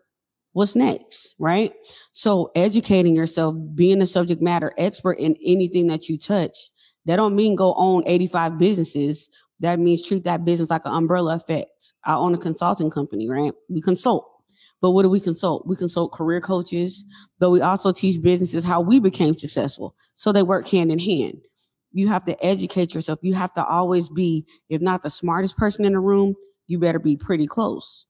what's 0.51 0.75
next? 0.75 1.35
Right. 1.39 1.71
So 2.11 2.51
educating 2.55 3.15
yourself, 3.15 3.55
being 3.73 4.01
a 4.01 4.05
subject 4.05 4.41
matter 4.41 4.73
expert 4.77 5.13
in 5.13 5.37
anything 5.45 5.87
that 5.87 6.09
you 6.09 6.17
touch, 6.17 6.57
that 7.05 7.15
don't 7.15 7.37
mean 7.37 7.55
go 7.55 7.73
own 7.77 8.03
85 8.05 8.57
businesses. 8.57 9.29
That 9.61 9.79
means 9.79 10.05
treat 10.05 10.25
that 10.25 10.43
business 10.43 10.69
like 10.69 10.85
an 10.85 10.91
umbrella 10.91 11.35
effect. 11.35 11.93
I 12.03 12.15
own 12.15 12.35
a 12.35 12.37
consulting 12.37 12.89
company, 12.89 13.29
right? 13.29 13.53
We 13.69 13.79
consult. 13.79 14.29
But 14.81 14.91
what 14.91 15.03
do 15.03 15.09
we 15.09 15.19
consult? 15.19 15.67
We 15.67 15.75
consult 15.75 16.13
career 16.13 16.39
coaches, 16.39 17.03
but 17.39 17.49
we 17.49 17.61
also 17.61 17.91
teach 17.91 18.21
businesses 18.21 18.63
how 18.63 18.79
we 18.79 18.99
became 18.99 19.37
successful. 19.37 19.95
So 20.15 20.31
they 20.31 20.43
work 20.43 20.67
hand 20.67 20.91
in 20.91 20.99
hand 20.99 21.41
you 21.91 22.07
have 22.07 22.25
to 22.25 22.45
educate 22.45 22.93
yourself. 22.93 23.19
You 23.21 23.33
have 23.33 23.53
to 23.53 23.65
always 23.65 24.09
be, 24.09 24.45
if 24.69 24.81
not 24.81 25.01
the 25.01 25.09
smartest 25.09 25.57
person 25.57 25.85
in 25.85 25.93
the 25.93 25.99
room, 25.99 26.35
you 26.67 26.79
better 26.79 26.99
be 26.99 27.15
pretty 27.15 27.47
close. 27.47 28.07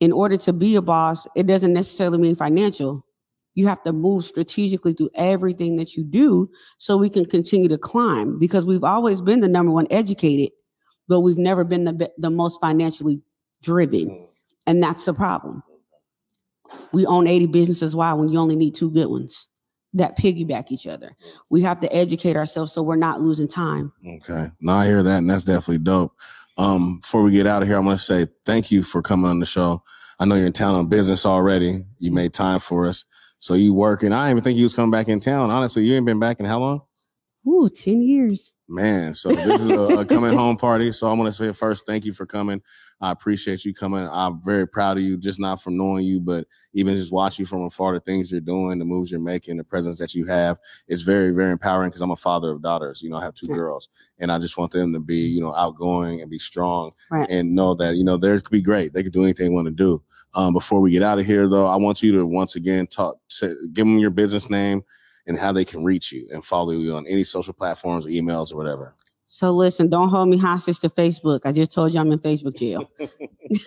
In 0.00 0.12
order 0.12 0.36
to 0.38 0.52
be 0.52 0.76
a 0.76 0.82
boss, 0.82 1.26
it 1.36 1.46
doesn't 1.46 1.72
necessarily 1.72 2.18
mean 2.18 2.34
financial. 2.34 3.06
You 3.54 3.66
have 3.68 3.82
to 3.84 3.92
move 3.92 4.24
strategically 4.24 4.94
through 4.94 5.10
everything 5.14 5.76
that 5.76 5.94
you 5.94 6.04
do 6.04 6.50
so 6.78 6.96
we 6.96 7.10
can 7.10 7.26
continue 7.26 7.68
to 7.68 7.78
climb 7.78 8.38
because 8.38 8.64
we've 8.64 8.84
always 8.84 9.20
been 9.20 9.40
the 9.40 9.48
number 9.48 9.70
one 9.70 9.86
educated, 9.90 10.50
but 11.06 11.20
we've 11.20 11.38
never 11.38 11.62
been 11.62 11.84
the, 11.84 12.10
the 12.16 12.30
most 12.30 12.60
financially 12.60 13.20
driven. 13.62 14.08
Mm. 14.08 14.26
And 14.66 14.82
that's 14.82 15.04
the 15.04 15.12
problem. 15.12 15.62
We 16.92 17.06
own 17.06 17.26
80 17.26 17.46
businesses. 17.46 17.96
Why? 17.96 18.12
When 18.12 18.28
you 18.28 18.38
only 18.38 18.56
need 18.56 18.74
two 18.74 18.90
good 18.90 19.08
ones 19.08 19.48
that 19.94 20.16
piggyback 20.16 20.70
each 20.70 20.86
other. 20.86 21.16
We 21.50 21.62
have 21.62 21.80
to 21.80 21.94
educate 21.94 22.36
ourselves 22.36 22.72
so 22.72 22.82
we're 22.82 22.96
not 22.96 23.20
losing 23.20 23.48
time. 23.48 23.92
Okay. 24.06 24.50
Now 24.60 24.78
I 24.78 24.86
hear 24.86 25.02
that, 25.02 25.18
and 25.18 25.30
that's 25.30 25.44
definitely 25.44 25.78
dope. 25.78 26.14
Um, 26.56 27.00
before 27.00 27.22
we 27.22 27.32
get 27.32 27.46
out 27.46 27.62
of 27.62 27.68
here, 27.68 27.76
I 27.76 27.80
want 27.80 27.98
to 27.98 28.04
say 28.04 28.26
thank 28.44 28.70
you 28.70 28.82
for 28.82 29.02
coming 29.02 29.30
on 29.30 29.38
the 29.38 29.46
show. 29.46 29.82
I 30.18 30.24
know 30.24 30.34
you're 30.34 30.46
in 30.46 30.52
town 30.52 30.74
on 30.74 30.86
business 30.88 31.26
already. 31.26 31.84
You 31.98 32.12
made 32.12 32.32
time 32.32 32.60
for 32.60 32.86
us. 32.86 33.04
So 33.38 33.54
you 33.54 33.74
working. 33.74 34.12
I 34.12 34.26
didn't 34.26 34.38
even 34.38 34.44
think 34.44 34.58
you 34.58 34.64
was 34.64 34.74
coming 34.74 34.90
back 34.90 35.08
in 35.08 35.18
town. 35.18 35.50
Honestly, 35.50 35.82
you 35.82 35.96
ain't 35.96 36.06
been 36.06 36.20
back 36.20 36.38
in 36.38 36.46
how 36.46 36.60
long? 36.60 36.82
Ooh, 37.46 37.68
10 37.68 38.02
years. 38.02 38.52
Man, 38.68 39.12
so 39.12 39.30
this 39.30 39.60
is 39.60 39.68
a, 39.68 39.80
a 39.80 40.04
coming 40.04 40.32
home 40.32 40.56
party. 40.56 40.92
So 40.92 41.10
I 41.10 41.12
want 41.12 41.26
to 41.26 41.32
say 41.32 41.52
first, 41.52 41.84
thank 41.84 42.04
you 42.04 42.12
for 42.12 42.24
coming. 42.24 42.62
I 43.00 43.10
appreciate 43.10 43.64
you 43.64 43.74
coming. 43.74 44.08
I'm 44.10 44.40
very 44.44 44.66
proud 44.66 44.96
of 44.96 45.02
you, 45.02 45.18
just 45.18 45.40
not 45.40 45.60
from 45.60 45.76
knowing 45.76 46.06
you, 46.06 46.20
but 46.20 46.46
even 46.72 46.94
just 46.94 47.12
watching 47.12 47.42
you 47.42 47.46
from 47.46 47.64
afar, 47.64 47.92
the 47.92 48.00
things 48.00 48.30
you're 48.30 48.40
doing, 48.40 48.78
the 48.78 48.84
moves 48.84 49.10
you're 49.10 49.20
making, 49.20 49.56
the 49.56 49.64
presence 49.64 49.98
that 49.98 50.14
you 50.14 50.24
have. 50.26 50.58
It's 50.86 51.02
very, 51.02 51.32
very 51.32 51.50
empowering 51.50 51.90
because 51.90 52.00
I'm 52.00 52.12
a 52.12 52.16
father 52.16 52.50
of 52.52 52.62
daughters. 52.62 53.02
You 53.02 53.10
know, 53.10 53.16
I 53.16 53.24
have 53.24 53.34
two 53.34 53.48
girls, 53.48 53.88
and 54.20 54.30
I 54.30 54.38
just 54.38 54.56
want 54.56 54.70
them 54.70 54.92
to 54.92 55.00
be, 55.00 55.16
you 55.18 55.40
know, 55.40 55.52
outgoing 55.54 56.20
and 56.22 56.30
be 56.30 56.38
strong 56.38 56.92
Right. 57.10 57.28
and 57.28 57.54
know 57.54 57.74
that, 57.74 57.96
you 57.96 58.04
know, 58.04 58.16
they 58.16 58.40
could 58.40 58.52
be 58.52 58.62
great. 58.62 58.92
They 58.94 59.02
could 59.02 59.12
do 59.12 59.24
anything 59.24 59.48
they 59.48 59.54
want 59.54 59.66
to 59.66 59.72
do. 59.72 60.00
Um, 60.34 60.54
before 60.54 60.80
we 60.80 60.92
get 60.92 61.02
out 61.02 61.18
of 61.18 61.26
here, 61.26 61.48
though, 61.48 61.66
I 61.66 61.76
want 61.76 62.02
you 62.02 62.12
to 62.12 62.24
once 62.24 62.56
again 62.56 62.86
talk, 62.86 63.16
say, 63.28 63.52
give 63.72 63.84
them 63.84 63.98
your 63.98 64.10
business 64.10 64.48
name 64.48 64.82
and 65.26 65.38
how 65.38 65.52
they 65.52 65.64
can 65.64 65.84
reach 65.84 66.12
you 66.12 66.26
and 66.30 66.44
follow 66.44 66.72
you 66.72 66.94
on 66.94 67.06
any 67.06 67.24
social 67.24 67.54
platforms 67.54 68.06
or 68.06 68.10
emails 68.10 68.52
or 68.52 68.56
whatever. 68.56 68.94
So 69.26 69.50
listen, 69.50 69.88
don't 69.88 70.10
hold 70.10 70.28
me 70.28 70.36
hostage 70.36 70.80
to 70.80 70.90
Facebook. 70.90 71.40
I 71.44 71.52
just 71.52 71.72
told 71.72 71.94
you 71.94 72.00
I'm 72.00 72.12
in 72.12 72.18
Facebook 72.18 72.54
jail. 72.54 72.90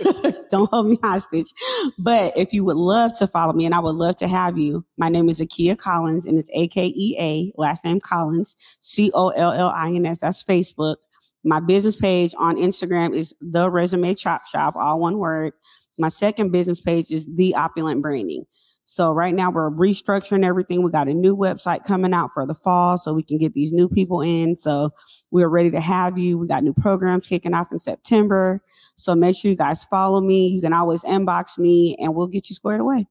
don't 0.51 0.69
hold 0.69 0.87
me 0.87 0.97
hostage. 1.01 1.51
But 1.97 2.37
if 2.37 2.53
you 2.53 2.63
would 2.65 2.77
love 2.77 3.17
to 3.17 3.27
follow 3.27 3.53
me, 3.53 3.65
and 3.65 3.73
I 3.73 3.79
would 3.79 3.95
love 3.95 4.15
to 4.17 4.27
have 4.27 4.57
you, 4.57 4.85
my 4.97 5.09
name 5.09 5.29
is 5.29 5.39
Akea 5.39 5.77
Collins, 5.77 6.25
and 6.25 6.37
it's 6.37 6.49
A 6.53 6.67
K 6.67 6.93
E 6.95 7.15
A, 7.19 7.51
last 7.59 7.83
name 7.83 7.99
Collins, 7.99 8.55
C 8.79 9.11
O 9.13 9.29
L 9.29 9.53
L 9.53 9.69
I 9.69 9.91
N 9.91 10.05
S. 10.05 10.19
That's 10.19 10.43
Facebook. 10.43 10.97
My 11.43 11.59
business 11.59 11.95
page 11.95 12.33
on 12.37 12.57
Instagram 12.57 13.15
is 13.15 13.33
The 13.41 13.69
Resume 13.69 14.13
Chop 14.15 14.45
Shop, 14.45 14.75
all 14.75 14.99
one 14.99 15.17
word. 15.17 15.53
My 15.97 16.09
second 16.09 16.51
business 16.51 16.81
page 16.81 17.11
is 17.11 17.27
The 17.35 17.55
Opulent 17.55 18.01
Branding. 18.01 18.45
So 18.85 19.11
right 19.11 19.33
now 19.33 19.49
we're 19.49 19.71
restructuring 19.71 20.45
everything. 20.45 20.83
We 20.83 20.91
got 20.91 21.07
a 21.07 21.13
new 21.13 21.35
website 21.35 21.83
coming 21.85 22.13
out 22.13 22.33
for 22.33 22.45
the 22.45 22.53
fall 22.53 22.97
so 22.99 23.13
we 23.13 23.23
can 23.23 23.39
get 23.39 23.53
these 23.53 23.73
new 23.73 23.89
people 23.89 24.21
in. 24.21 24.57
So 24.57 24.93
we're 25.31 25.49
ready 25.49 25.71
to 25.71 25.81
have 25.81 26.19
you. 26.19 26.37
We 26.37 26.47
got 26.47 26.63
new 26.63 26.73
programs 26.73 27.27
kicking 27.27 27.55
off 27.55 27.71
in 27.71 27.79
September. 27.79 28.61
So 28.95 29.15
make 29.15 29.35
sure 29.35 29.49
you 29.49 29.57
guys 29.57 29.83
follow 29.85 30.21
me. 30.21 30.47
You 30.47 30.61
can 30.61 30.73
always 30.73 31.01
inbox 31.01 31.57
me 31.57 31.97
and 31.99 32.13
we'll 32.13 32.27
get 32.27 32.49
you 32.49 32.55
squared 32.55 32.79
away. 32.79 33.07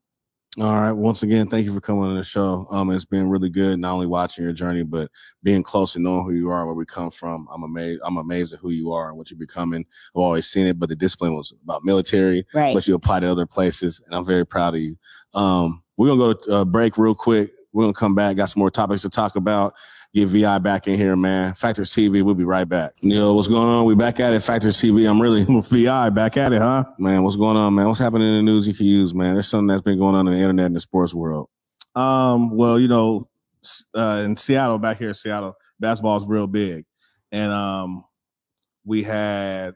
All 0.61 0.73
right. 0.73 0.93
Once 0.93 1.25
again, 1.25 1.49
thank 1.49 1.67
you 1.67 1.75
for 1.75 1.81
coming 1.81 2.05
on 2.05 2.17
the 2.17 2.23
show. 2.23 2.69
Um, 2.71 2.91
it's 2.93 3.05
been 3.05 3.29
really 3.29 3.49
good, 3.49 3.81
not 3.81 3.93
only 3.95 4.07
watching 4.07 4.45
your 4.45 4.53
journey, 4.53 4.85
but 4.85 5.11
being 5.43 5.65
close 5.65 5.97
and 5.97 6.05
knowing 6.05 6.25
who 6.25 6.31
you 6.33 6.49
are, 6.49 6.65
where 6.65 6.77
we 6.77 6.87
come 6.87 7.11
from. 7.11 7.49
I'm 7.53 7.65
amazed. 7.65 8.01
I'm 8.05 8.19
amazed 8.19 8.55
at 8.55 8.61
who 8.61 8.71
you 8.71 8.93
are 8.93 9.09
and 9.09 9.19
what 9.19 9.33
you're 9.33 9.39
becoming. 9.39 9.81
I've 10.15 10.21
always 10.23 10.47
seen 10.47 10.69
it, 10.69 10.79
but 10.79 10.89
the 10.89 10.95
discipline 10.95 11.35
was 11.35 11.53
about 11.65 11.85
military, 11.85 12.47
Right. 12.55 12.73
but 12.73 12.87
you 12.87 12.95
applied 12.95 13.21
to 13.21 13.31
other 13.33 13.47
places, 13.47 14.01
and 14.07 14.15
I'm 14.15 14.25
very 14.25 14.47
proud 14.47 14.77
of 14.77 14.81
you. 14.81 14.97
Um, 15.35 15.83
we're 15.97 16.07
gonna 16.09 16.21
go 16.21 16.33
to 16.33 16.57
a 16.59 16.65
break 16.65 16.99
real 16.99 17.17
quick. 17.17 17.51
We're 17.73 17.83
gonna 17.83 17.93
come 17.95 18.15
back. 18.15 18.37
Got 18.37 18.51
some 18.51 18.61
more 18.61 18.71
topics 18.71 19.03
to 19.03 19.09
talk 19.09 19.35
about. 19.35 19.75
Get 20.15 20.29
Vi 20.29 20.59
back 20.59 20.87
in 20.87 20.95
here, 20.97 21.17
man. 21.17 21.55
Factors 21.55 21.91
TV. 21.93 22.23
We'll 22.23 22.37
be 22.37 22.45
right 22.45 22.69
back. 22.69 22.93
Neil, 23.03 23.35
what's 23.35 23.49
going 23.49 23.67
on? 23.67 23.85
We 23.85 23.97
back 23.97 24.21
at 24.21 24.33
it. 24.33 24.41
Factors 24.41 24.77
TV. 24.81 25.11
I'm 25.11 25.21
really 25.21 25.45
VI 25.61 26.11
back 26.11 26.37
at 26.37 26.53
it, 26.53 26.63
huh? 26.63 26.85
man. 26.99 27.25
What's 27.25 27.35
going 27.35 27.57
on, 27.57 27.75
man? 27.75 27.89
What's 27.89 27.99
happening 27.99 28.29
in 28.29 28.37
the 28.37 28.53
news 28.53 28.69
you 28.69 28.75
can 28.75 28.87
use, 28.87 29.13
man? 29.13 29.35
There's 29.35 29.49
something 29.49 29.67
that's 29.67 29.83
been 29.83 29.99
going 29.99 30.15
on 30.15 30.29
in 30.29 30.35
the 30.35 30.39
internet 30.39 30.67
and 30.67 30.77
the 30.77 30.81
sports 30.81 31.13
world. 31.13 31.49
Um, 31.97 32.57
well, 32.57 32.79
you 32.79 32.87
know, 32.87 33.29
uh, 33.93 34.23
in 34.25 34.37
Seattle, 34.37 34.79
back 34.79 34.99
here 34.99 35.09
in 35.09 35.15
Seattle, 35.15 35.57
basketball 35.81 36.17
is 36.17 36.27
real 36.29 36.47
big, 36.47 36.85
and 37.33 37.51
um, 37.51 38.05
we 38.85 39.03
had 39.03 39.75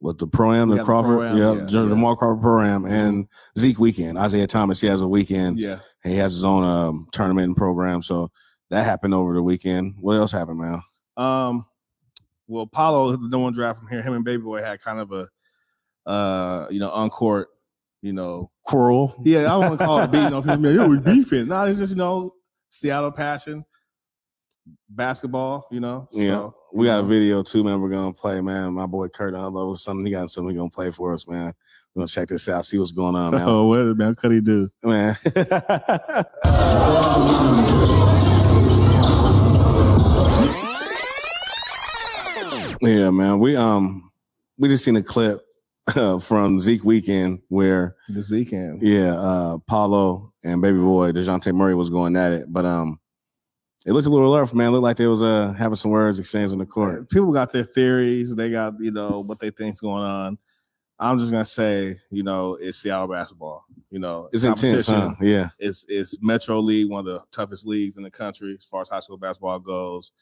with 0.00 0.18
the 0.18 0.28
pro 0.28 0.52
am, 0.52 0.68
the 0.68 0.76
got 0.76 0.82
the 0.82 0.86
Crawford, 0.86 1.16
Pro-Am, 1.16 1.36
yeah, 1.36 1.54
yeah. 1.54 1.66
Jamal 1.66 2.14
Crawford 2.14 2.42
pro 2.42 2.62
am, 2.62 2.84
and 2.84 3.26
Zeke 3.58 3.80
weekend. 3.80 4.18
Isaiah 4.18 4.46
Thomas, 4.46 4.80
he 4.80 4.86
has 4.86 5.00
a 5.00 5.08
weekend. 5.08 5.58
yeah. 5.58 5.80
He 6.04 6.14
has 6.14 6.32
his 6.32 6.44
own 6.44 6.62
um, 6.62 7.08
tournament 7.10 7.48
and 7.48 7.56
program. 7.56 8.02
So 8.02 8.30
that 8.70 8.84
happened 8.84 9.14
over 9.14 9.34
the 9.34 9.42
weekend. 9.42 9.94
What 10.00 10.16
else 10.16 10.32
happened, 10.32 10.58
man? 10.58 10.82
Um, 11.16 11.66
well, 12.48 12.66
Paolo, 12.66 13.12
the 13.12 13.18
number 13.18 13.38
one 13.38 13.52
draft 13.52 13.80
from 13.80 13.88
here, 13.88 14.02
him 14.02 14.14
and 14.14 14.24
Baby 14.24 14.42
Boy 14.42 14.62
had 14.62 14.80
kind 14.80 15.00
of 15.00 15.12
a, 15.12 15.28
uh, 16.08 16.68
you 16.70 16.78
know, 16.78 16.90
on 16.90 17.10
court, 17.10 17.48
you 18.02 18.12
know, 18.12 18.50
Quarrel. 18.64 19.14
yeah, 19.24 19.40
I 19.40 19.48
don't 19.48 19.60
want 19.60 19.78
to 19.78 19.84
call 19.84 19.98
it 20.00 20.10
beating. 20.10 20.26
up 20.26 20.32
know, 20.32 20.42
people 20.42 20.56
be 20.58 20.68
like, 20.70 20.76
"Yo, 20.76 20.88
we 20.88 20.98
beefing. 20.98 21.48
No, 21.48 21.64
it's 21.64 21.78
just 21.78 21.92
you 21.92 21.98
know, 21.98 22.34
Seattle 22.70 23.10
passion, 23.10 23.64
basketball. 24.88 25.66
You 25.70 25.80
know, 25.80 26.08
Yeah. 26.12 26.28
So, 26.28 26.54
We 26.72 26.86
you 26.86 26.92
got 26.92 27.00
a 27.00 27.06
video 27.06 27.42
too, 27.42 27.64
man. 27.64 27.80
We're 27.80 27.90
gonna 27.90 28.12
play, 28.12 28.40
man. 28.40 28.74
My 28.74 28.86
boy 28.86 29.08
Kurt 29.08 29.34
Unlow 29.34 29.70
was 29.70 29.82
something. 29.82 30.06
He 30.06 30.12
got 30.12 30.30
something 30.30 30.50
he 30.50 30.56
gonna 30.56 30.70
play 30.70 30.92
for 30.92 31.12
us, 31.12 31.26
man. 31.26 31.52
We're 31.94 32.00
gonna 32.00 32.08
check 32.08 32.28
this 32.28 32.48
out, 32.48 32.64
see 32.64 32.78
what's 32.78 32.92
going 32.92 33.16
on, 33.16 33.32
man. 33.32 33.42
Oh, 33.44 33.66
what 33.66 33.96
man? 33.96 34.08
What 34.08 34.16
could 34.18 34.32
he 34.32 34.40
do? 34.40 34.70
man. 34.84 35.16
yeah, 42.86 43.10
man. 43.10 43.38
We 43.38 43.56
um 43.56 44.10
we 44.58 44.68
just 44.68 44.84
seen 44.84 44.96
a 44.96 45.02
clip 45.02 45.42
uh, 45.94 46.18
from 46.18 46.60
Zeke 46.60 46.84
weekend 46.84 47.40
where 47.48 47.96
This 48.08 48.30
weekend. 48.30 48.82
yeah, 48.82 49.14
uh 49.14 49.58
Paolo 49.66 50.32
and 50.44 50.60
baby 50.62 50.78
boy 50.78 51.12
DeJounte 51.12 51.54
Murray 51.54 51.74
was 51.74 51.90
going 51.90 52.16
at 52.16 52.32
it, 52.32 52.52
but 52.52 52.64
um 52.64 52.98
it 53.84 53.92
looked 53.92 54.08
a 54.08 54.10
little 54.10 54.36
rough, 54.36 54.52
man. 54.52 54.68
It 54.68 54.70
looked 54.70 54.82
like 54.82 54.96
they 54.96 55.06
was 55.06 55.22
uh 55.22 55.52
having 55.52 55.76
some 55.76 55.90
words 55.92 56.18
exchanged 56.18 56.52
on 56.52 56.58
the 56.58 56.66
court. 56.66 57.08
People 57.10 57.32
got 57.32 57.52
their 57.52 57.64
theories. 57.64 58.34
They 58.34 58.50
got 58.50 58.74
you 58.80 58.90
know 58.90 59.20
what 59.20 59.38
they 59.38 59.50
think's 59.50 59.80
going 59.80 60.02
on. 60.02 60.38
I'm 60.98 61.18
just 61.18 61.30
gonna 61.30 61.44
say, 61.44 62.00
you 62.10 62.22
know, 62.22 62.54
it's 62.54 62.78
Seattle 62.78 63.06
basketball. 63.06 63.64
You 63.90 63.98
know, 64.00 64.28
It's 64.32 64.44
intense, 64.44 64.86
huh? 64.88 65.14
Yeah. 65.20 65.50
It's 65.58 65.84
it's 65.88 66.16
Metro 66.22 66.58
League, 66.58 66.88
one 66.90 67.00
of 67.00 67.04
the 67.04 67.22
toughest 67.30 67.66
leagues 67.66 67.96
in 67.98 68.02
the 68.02 68.10
country 68.10 68.56
as 68.58 68.64
far 68.64 68.80
as 68.80 68.88
high 68.88 69.00
school 69.00 69.18
basketball 69.18 69.58
goes. 69.60 70.12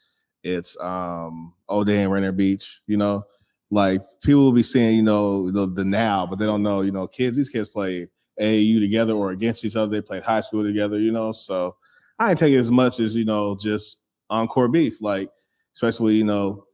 It's 0.45 0.79
um 0.79 1.53
O'Dea 1.67 2.03
and 2.03 2.11
Rainier 2.11 2.31
Beach, 2.31 2.81
you 2.85 2.97
know. 2.97 3.25
Like 3.71 4.01
people 4.23 4.43
will 4.43 4.51
be 4.51 4.63
seeing 4.63 4.95
you 4.95 5.01
know, 5.01 5.49
the, 5.49 5.65
the 5.65 5.83
now, 5.83 6.27
but 6.27 6.37
they 6.37 6.45
don't 6.45 6.61
know, 6.61 6.81
you 6.81 6.91
know, 6.91 7.07
kids, 7.07 7.35
these 7.35 7.49
kids 7.49 7.67
play 7.67 8.07
AAU 8.39 8.79
together 8.79 9.13
or 9.13 9.31
against 9.31 9.65
each 9.65 9.75
other. 9.75 9.89
They 9.89 10.01
played 10.01 10.23
high 10.23 10.41
school 10.41 10.63
together, 10.63 10.99
you 10.99 11.11
know. 11.11 11.31
So 11.31 11.75
I 12.19 12.29
ain't 12.29 12.39
taking 12.39 12.59
as 12.59 12.69
much 12.69 12.99
as 12.99 13.15
you 13.15 13.25
know 13.25 13.57
just 13.59 13.99
encore 14.29 14.67
beef, 14.67 15.01
like 15.01 15.31
especially 15.73 16.13
you 16.13 16.25
know 16.25 16.65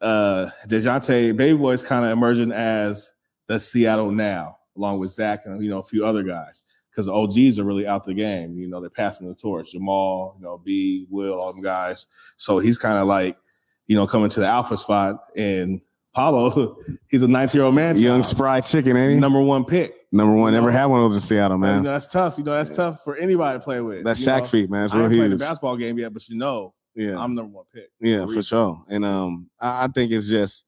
uh 0.00 0.48
Dejounte 0.66 1.36
Baby 1.36 1.58
Boy 1.58 1.72
is 1.72 1.82
kind 1.82 2.06
of 2.06 2.10
emerging 2.10 2.52
as 2.52 3.12
the 3.48 3.60
Seattle 3.60 4.10
now, 4.10 4.56
along 4.78 4.98
with 4.98 5.10
Zach 5.10 5.44
and 5.44 5.62
you 5.62 5.68
know 5.68 5.80
a 5.80 5.84
few 5.84 6.06
other 6.06 6.22
guys 6.22 6.62
because 6.94 7.06
the 7.06 7.12
OGs 7.12 7.58
are 7.58 7.64
really 7.64 7.86
out 7.88 8.04
the 8.04 8.14
game. 8.14 8.56
You 8.56 8.68
know, 8.68 8.80
they're 8.80 8.88
passing 8.90 9.26
the 9.28 9.34
torch. 9.34 9.72
Jamal, 9.72 10.36
you 10.38 10.44
know, 10.44 10.58
B, 10.58 11.06
Will, 11.10 11.34
all 11.40 11.52
them 11.52 11.62
guys. 11.62 12.06
So 12.36 12.58
he's 12.58 12.78
kind 12.78 12.98
of 12.98 13.06
like, 13.08 13.36
you 13.88 13.96
know, 13.96 14.06
coming 14.06 14.30
to 14.30 14.40
the 14.40 14.46
alpha 14.46 14.76
spot. 14.76 15.24
And 15.36 15.80
Paolo, 16.14 16.76
he's 17.08 17.22
a 17.22 17.28
19 17.28 17.58
year 17.58 17.66
old 17.66 17.74
man, 17.74 17.96
Young 17.96 18.22
child. 18.22 18.26
spry 18.36 18.60
chicken, 18.60 18.96
ain't 18.96 19.14
he? 19.14 19.18
number 19.18 19.40
one 19.40 19.64
pick. 19.64 19.94
Number 20.12 20.34
one. 20.36 20.52
You 20.52 20.60
Never 20.60 20.70
know? 20.70 20.78
had 20.78 20.84
one 20.86 21.00
of 21.00 21.06
those 21.10 21.16
in 21.16 21.20
Seattle, 21.26 21.58
Man, 21.58 21.78
you 21.78 21.82
know, 21.82 21.92
that's 21.92 22.06
tough. 22.06 22.38
You 22.38 22.44
know, 22.44 22.54
that's 22.54 22.70
tough 22.70 23.02
for 23.02 23.16
anybody 23.16 23.58
to 23.58 23.64
play 23.64 23.80
with. 23.80 24.04
That's 24.04 24.24
Shaq 24.24 24.42
know? 24.42 24.44
feet, 24.44 24.70
man. 24.70 24.84
It's 24.84 24.92
I 24.94 24.98
real 24.98 25.06
ain't 25.06 25.14
played 25.16 25.30
the 25.32 25.36
basketball 25.36 25.76
game 25.76 25.98
yet, 25.98 26.12
but 26.12 26.28
you 26.28 26.36
know, 26.36 26.72
Yeah. 26.94 27.18
I'm 27.18 27.34
number 27.34 27.50
one 27.56 27.64
pick. 27.74 27.90
Yeah, 28.00 28.24
For 28.26 28.34
for 28.34 28.42
sure. 28.44 28.84
And 28.88 29.04
um, 29.04 29.50
I, 29.60 29.84
I 29.84 29.88
think 29.88 30.12
it's 30.12 30.28
just, 30.28 30.66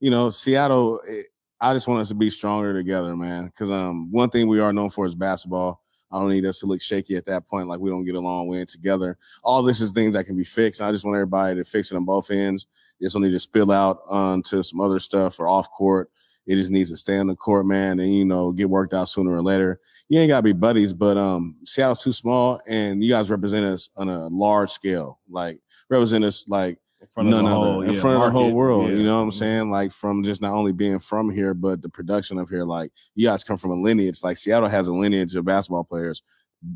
you 0.00 0.10
know, 0.10 0.30
Seattle. 0.30 1.00
It, 1.06 1.26
I 1.60 1.72
just 1.72 1.88
want 1.88 2.00
us 2.00 2.08
to 2.08 2.14
be 2.14 2.30
stronger 2.30 2.72
together, 2.72 3.16
man. 3.16 3.46
Because 3.46 3.70
um, 3.70 4.10
one 4.12 4.30
thing 4.30 4.48
we 4.48 4.60
are 4.60 4.72
known 4.72 4.90
for 4.90 5.06
is 5.06 5.14
basketball. 5.14 5.82
I 6.10 6.18
don't 6.18 6.30
need 6.30 6.46
us 6.46 6.60
to 6.60 6.66
look 6.66 6.80
shaky 6.80 7.16
at 7.16 7.26
that 7.26 7.46
point, 7.46 7.68
like 7.68 7.80
we 7.80 7.90
don't 7.90 8.04
get 8.04 8.14
along. 8.14 8.46
We're 8.46 8.60
in 8.60 8.66
together. 8.66 9.18
All 9.42 9.62
this 9.62 9.80
is 9.80 9.90
things 9.90 10.14
that 10.14 10.24
can 10.24 10.36
be 10.36 10.44
fixed. 10.44 10.80
I 10.80 10.90
just 10.90 11.04
want 11.04 11.16
everybody 11.16 11.56
to 11.56 11.64
fix 11.64 11.92
it 11.92 11.96
on 11.96 12.04
both 12.04 12.30
ends. 12.30 12.66
This 13.00 13.12
don't 13.12 13.22
need 13.22 13.32
to 13.32 13.38
spill 13.38 13.70
out 13.70 14.00
onto 14.08 14.62
some 14.62 14.80
other 14.80 14.98
stuff 14.98 15.38
or 15.38 15.48
off 15.48 15.70
court. 15.70 16.10
It 16.46 16.56
just 16.56 16.70
needs 16.70 16.90
to 16.90 16.96
stay 16.96 17.18
on 17.18 17.26
the 17.26 17.36
court, 17.36 17.66
man, 17.66 18.00
and 18.00 18.14
you 18.14 18.24
know 18.24 18.52
get 18.52 18.70
worked 18.70 18.94
out 18.94 19.10
sooner 19.10 19.32
or 19.32 19.42
later. 19.42 19.80
You 20.08 20.18
ain't 20.18 20.30
gotta 20.30 20.42
be 20.42 20.54
buddies, 20.54 20.94
but 20.94 21.18
um, 21.18 21.56
Seattle's 21.64 22.02
too 22.02 22.12
small, 22.12 22.58
and 22.66 23.04
you 23.04 23.10
guys 23.10 23.28
represent 23.28 23.66
us 23.66 23.90
on 23.98 24.08
a 24.08 24.28
large 24.28 24.70
scale. 24.70 25.18
Like 25.28 25.60
represent 25.90 26.24
us 26.24 26.44
like 26.48 26.78
In 27.00 27.06
front 27.06 27.28
of 27.32 27.44
the 27.44 27.48
whole, 27.48 27.82
in 27.82 27.92
yeah, 27.92 28.00
front 28.00 28.16
of 28.16 28.22
the 28.22 28.30
whole 28.30 28.52
world. 28.52 28.90
Yeah. 28.90 28.96
You 28.96 29.02
know 29.04 29.16
what 29.16 29.22
I'm 29.22 29.28
Mhm. 29.30 29.34
saying? 29.34 29.70
Like 29.70 29.92
from 29.92 30.24
just 30.24 30.42
not 30.42 30.54
only 30.54 30.72
being 30.72 30.98
from 30.98 31.30
here, 31.30 31.54
but 31.54 31.80
the 31.80 31.88
production 31.88 32.38
of 32.38 32.48
here. 32.48 32.64
Like 32.64 32.92
you 33.14 33.26
guys 33.26 33.44
come 33.44 33.56
from 33.56 33.70
a 33.70 33.80
lineage. 33.80 34.22
Like 34.22 34.36
Seattle 34.36 34.68
has 34.68 34.88
a 34.88 34.92
lineage 34.92 35.36
of 35.36 35.44
basketball 35.44 35.84
players 35.84 36.22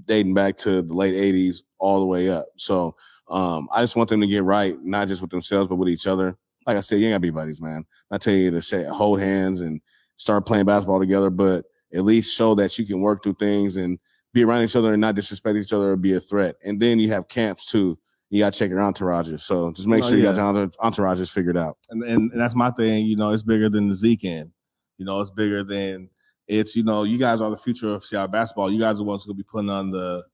dating 0.04 0.34
back 0.34 0.56
to 0.58 0.82
the 0.82 0.94
late 0.94 1.14
'80s 1.14 1.64
all 1.78 2.00
the 2.00 2.06
way 2.06 2.28
up. 2.28 2.46
So 2.56 2.94
um, 3.28 3.68
I 3.72 3.82
just 3.82 3.96
want 3.96 4.10
them 4.10 4.20
to 4.20 4.26
get 4.26 4.44
right, 4.44 4.76
not 4.84 5.08
just 5.08 5.22
with 5.22 5.30
themselves, 5.30 5.68
but 5.68 5.76
with 5.76 5.88
each 5.88 6.06
other. 6.06 6.36
Like 6.66 6.76
I 6.76 6.80
said, 6.80 7.00
you 7.00 7.06
ain't 7.06 7.12
gotta 7.14 7.20
be 7.20 7.30
buddies, 7.30 7.60
man. 7.60 7.84
I 8.10 8.18
tell 8.18 8.34
you 8.34 8.50
to 8.52 8.62
say, 8.62 8.84
hold 8.84 9.20
hands 9.20 9.60
and 9.60 9.80
start 10.16 10.46
playing 10.46 10.66
basketball 10.66 11.00
together, 11.00 11.30
but 11.30 11.64
at 11.94 12.04
least 12.04 12.34
show 12.34 12.54
that 12.54 12.78
you 12.78 12.86
can 12.86 13.00
work 13.00 13.22
through 13.22 13.34
things 13.34 13.76
and 13.76 13.98
be 14.32 14.44
around 14.44 14.62
each 14.62 14.76
other 14.76 14.92
and 14.92 15.00
not 15.00 15.14
disrespect 15.14 15.56
each 15.56 15.72
other 15.72 15.90
or 15.92 15.96
be 15.96 16.12
a 16.14 16.20
threat. 16.20 16.56
And 16.64 16.78
then 16.80 16.98
you 17.00 17.08
have 17.10 17.28
camps 17.28 17.66
too. 17.66 17.98
You 18.32 18.38
gotta 18.38 18.58
check 18.58 18.70
your 18.70 18.78
entourages. 18.78 19.40
So 19.40 19.70
just 19.72 19.86
make 19.86 20.02
Oh, 20.02 20.08
sure 20.08 20.16
you 20.16 20.24
yeah. 20.24 20.32
got 20.32 20.54
your 20.54 20.68
entourages 20.68 21.30
figured 21.30 21.58
out. 21.58 21.76
and, 21.90 22.02
and 22.02 22.32
and 22.32 22.40
that's 22.40 22.54
my 22.54 22.70
thing. 22.70 23.04
You 23.04 23.14
know, 23.14 23.30
it's 23.30 23.42
bigger 23.42 23.68
than 23.68 23.88
the 23.88 23.94
Zeke 23.94 24.24
end. 24.24 24.50
You 24.96 25.04
know, 25.04 25.20
it's 25.20 25.30
bigger 25.30 25.62
than 25.62 26.08
it's. 26.48 26.74
You 26.74 26.82
know, 26.82 27.02
you 27.02 27.18
guys 27.18 27.42
are 27.42 27.50
the 27.50 27.58
future 27.58 27.90
of 27.90 28.02
Seattle 28.02 28.28
basketball. 28.28 28.72
You 28.72 28.80
guys 28.80 28.94
are 28.94 28.98
the 28.98 29.04
ones 29.04 29.24
who 29.24 29.28
will 29.32 29.36
be 29.36 29.42
putting 29.42 29.68
on 29.68 29.90
the 29.90 30.24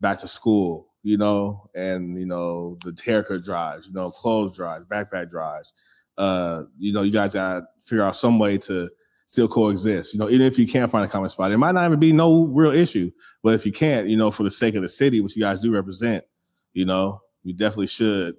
back 0.00 0.18
to 0.20 0.28
school. 0.28 0.88
You 1.02 1.18
know, 1.18 1.68
and 1.74 2.18
you 2.18 2.24
know 2.24 2.78
the 2.84 2.98
haircut 3.04 3.42
drives. 3.42 3.86
You 3.86 3.92
know, 3.92 4.10
clothes 4.10 4.56
drives, 4.56 4.86
backpack 4.86 5.28
drives. 5.28 5.74
Uh, 6.16 6.62
you 6.78 6.94
know, 6.94 7.02
you 7.02 7.12
guys 7.12 7.34
got 7.34 7.54
to 7.58 7.66
figure 7.84 8.02
out 8.04 8.16
some 8.16 8.38
way 8.38 8.56
to 8.58 8.88
still 9.26 9.46
coexist. 9.48 10.14
You 10.14 10.20
know, 10.20 10.30
even 10.30 10.46
if 10.46 10.58
you 10.58 10.66
can't 10.66 10.90
find 10.90 11.04
a 11.04 11.08
common 11.08 11.28
spot, 11.28 11.52
it 11.52 11.58
might 11.58 11.72
not 11.72 11.84
even 11.86 12.00
be 12.00 12.14
no 12.14 12.46
real 12.46 12.72
issue. 12.72 13.10
But 13.42 13.52
if 13.52 13.66
you 13.66 13.72
can't, 13.72 14.08
you 14.08 14.16
know, 14.16 14.30
for 14.30 14.42
the 14.42 14.50
sake 14.50 14.74
of 14.74 14.80
the 14.82 14.88
city, 14.88 15.20
which 15.20 15.36
you 15.36 15.42
guys 15.42 15.60
do 15.60 15.70
represent, 15.74 16.24
you 16.72 16.86
know, 16.86 17.20
you 17.44 17.52
definitely 17.52 17.86
should 17.88 18.36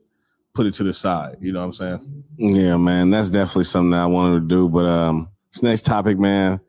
put 0.53 0.65
it 0.65 0.73
to 0.75 0.83
the 0.83 0.93
side. 0.93 1.37
You 1.41 1.51
know 1.53 1.59
what 1.59 1.65
I'm 1.65 1.73
saying? 1.73 2.23
Yeah, 2.37 2.77
man, 2.77 3.09
that's 3.09 3.29
definitely 3.29 3.65
something 3.65 3.91
that 3.91 4.01
I 4.03 4.05
wanted 4.05 4.41
to 4.41 4.47
do. 4.47 4.69
But 4.69 4.85
um, 4.85 5.29
this 5.51 5.63
next 5.63 5.85
topic, 5.85 6.17
man, 6.19 6.59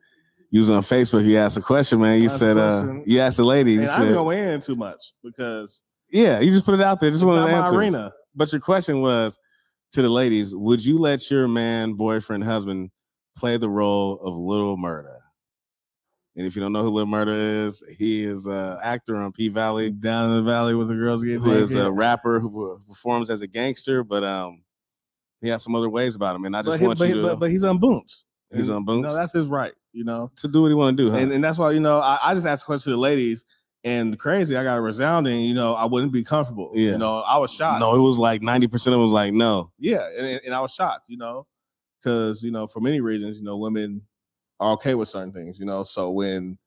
you 0.49 0.59
was 0.59 0.69
on 0.69 0.83
Facebook. 0.83 1.25
You 1.25 1.37
asked 1.37 1.57
a 1.57 1.61
question, 1.61 1.99
man. 1.99 2.21
You 2.21 2.29
said, 2.29 2.57
uh, 2.57 2.95
you 3.05 3.19
asked 3.19 3.37
the 3.37 3.43
lady. 3.43 3.73
You 3.73 3.81
And 3.81 3.89
said, 3.89 4.13
gonna 4.13 4.29
in 4.29 4.61
too 4.61 4.75
much 4.75 5.13
because 5.23 5.83
yeah, 6.09 6.39
you 6.39 6.51
just 6.51 6.65
put 6.65 6.73
it 6.75 6.81
out 6.81 6.99
there. 6.99 7.11
Just 7.11 7.23
not 7.23 7.45
to 7.45 7.51
answer. 7.51 7.75
arena. 7.75 8.13
But 8.35 8.51
your 8.51 8.61
question 8.61 9.01
was 9.01 9.39
to 9.93 10.01
the 10.01 10.09
ladies: 10.09 10.53
Would 10.55 10.83
you 10.83 10.99
let 10.99 11.29
your 11.31 11.47
man, 11.47 11.93
boyfriend, 11.93 12.43
husband 12.43 12.91
play 13.37 13.57
the 13.57 13.69
role 13.69 14.19
of 14.21 14.37
Little 14.37 14.77
Murder? 14.77 15.14
And 16.37 16.45
if 16.45 16.55
you 16.55 16.61
don't 16.61 16.73
know 16.73 16.83
who 16.83 16.89
Lil 16.89 17.05
Murder 17.05 17.31
is, 17.31 17.81
he 17.97 18.23
is 18.23 18.45
an 18.45 18.77
actor 18.83 19.15
on 19.15 19.31
P 19.31 19.47
Valley. 19.47 19.89
Down 19.89 20.31
in 20.31 20.35
the 20.37 20.51
valley 20.51 20.75
with 20.75 20.89
the 20.89 20.95
girls 20.95 21.23
who 21.23 21.51
is 21.53 21.73
a 21.73 21.91
rapper 21.91 22.39
who 22.39 22.79
performs 22.87 23.29
as 23.29 23.41
a 23.41 23.47
gangster, 23.47 24.03
but 24.03 24.23
um, 24.23 24.61
he 25.41 25.47
has 25.49 25.63
some 25.63 25.75
other 25.75 25.89
ways 25.89 26.15
about 26.15 26.35
him. 26.35 26.43
And 26.45 26.55
I 26.55 26.61
just 26.61 26.73
but, 26.73 26.79
he- 26.81 26.87
want 26.87 26.99
but, 26.99 27.07
you 27.07 27.15
to 27.15 27.21
but, 27.21 27.39
but 27.39 27.49
he's 27.49 27.63
on 27.63 27.77
boons. 27.77 28.25
He's 28.53 28.69
on 28.69 28.85
Boons? 28.85 29.01
You 29.01 29.07
know, 29.07 29.15
that's 29.15 29.33
his 29.33 29.47
right. 29.47 29.73
You 29.91 30.05
know, 30.05 30.31
to 30.37 30.47
do 30.47 30.61
what 30.61 30.69
he 30.69 30.75
want 30.75 30.95
to 30.95 31.03
do. 31.03 31.11
Huh? 31.11 31.17
and 31.17 31.31
and 31.33 31.43
that's 31.43 31.57
why 31.57 31.71
you 31.71 31.79
know 31.79 31.99
I, 31.99 32.19
I 32.23 32.33
just 32.33 32.45
asked 32.45 32.63
a 32.63 32.65
question 32.65 32.91
to 32.91 32.95
the 32.95 33.01
ladies, 33.01 33.43
and 33.83 34.17
crazy 34.17 34.55
I 34.55 34.63
got 34.63 34.77
a 34.77 34.81
resounding. 34.81 35.41
You 35.41 35.53
know, 35.55 35.73
I 35.73 35.85
wouldn't 35.85 36.13
be 36.13 36.23
comfortable. 36.23 36.71
Yeah. 36.73 36.91
You 36.91 36.97
know, 36.97 37.17
I 37.19 37.37
was 37.37 37.51
shocked. 37.51 37.79
no, 37.81 37.95
it 37.95 37.99
was 37.99 38.17
like 38.17 38.41
ninety 38.41 38.67
percent 38.67 38.93
of 38.93 38.99
it 38.99 39.03
was 39.03 39.11
like 39.11 39.33
no. 39.33 39.71
Yeah, 39.79 40.07
and- 40.17 40.39
and 40.45 40.53
I 40.53 40.61
was 40.61 40.73
shocked. 40.73 41.09
You 41.09 41.17
know, 41.17 41.47
because 41.99 42.43
you 42.43 42.51
know 42.51 42.67
for 42.67 42.79
many 42.79 43.01
reasons, 43.01 43.39
you 43.39 43.43
know, 43.45 43.57
women 43.57 44.01
are 44.59 44.71
okay 44.73 44.95
with 44.95 45.09
certain 45.09 45.31
things. 45.31 45.59
You 45.59 45.65
know, 45.65 45.83
so 45.83 46.11
when 46.11 46.57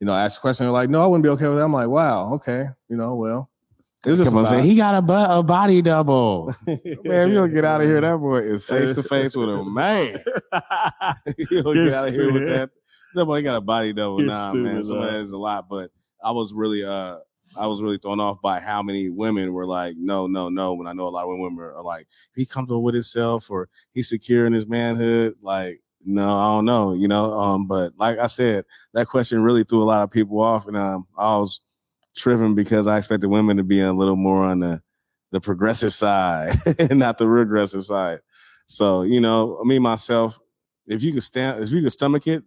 you 0.00 0.06
know 0.06 0.12
I 0.12 0.24
asked 0.24 0.38
a 0.38 0.40
question, 0.40 0.66
they're 0.66 0.72
like, 0.72 0.90
"No, 0.90 1.02
I 1.02 1.06
wouldn't 1.06 1.22
be 1.24 1.30
okay 1.30 1.48
with 1.48 1.56
that." 1.58 1.64
I'm 1.64 1.72
like, 1.72 1.88
"Wow, 1.88 2.34
okay." 2.34 2.66
You 2.88 2.96
know, 2.96 3.14
well, 3.14 3.50
it 4.06 4.10
was 4.10 4.18
just 4.20 4.30
Come 4.30 4.38
on, 4.38 4.44
a 4.44 4.46
saying 4.46 4.64
he 4.64 4.76
got 4.76 4.94
a, 4.94 5.02
bu- 5.02 5.12
a 5.12 5.42
body 5.42 5.82
double. 5.82 6.54
Man, 6.66 6.78
if 6.78 7.28
you 7.28 7.34
don't 7.34 7.52
get 7.52 7.64
out 7.64 7.80
of 7.80 7.88
here, 7.88 8.00
that 8.00 8.16
boy 8.18 8.38
is 8.38 8.64
face 8.64 8.94
to 8.94 9.02
face 9.02 9.34
with 9.34 9.48
a 9.48 9.64
man. 9.64 10.22
you 11.50 11.62
don't 11.62 11.74
get 11.74 11.92
out 11.92 12.08
of 12.08 12.14
here 12.14 12.32
with 12.32 12.46
that. 12.46 12.70
That 13.14 13.24
boy 13.24 13.42
got 13.42 13.56
a 13.56 13.60
body 13.60 13.92
double. 13.92 14.20
You're 14.20 14.30
nah, 14.30 14.50
stupid, 14.50 14.64
man. 14.64 15.00
That 15.00 15.20
is 15.20 15.32
a 15.32 15.38
lot, 15.38 15.68
but 15.68 15.90
I 16.22 16.30
was 16.30 16.52
really 16.52 16.84
uh 16.84 17.18
I 17.56 17.66
was 17.66 17.82
really 17.82 17.98
thrown 17.98 18.20
off 18.20 18.40
by 18.40 18.60
how 18.60 18.82
many 18.82 19.08
women 19.08 19.52
were 19.52 19.66
like, 19.66 19.96
no, 19.98 20.28
no, 20.28 20.48
no. 20.48 20.74
When 20.74 20.86
I 20.86 20.92
know 20.92 21.08
a 21.08 21.10
lot 21.10 21.24
of 21.24 21.30
women 21.30 21.58
are, 21.58 21.74
are 21.74 21.82
like, 21.82 22.06
he 22.36 22.44
comes 22.44 22.52
comfortable 22.54 22.84
with 22.84 22.94
himself 22.94 23.50
or 23.50 23.68
he's 23.92 24.08
secure 24.08 24.46
in 24.46 24.52
his 24.52 24.68
manhood. 24.68 25.34
Like, 25.42 25.80
no, 26.04 26.36
I 26.36 26.48
don't 26.54 26.64
know, 26.64 26.94
you 26.94 27.08
know. 27.08 27.32
Um, 27.32 27.66
but 27.66 27.92
like 27.98 28.18
I 28.18 28.26
said, 28.26 28.64
that 28.94 29.08
question 29.08 29.42
really 29.42 29.64
threw 29.64 29.82
a 29.82 29.84
lot 29.84 30.02
of 30.02 30.10
people 30.10 30.40
off, 30.40 30.66
and 30.66 30.76
um, 30.76 31.06
I 31.16 31.36
was 31.38 31.60
tripping 32.16 32.54
because 32.54 32.86
I 32.86 32.98
expected 32.98 33.28
women 33.28 33.56
to 33.56 33.62
be 33.62 33.80
a 33.80 33.92
little 33.92 34.16
more 34.16 34.44
on 34.44 34.60
the 34.60 34.82
the 35.30 35.40
progressive 35.40 35.92
side 35.92 36.56
and 36.78 36.98
not 36.98 37.18
the 37.18 37.28
regressive 37.28 37.84
side. 37.84 38.20
So, 38.66 39.02
you 39.02 39.20
know, 39.20 39.62
me 39.64 39.78
myself, 39.78 40.38
if 40.86 41.02
you 41.02 41.12
could 41.12 41.22
stand, 41.22 41.62
if 41.62 41.70
you 41.70 41.82
could 41.82 41.92
stomach 41.92 42.26
it, 42.26 42.42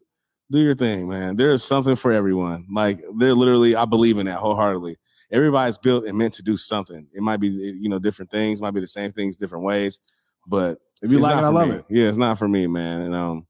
do 0.52 0.60
your 0.60 0.76
thing, 0.76 1.08
man. 1.08 1.36
There 1.36 1.52
is 1.52 1.64
something 1.64 1.96
for 1.96 2.12
everyone. 2.12 2.68
Like 2.72 3.02
they're 3.18 3.34
literally, 3.34 3.76
I 3.76 3.86
believe 3.86 4.18
in 4.18 4.26
that 4.26 4.40
wholeheartedly. 4.40 4.98
Everybody's 5.32 5.78
built 5.78 6.06
and 6.06 6.18
meant 6.18 6.34
to 6.36 6.44
do 6.44 6.58
something. 6.58 7.08
It 7.14 7.22
might 7.22 7.38
be, 7.38 7.48
you 7.48 7.88
know, 7.88 8.00
different 8.00 8.32
things, 8.32 8.62
might 8.62 8.72
be 8.72 8.82
the 8.82 8.88
same 8.88 9.14
things, 9.14 9.38
different 9.38 9.64
ways. 9.64 10.00
But 10.46 10.80
if 11.02 11.12
you 11.12 11.18
it's 11.18 11.24
like 11.24 11.38
it, 11.38 11.44
I 11.44 11.48
love 11.50 11.70
me. 11.70 11.76
it. 11.76 11.86
Yeah, 11.90 12.08
it's 12.08 12.18
not 12.18 12.38
for 12.38 12.48
me, 12.48 12.68
man. 12.68 13.02
And 13.02 13.16
um, 13.16 13.48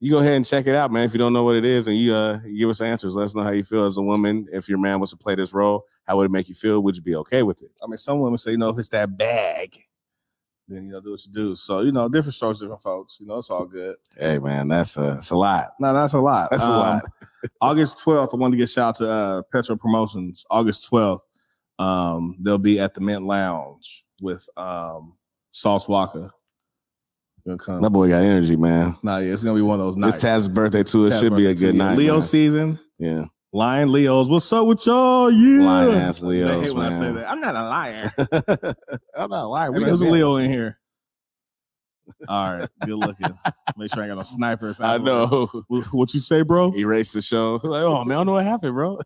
you 0.00 0.10
go 0.10 0.18
ahead 0.18 0.32
and 0.34 0.44
check 0.46 0.66
it 0.66 0.74
out, 0.74 0.90
man. 0.90 1.04
If 1.04 1.12
you 1.12 1.18
don't 1.18 1.32
know 1.32 1.44
what 1.44 1.56
it 1.56 1.64
is, 1.64 1.86
and 1.88 1.96
you 1.96 2.14
uh 2.14 2.38
give 2.56 2.70
us 2.70 2.80
answers, 2.80 3.14
let 3.14 3.24
us 3.24 3.34
know 3.34 3.42
how 3.42 3.50
you 3.50 3.64
feel 3.64 3.84
as 3.84 3.96
a 3.96 4.02
woman. 4.02 4.46
If 4.52 4.68
your 4.68 4.78
man 4.78 4.98
was 5.00 5.10
to 5.10 5.16
play 5.16 5.34
this 5.34 5.52
role, 5.52 5.84
how 6.06 6.16
would 6.16 6.24
it 6.26 6.30
make 6.30 6.48
you 6.48 6.54
feel? 6.54 6.80
Would 6.82 6.96
you 6.96 7.02
be 7.02 7.16
okay 7.16 7.42
with 7.42 7.62
it? 7.62 7.70
I 7.82 7.86
mean, 7.86 7.98
some 7.98 8.18
women 8.20 8.38
say, 8.38 8.52
you 8.52 8.58
know, 8.58 8.70
if 8.70 8.78
it's 8.78 8.88
that 8.88 9.16
bag, 9.18 9.78
then 10.68 10.84
you 10.86 10.92
know, 10.92 11.00
do 11.00 11.10
what 11.10 11.26
you 11.26 11.32
do. 11.32 11.54
So, 11.54 11.80
you 11.80 11.92
know, 11.92 12.08
different 12.08 12.34
strokes, 12.34 12.60
different 12.60 12.82
folks. 12.82 13.18
You 13.20 13.26
know, 13.26 13.38
it's 13.38 13.50
all 13.50 13.66
good. 13.66 13.96
Hey, 14.16 14.38
man, 14.38 14.68
that's 14.68 14.96
a 14.96 15.12
it's 15.14 15.30
a 15.30 15.36
lot. 15.36 15.72
No, 15.80 15.92
that's 15.92 16.14
a 16.14 16.18
lot. 16.20 16.50
That's 16.50 16.64
a 16.64 16.70
Um, 16.70 16.76
lot. 16.78 17.04
August 17.60 17.98
12th, 17.98 18.34
I 18.34 18.36
want 18.36 18.52
to 18.52 18.58
get 18.58 18.68
shout 18.68 18.88
out 18.88 18.96
to 18.96 19.10
uh, 19.10 19.42
Petro 19.52 19.76
Promotions. 19.76 20.44
August 20.50 20.90
12th, 20.90 21.20
um, 21.78 22.36
they'll 22.40 22.58
be 22.58 22.78
at 22.80 22.94
the 22.94 23.00
Mint 23.00 23.24
Lounge 23.24 24.04
with 24.22 24.48
um, 24.56 25.14
Sauce 25.50 25.88
Walker. 25.88 26.30
Gonna 27.46 27.58
come. 27.58 27.82
That 27.82 27.90
boy 27.90 28.08
got 28.08 28.22
energy, 28.22 28.56
man. 28.56 28.96
Nah, 29.02 29.18
yeah, 29.18 29.32
it's 29.32 29.42
gonna 29.42 29.56
be 29.56 29.62
one 29.62 29.80
of 29.80 29.86
those 29.86 29.96
It's 29.96 30.00
nights. 30.00 30.20
Taz's 30.20 30.48
birthday 30.48 30.82
too. 30.82 31.06
It 31.06 31.18
should 31.18 31.36
be 31.36 31.46
a 31.46 31.54
good 31.54 31.74
night. 31.74 31.96
Leo 31.96 32.14
man. 32.14 32.22
season, 32.22 32.78
Yeah, 32.98 33.24
Lion 33.52 33.90
Leos. 33.92 34.28
What's 34.28 34.52
up 34.52 34.66
with 34.66 34.84
y'all? 34.86 35.30
Yeah, 35.30 35.64
Lion 35.64 35.94
ass 35.94 36.20
They 36.20 36.26
Leos, 36.26 36.68
hate 36.68 36.74
when 36.76 36.86
I 36.86 36.90
say 36.92 37.12
that. 37.12 37.30
I'm 37.30 37.40
not 37.40 37.54
a 37.56 37.62
liar. 37.62 38.12
I'm 39.16 39.30
not 39.30 39.46
lying. 39.46 39.72
Hey, 39.72 39.78
We 39.78 39.84
man, 39.84 39.90
Who's 39.90 40.02
a. 40.02 40.06
Leo 40.06 40.36
in 40.36 40.50
here? 40.50 40.78
All 42.28 42.52
right, 42.52 42.68
good 42.84 42.96
looking. 42.96 43.38
Make 43.76 43.94
sure 43.94 44.02
I 44.02 44.08
got 44.08 44.16
no 44.16 44.24
snipers. 44.24 44.80
I 44.80 44.98
know. 44.98 45.46
What, 45.68 45.84
what 45.92 46.14
you 46.14 46.20
say, 46.20 46.42
bro? 46.42 46.72
Erase 46.76 47.12
the 47.12 47.22
show. 47.22 47.58
Like, 47.64 47.82
oh 47.82 48.04
man, 48.04 48.16
I 48.16 48.20
don't 48.20 48.26
know 48.26 48.32
what 48.32 48.44
happened, 48.44 48.74
bro. 48.74 48.98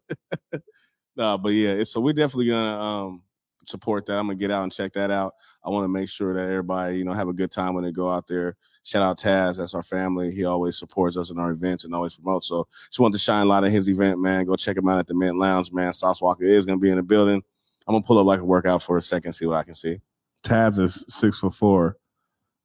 nah, 1.15 1.37
but 1.37 1.51
yeah, 1.51 1.71
it's, 1.71 1.93
so 1.93 2.01
we're 2.01 2.15
definitely 2.15 2.49
gonna 2.49 2.81
um 2.81 3.23
support 3.69 4.07
that. 4.07 4.19
I'm 4.19 4.27
gonna 4.27 4.37
get 4.37 4.51
out 4.51 4.63
and 4.63 4.73
check 4.73 4.93
that 4.95 5.11
out. 5.11 5.35
I 5.65 5.71
want 5.71 5.85
to 5.85 5.89
make 5.89 6.09
sure 6.09 6.35
that 6.35 6.51
everybody, 6.51 6.99
you 6.99 7.05
know, 7.05 7.13
have 7.13 7.29
a 7.29 7.33
good 7.33 7.51
time 7.51 7.75
when 7.75 7.85
they 7.85 7.93
go 7.93 8.11
out 8.11 8.27
there. 8.29 8.57
Shout 8.85 9.03
out 9.03 9.19
Taz, 9.19 9.59
that's 9.59 9.75
our 9.75 9.83
family. 9.83 10.31
He 10.31 10.45
always 10.45 10.79
supports 10.79 11.17
us 11.17 11.31
in 11.31 11.39
our 11.39 11.51
events 11.51 11.85
and 11.85 11.95
always 11.95 12.15
promotes. 12.17 12.49
So 12.49 12.67
just 12.89 13.01
want 13.01 13.15
to 13.15 13.19
shine 13.19 13.47
a 13.47 13.49
lot 13.49 13.65
of 13.65 13.73
his 13.73 13.89
event, 13.89 14.21
man. 14.21 14.45
Go 14.45 14.57
check 14.57 14.77
him 14.77 14.89
out 14.89 14.99
at 14.99 15.07
the 15.07 15.15
Mint 15.15 15.39
Lounge, 15.39 15.73
man. 15.73 15.93
Sauce 15.93 16.21
Walker 16.21 16.45
is 16.45 16.67
gonna 16.67 16.79
be 16.79 16.91
in 16.91 16.97
the 16.97 17.03
building. 17.03 17.43
I'm 17.87 17.95
gonna 17.95 18.05
pull 18.05 18.19
up 18.19 18.27
like 18.27 18.41
a 18.41 18.45
workout 18.45 18.83
for 18.83 18.97
a 18.97 19.03
second, 19.03 19.33
see 19.33 19.47
what 19.47 19.57
I 19.57 19.63
can 19.63 19.75
see. 19.75 20.01
Taz 20.43 20.79
is 20.79 21.05
six 21.09 21.41
foot 21.41 21.55
four. 21.55 21.97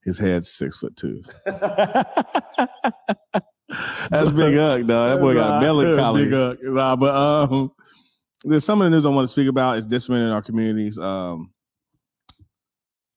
His 0.03 0.17
head's 0.17 0.49
six 0.49 0.77
foot 0.77 0.95
two. 0.95 1.23
That's 4.09 4.31
big 4.31 4.55
Huck, 4.55 4.85
dog. 4.85 4.87
That 4.87 5.19
boy 5.19 5.33
got 5.35 5.61
melancholy. 5.61 6.25
Big 6.25 6.33
Huck. 6.33 6.57
Nah, 6.63 6.95
but 6.95 7.15
um, 7.15 7.71
there's 8.43 8.65
some 8.65 8.81
of 8.81 8.85
the 8.85 8.95
news 8.95 9.05
I 9.05 9.09
want 9.09 9.25
to 9.25 9.31
speak 9.31 9.47
about 9.47 9.77
is 9.77 9.85
discipline 9.85 10.21
in 10.21 10.29
our 10.29 10.41
communities. 10.41 10.97
Um, 10.97 11.51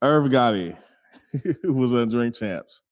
Irv 0.03 0.25
Gotti, 0.31 0.77
was 1.65 1.95
on 1.95 2.09
Drink 2.09 2.35
Champs, 2.35 2.83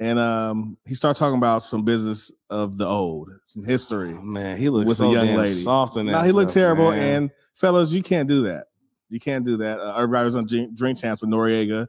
and 0.00 0.18
um, 0.18 0.76
he 0.86 0.94
started 0.94 1.18
talking 1.18 1.38
about 1.38 1.62
some 1.62 1.84
business 1.84 2.32
of 2.50 2.76
the 2.76 2.86
old, 2.86 3.30
some 3.44 3.62
history. 3.62 4.14
Man, 4.14 4.56
he 4.56 4.68
looks 4.68 4.88
With 4.88 4.96
a 4.96 5.02
so 5.02 5.12
young 5.12 5.26
damn 5.26 5.38
lady. 5.38 5.52
soft 5.54 5.96
in 5.96 6.06
that. 6.06 6.12
Now 6.12 6.22
he 6.24 6.32
looked 6.32 6.52
terrible, 6.52 6.90
man. 6.90 7.22
and 7.22 7.30
fellas, 7.52 7.92
you 7.92 8.02
can't 8.02 8.28
do 8.28 8.42
that. 8.42 8.66
You 9.10 9.20
can't 9.20 9.44
do 9.44 9.56
that. 9.58 9.78
Uh, 9.78 9.94
Irv 9.96 10.10
Gotti 10.10 10.24
was 10.24 10.34
on 10.34 10.46
Drink, 10.46 10.74
Drink 10.74 10.98
Champs 10.98 11.22
with 11.22 11.30
Noreaga, 11.30 11.86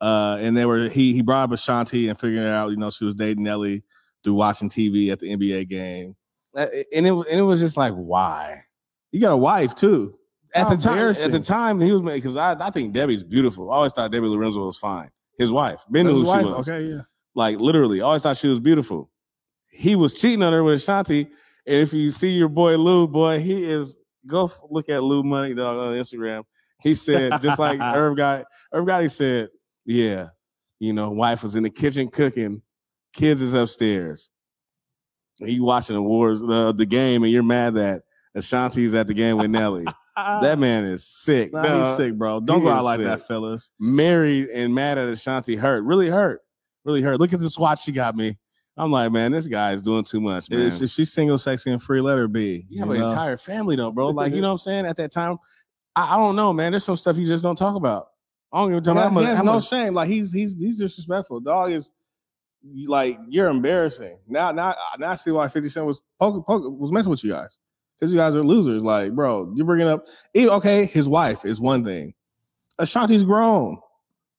uh, 0.00 0.38
and 0.40 0.56
they 0.56 0.64
were 0.66 0.88
he 0.88 1.12
he 1.12 1.22
brought 1.22 1.44
up 1.44 1.52
Ashanti 1.52 2.08
and 2.08 2.18
figuring 2.18 2.48
out, 2.48 2.70
you 2.70 2.76
know, 2.76 2.90
she 2.90 3.04
was 3.04 3.14
dating 3.14 3.44
Nelly 3.44 3.84
through 4.24 4.34
watching 4.34 4.68
TV 4.68 5.12
at 5.12 5.20
the 5.20 5.36
NBA 5.36 5.68
game. 5.68 6.16
Uh, 6.56 6.66
and 6.92 7.06
it 7.06 7.12
and 7.12 7.38
it 7.38 7.42
was 7.42 7.60
just 7.60 7.76
like 7.76 7.92
why 7.94 8.63
You 9.14 9.20
got 9.20 9.30
a 9.30 9.36
wife 9.36 9.76
too. 9.76 10.18
at 10.56 10.64
How 10.64 10.70
the 10.70 10.74
oh, 10.74 10.92
time 10.92 11.24
at 11.24 11.30
the 11.30 11.38
time 11.38 11.80
he 11.80 11.92
was 11.92 12.02
because 12.02 12.34
I 12.34 12.56
I 12.58 12.70
think 12.70 12.92
Debbie's 12.92 13.22
beautiful. 13.22 13.70
I 13.70 13.76
always 13.76 13.92
thought 13.92 14.10
Debbie 14.10 14.26
Lorenzo 14.26 14.66
was 14.66 14.76
fine. 14.76 15.08
His 15.38 15.52
wife, 15.52 15.84
Ben 15.88 16.06
knew 16.06 16.14
who 16.14 16.26
wife, 16.26 16.40
she 16.40 16.46
was. 16.46 16.68
Okay, 16.68 16.86
yeah. 16.86 17.02
Like 17.36 17.60
literally, 17.60 18.00
always 18.00 18.22
thought 18.22 18.36
she 18.36 18.48
was 18.48 18.58
beautiful. 18.58 19.08
He 19.70 19.94
was 19.94 20.14
cheating 20.14 20.42
on 20.42 20.52
her 20.52 20.64
with 20.64 20.74
Ashanti, 20.74 21.28
and 21.64 21.76
if 21.80 21.92
you 21.92 22.10
see 22.10 22.30
your 22.30 22.48
boy 22.48 22.76
Lou, 22.76 23.06
boy, 23.06 23.38
he 23.38 23.62
is 23.62 23.98
go 24.26 24.50
look 24.68 24.88
at 24.88 25.04
Lou 25.04 25.22
Money 25.22 25.54
Dog 25.54 25.78
on 25.78 25.94
Instagram. 25.94 26.42
He 26.82 26.96
said 26.96 27.40
just 27.40 27.60
like 27.60 27.78
Irv 27.96 28.16
guy, 28.16 28.44
Irv 28.72 28.84
Gotti 28.84 29.12
said, 29.12 29.48
yeah, 29.84 30.30
you 30.80 30.92
know, 30.92 31.10
wife 31.10 31.44
was 31.44 31.54
in 31.54 31.62
the 31.62 31.70
kitchen 31.70 32.08
cooking, 32.08 32.62
kids 33.12 33.42
is 33.42 33.54
upstairs. 33.54 34.30
He 35.36 35.60
watching 35.60 35.94
the 35.94 36.02
wars, 36.02 36.40
the 36.40 36.72
the 36.72 36.86
game, 36.86 37.22
and 37.22 37.32
you're 37.32 37.44
mad 37.44 37.74
that 37.74 38.02
Ashanti's 38.34 38.94
at 38.94 39.06
the 39.06 39.14
game 39.14 39.36
with 39.38 39.50
Nelly. 39.50 39.84
that 40.16 40.58
man 40.58 40.84
is 40.84 41.04
sick. 41.06 41.52
Nah, 41.52 41.62
dog. 41.62 41.86
he's 41.86 41.96
sick, 41.96 42.14
bro. 42.14 42.40
Don't 42.40 42.62
go 42.62 42.68
out 42.70 42.84
like 42.84 42.98
sick. 42.98 43.06
that, 43.06 43.26
fellas. 43.26 43.72
married 43.78 44.48
and 44.50 44.74
mad 44.74 44.98
at 44.98 45.08
Ashanti 45.08 45.56
hurt. 45.56 45.84
Really 45.84 46.08
hurt. 46.08 46.40
Really 46.84 47.02
hurt. 47.02 47.18
Look 47.20 47.32
at 47.32 47.40
this 47.40 47.58
watch 47.58 47.82
she 47.82 47.92
got 47.92 48.14
me. 48.16 48.36
I'm 48.76 48.90
like, 48.90 49.12
man, 49.12 49.30
this 49.30 49.46
guy 49.46 49.72
is 49.72 49.82
doing 49.82 50.02
too 50.02 50.20
much, 50.20 50.50
man. 50.50 50.62
If, 50.62 50.82
if 50.82 50.90
she's 50.90 51.12
single, 51.12 51.38
sexy, 51.38 51.70
and 51.70 51.80
free, 51.80 52.00
let 52.00 52.18
her 52.18 52.26
be. 52.26 52.66
you 52.68 52.80
have 52.80 52.88
you 52.88 52.96
an 52.96 53.02
entire 53.04 53.36
family 53.36 53.76
though, 53.76 53.92
bro. 53.92 54.08
Like, 54.08 54.32
you 54.34 54.40
know 54.40 54.48
what 54.48 54.52
I'm 54.54 54.58
saying? 54.58 54.86
At 54.86 54.96
that 54.96 55.12
time, 55.12 55.38
I, 55.94 56.16
I 56.16 56.18
don't 56.18 56.34
know, 56.34 56.52
man. 56.52 56.72
There's 56.72 56.82
some 56.84 56.96
stuff 56.96 57.16
you 57.16 57.24
just 57.26 57.44
don't 57.44 57.54
talk 57.56 57.76
about. 57.76 58.06
I 58.52 58.58
don't 58.60 58.70
give 58.70 58.78
a 58.78 58.80
He 58.80 58.84
damn. 58.84 58.96
has, 58.96 59.02
how 59.04 59.08
he 59.10 59.14
much- 59.14 59.26
has 59.26 59.36
how 59.36 59.42
no 59.44 59.52
much- 59.54 59.68
shame. 59.68 59.94
Like 59.94 60.08
he's 60.08 60.32
he's 60.32 60.54
he's 60.60 60.76
disrespectful. 60.78 61.38
Dog 61.40 61.70
is 61.70 61.92
like 62.86 63.18
you're 63.28 63.48
embarrassing. 63.48 64.18
Now 64.26 64.50
now 64.52 64.74
now 64.98 65.10
I 65.10 65.14
see 65.14 65.30
why 65.30 65.48
50 65.48 65.68
Cent 65.68 65.86
was 65.86 66.02
poking, 66.18 66.42
poking, 66.42 66.76
was 66.78 66.90
messing 66.92 67.10
with 67.10 67.22
you 67.24 67.30
guys. 67.32 67.58
Because 67.98 68.12
you 68.12 68.18
guys 68.18 68.34
are 68.34 68.42
losers. 68.42 68.82
Like, 68.82 69.12
bro, 69.12 69.52
you're 69.54 69.66
bringing 69.66 69.86
up 69.86 70.06
okay, 70.36 70.86
his 70.86 71.08
wife 71.08 71.44
is 71.44 71.60
one 71.60 71.84
thing. 71.84 72.14
Ashanti's 72.78 73.24
grown. 73.24 73.78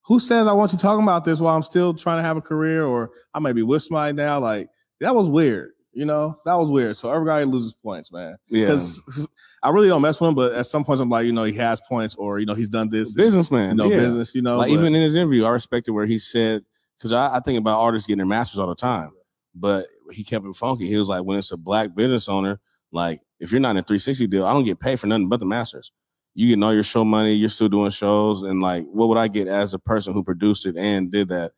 Who 0.06 0.20
says 0.20 0.46
I 0.46 0.54
want 0.54 0.72
you 0.72 0.78
talking 0.78 1.04
about 1.04 1.26
this 1.26 1.40
while 1.40 1.56
I'm 1.56 1.64
still 1.64 1.94
trying 1.94 2.18
to 2.18 2.24
have 2.24 2.38
a 2.38 2.42
career 2.42 2.86
or 2.86 3.12
I 3.34 3.40
might 3.40 3.54
be 3.54 3.64
with 3.64 3.84
somebody 3.84 4.14
now? 4.14 4.40
Like, 4.40 4.68
that 5.00 5.16
was 5.16 5.30
weird. 5.30 5.72
You 5.94 6.06
know, 6.06 6.38
that 6.46 6.56
was 6.56 6.70
weird. 6.70 6.98
So 6.98 7.10
everybody 7.10 7.46
loses 7.46 7.74
points, 7.74 8.12
man. 8.12 8.36
yeah. 8.50 8.66
Because 8.66 9.28
I 9.64 9.70
really 9.70 9.88
don't 9.88 10.02
mess 10.02 10.20
with 10.20 10.28
him, 10.28 10.36
but 10.36 10.54
at 10.54 10.68
some 10.68 10.84
points 10.84 11.02
I'm 11.02 11.10
like, 11.10 11.26
you 11.26 11.32
know, 11.32 11.46
he 11.46 11.54
has 11.54 11.82
points 11.88 12.16
or 12.16 12.40
you 12.40 12.46
know, 12.46 12.54
he's 12.54 12.70
done 12.70 12.90
this, 12.90 13.16
businessman. 13.16 13.78
know, 13.78 13.90
yeah. 13.90 13.98
business, 13.98 14.36
you 14.36 14.42
know. 14.42 14.58
like 14.58 14.70
but- 14.70 14.74
even 14.78 14.94
in 14.94 15.02
his 15.02 15.16
interview, 15.16 15.46
I 15.46 15.50
respected 15.52 15.94
where 15.94 16.06
he 16.06 16.20
said 16.20 16.64
because 16.98 17.14
I, 17.14 17.38
I 17.38 17.40
think 17.40 17.58
about 17.58 17.80
artists 17.82 18.08
getting 18.08 18.20
their 18.20 18.26
masters 18.26 18.60
all 18.60 18.68
the 18.68 18.76
time, 18.76 19.12
but 19.56 19.88
he 20.12 20.24
kept 20.24 20.46
it 20.46 20.56
funky. 20.56 20.88
He 20.88 20.98
was 20.98 21.08
like, 21.08 21.24
when 21.24 21.38
it's 21.40 21.52
a 21.52 21.58
black 21.58 21.96
business 21.96 22.28
owner, 22.28 22.60
like 22.96 23.22
if 23.40 23.52
you're 23.52 23.62
not 23.62 23.72
in 23.72 23.78
a 23.78 23.82
360 23.84 24.28
deal, 24.28 24.46
I 24.46 24.54
don't 24.54 24.64
get 24.64 24.80
paid 24.80 25.00
for 25.00 25.08
nothing 25.08 25.28
but 25.30 25.40
the 25.40 25.46
masters. 25.46 25.92
You 26.34 26.48
getting 26.50 26.64
all 26.64 26.74
your 26.74 26.84
show 26.84 27.06
money, 27.06 27.34
you're 27.34 27.50
still 27.50 27.70
doing 27.70 27.90
shows, 27.92 28.44
and 28.44 28.62
like, 28.62 28.86
what 28.88 29.08
would 29.10 29.18
I 29.18 29.28
get 29.28 29.48
as 29.48 29.74
a 29.74 29.80
person 29.80 30.14
who 30.14 30.24
produced 30.24 30.66
it 30.66 30.76
and 30.78 31.12
did 31.12 31.30
that? 31.30 31.54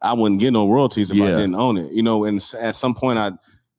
I 0.00 0.14
wouldn't 0.14 0.40
get 0.40 0.52
no 0.52 0.68
royalties 0.68 1.10
if 1.10 1.20
I 1.20 1.26
didn't 1.26 1.54
own 1.54 1.76
it, 1.78 1.92
you 1.92 2.02
know. 2.02 2.24
And 2.24 2.42
at 2.58 2.76
some 2.76 2.94
point, 2.94 3.18
I 3.18 3.30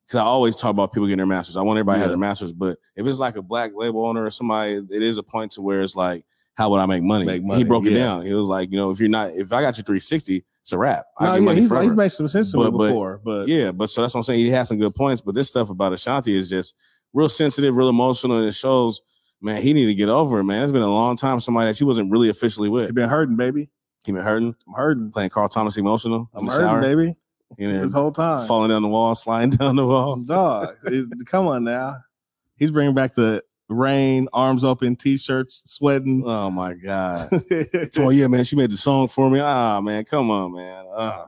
because 0.05 0.20
I 0.20 0.24
always 0.24 0.55
talk 0.55 0.70
about 0.72 0.93
people 0.93 1.07
getting 1.07 1.18
their 1.18 1.26
masters. 1.26 1.57
I 1.57 1.61
want 1.61 1.78
everybody 1.78 1.97
to 1.97 2.01
have 2.01 2.09
their 2.09 2.18
masters, 2.18 2.53
but 2.53 2.78
if 2.95 3.07
it's 3.07 3.20
like 3.20 3.36
a 3.36 3.41
black 3.41 3.72
label 3.74 4.05
owner 4.05 4.24
or 4.26 4.30
somebody, 4.32 4.74
it 4.91 5.01
is 5.01 5.18
a 5.18 5.24
point 5.24 5.51
to 5.53 5.61
where 5.61 5.82
it's 5.82 5.95
like, 5.95 6.26
how 6.55 6.70
would 6.70 6.80
I 6.80 6.86
make 6.86 7.01
money? 7.03 7.26
Make 7.26 7.41
He 7.41 7.47
money, 7.47 7.64
broke 7.64 7.86
it 7.86 7.95
down. 7.95 8.26
He 8.26 8.34
was 8.34 8.47
like, 8.47 8.70
you 8.70 8.78
know, 8.78 8.91
if 8.91 8.99
you're 8.99 9.09
not, 9.09 9.32
if 9.32 9.51
I 9.51 9.61
got 9.61 9.78
you 9.78 9.84
360, 9.84 10.43
it's 10.61 10.72
a 10.72 10.78
wrap. 10.78 11.05
No, 11.20 11.28
get 11.28 11.34
yeah, 11.34 11.39
money 11.39 11.59
he's, 11.61 11.70
forever. 11.70 11.84
he's 11.84 11.93
made 11.93 12.09
some 12.09 12.28
sense 12.28 12.51
to 12.51 12.57
But- 12.57 12.68
it 12.68 12.72
but- 12.72 12.88
before, 12.88 13.22
but 13.24 13.47
yeah, 13.47 13.72
but 13.72 13.89
so 13.89 14.01
that's 14.01 14.14
what 14.14 14.20
I'm 14.20 14.24
saying. 14.24 14.39
He 14.39 14.49
has 14.51 14.68
some 14.68 14.78
good 14.78 14.93
points, 14.93 15.22
but 15.22 15.36
this 15.36 15.47
stuff 15.49 15.70
about 15.70 15.93
Ashanti 15.93 16.38
is 16.38 16.49
just 16.49 16.76
real 17.14 17.30
sensitive, 17.30 17.76
real 17.78 17.89
emotional, 17.89 18.38
and 18.39 18.47
it 18.47 18.53
shows, 18.53 19.01
man, 19.41 19.61
he 19.61 19.74
need 19.74 19.86
to 19.86 19.93
get 19.95 20.09
over 20.09 20.39
it, 20.39 20.43
man. 20.43 20.64
It's 20.64 20.72
been 20.72 20.82
a 20.82 20.88
long 20.88 21.16
time. 21.16 21.39
Somebody 21.39 21.68
that 21.68 21.76
she 21.78 21.84
wasn't 21.84 22.11
really 22.11 22.30
officially 22.30 22.70
with. 22.70 22.88
he 22.88 22.91
been 22.91 23.09
hurting, 23.09 23.36
baby. 23.36 23.70
He 24.05 24.11
been 24.11 24.22
hurting, 24.24 24.53
I'm 24.68 24.74
hurting. 24.74 25.11
playing 25.11 25.30
Carl 25.30 25.47
Thomas 25.47 25.78
emotional 25.78 26.30
I'm 26.34 26.47
hurting, 26.47 26.68
shower, 26.68 26.82
baby. 26.82 27.16
you 27.57 27.72
know, 27.72 27.82
This 27.82 27.93
whole 27.93 28.11
time. 28.11 28.47
falling 28.47 28.70
down 28.70 28.82
the 28.82 28.88
wall, 28.89 29.16
sliding 29.16 29.49
down 29.57 29.76
the 29.78 29.86
wall. 29.86 30.16
Dog, 30.26 30.76
come 31.26 31.47
on 31.47 31.64
now. 31.64 31.97
He's 32.57 32.72
bringing 32.72 32.93
back 32.95 33.16
the 33.16 33.43
rain, 33.70 34.28
arms 34.34 34.64
open, 34.64 34.95
t-shirts, 34.97 35.64
sweating. 35.66 36.24
Oh 36.26 36.49
my 36.51 36.74
god. 36.74 37.30
oh 37.97 38.09
yeah, 38.09 38.28
man, 38.28 38.43
she 38.43 38.55
made 38.57 38.72
the 38.72 38.78
song 38.78 39.07
for 39.07 39.30
me. 39.30 39.39
Ah, 39.39 39.80
man, 39.82 40.03
come 40.05 40.30
on, 40.30 40.53
man. 40.53 40.86
Ah. 40.95 41.28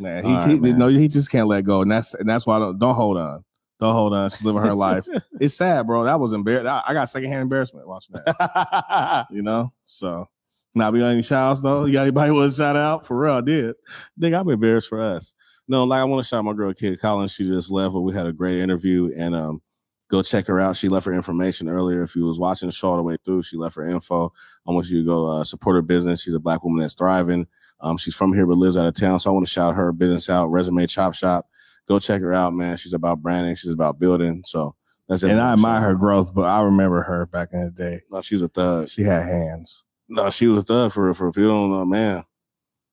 man, 0.00 0.24
he, 0.24 0.32
right, 0.32 0.48
he 0.50 0.58
man. 0.58 0.78
no, 0.78 0.88
he 0.88 1.08
just 1.08 1.30
can't 1.30 1.46
let 1.46 1.64
go, 1.64 1.82
and 1.82 1.90
that's 1.90 2.14
and 2.14 2.28
that's 2.28 2.46
why 2.46 2.56
I 2.56 2.58
don't 2.60 2.78
don't 2.78 2.94
hold 2.94 3.16
on. 3.18 3.44
Don't 3.80 3.92
hold 3.92 4.14
on. 4.14 4.30
She's 4.30 4.44
living 4.44 4.62
her 4.62 4.74
life. 4.74 5.06
It's 5.40 5.54
sad, 5.54 5.86
bro. 5.86 6.04
That 6.04 6.20
was 6.20 6.32
embarrassing. 6.32 6.68
I, 6.68 6.82
I 6.86 6.92
got 6.92 7.08
secondhand 7.08 7.42
embarrassment 7.42 7.88
watching 7.88 8.14
that. 8.14 9.26
you 9.30 9.42
know, 9.42 9.72
so. 9.84 10.28
Now, 10.76 10.90
we 10.90 10.98
got 11.00 11.12
any 11.12 11.22
shout 11.22 11.50
outs 11.50 11.62
though? 11.62 11.84
You 11.84 11.92
got 11.92 12.02
anybody 12.02 12.32
want 12.32 12.50
to 12.50 12.56
shout 12.56 12.76
out? 12.76 13.06
For 13.06 13.16
real, 13.16 13.34
I 13.34 13.40
did. 13.40 13.76
Nigga, 14.20 14.40
I'm 14.40 14.48
embarrassed 14.48 14.88
for 14.88 15.00
us. 15.00 15.34
No, 15.68 15.84
like 15.84 16.00
I 16.00 16.04
want 16.04 16.22
to 16.22 16.28
shout 16.28 16.38
out 16.38 16.44
my 16.44 16.52
girl 16.52 16.74
Kid 16.74 17.00
Collins. 17.00 17.32
She 17.32 17.46
just 17.46 17.70
left, 17.70 17.94
but 17.94 18.00
we 18.00 18.12
had 18.12 18.26
a 18.26 18.32
great 18.32 18.58
interview 18.58 19.10
and 19.16 19.34
um 19.34 19.62
go 20.10 20.22
check 20.22 20.46
her 20.46 20.60
out. 20.60 20.76
She 20.76 20.88
left 20.88 21.06
her 21.06 21.12
information 21.12 21.68
earlier. 21.68 22.02
If 22.02 22.14
you 22.14 22.24
was 22.26 22.38
watching 22.38 22.68
the 22.68 22.72
show 22.72 22.90
all 22.90 22.96
the 22.96 23.02
way 23.02 23.16
through, 23.24 23.42
she 23.42 23.56
left 23.56 23.76
her 23.76 23.88
info. 23.88 24.32
I 24.66 24.72
want 24.72 24.88
you 24.88 25.00
to 25.00 25.06
go 25.06 25.26
uh, 25.26 25.44
support 25.44 25.76
her 25.76 25.82
business. 25.82 26.22
She's 26.22 26.34
a 26.34 26.40
black 26.40 26.62
woman 26.62 26.80
that's 26.80 26.94
thriving. 26.94 27.46
Um, 27.80 27.96
she's 27.96 28.14
from 28.14 28.32
here 28.32 28.46
but 28.46 28.56
lives 28.56 28.76
out 28.76 28.86
of 28.86 28.94
town. 28.94 29.18
So 29.18 29.30
I 29.30 29.32
want 29.32 29.46
to 29.46 29.52
shout 29.52 29.74
her 29.74 29.92
business 29.92 30.28
out, 30.30 30.50
resume 30.50 30.86
chop 30.86 31.14
shop. 31.14 31.48
Go 31.86 31.98
check 31.98 32.22
her 32.22 32.32
out, 32.32 32.54
man. 32.54 32.76
She's 32.76 32.94
about 32.94 33.22
branding, 33.22 33.54
she's 33.54 33.72
about 33.72 33.98
building. 33.98 34.42
So 34.46 34.74
that's 35.08 35.22
it. 35.22 35.30
And 35.30 35.40
I 35.40 35.52
admire 35.52 35.80
her 35.80 35.94
growth, 35.94 36.34
but 36.34 36.44
I 36.44 36.62
remember 36.62 37.02
her 37.02 37.26
back 37.26 37.50
in 37.52 37.64
the 37.64 37.70
day. 37.70 38.00
No, 38.10 38.20
she's 38.20 38.42
a 38.42 38.48
thug. 38.48 38.88
She 38.88 39.02
had 39.02 39.22
hands. 39.22 39.84
No, 40.08 40.30
she 40.30 40.46
was 40.46 40.58
a 40.58 40.62
thug 40.62 40.92
for 40.92 41.12
for 41.14 41.30
people 41.32 41.50
don't 41.50 41.70
know, 41.70 41.84
man. 41.84 42.24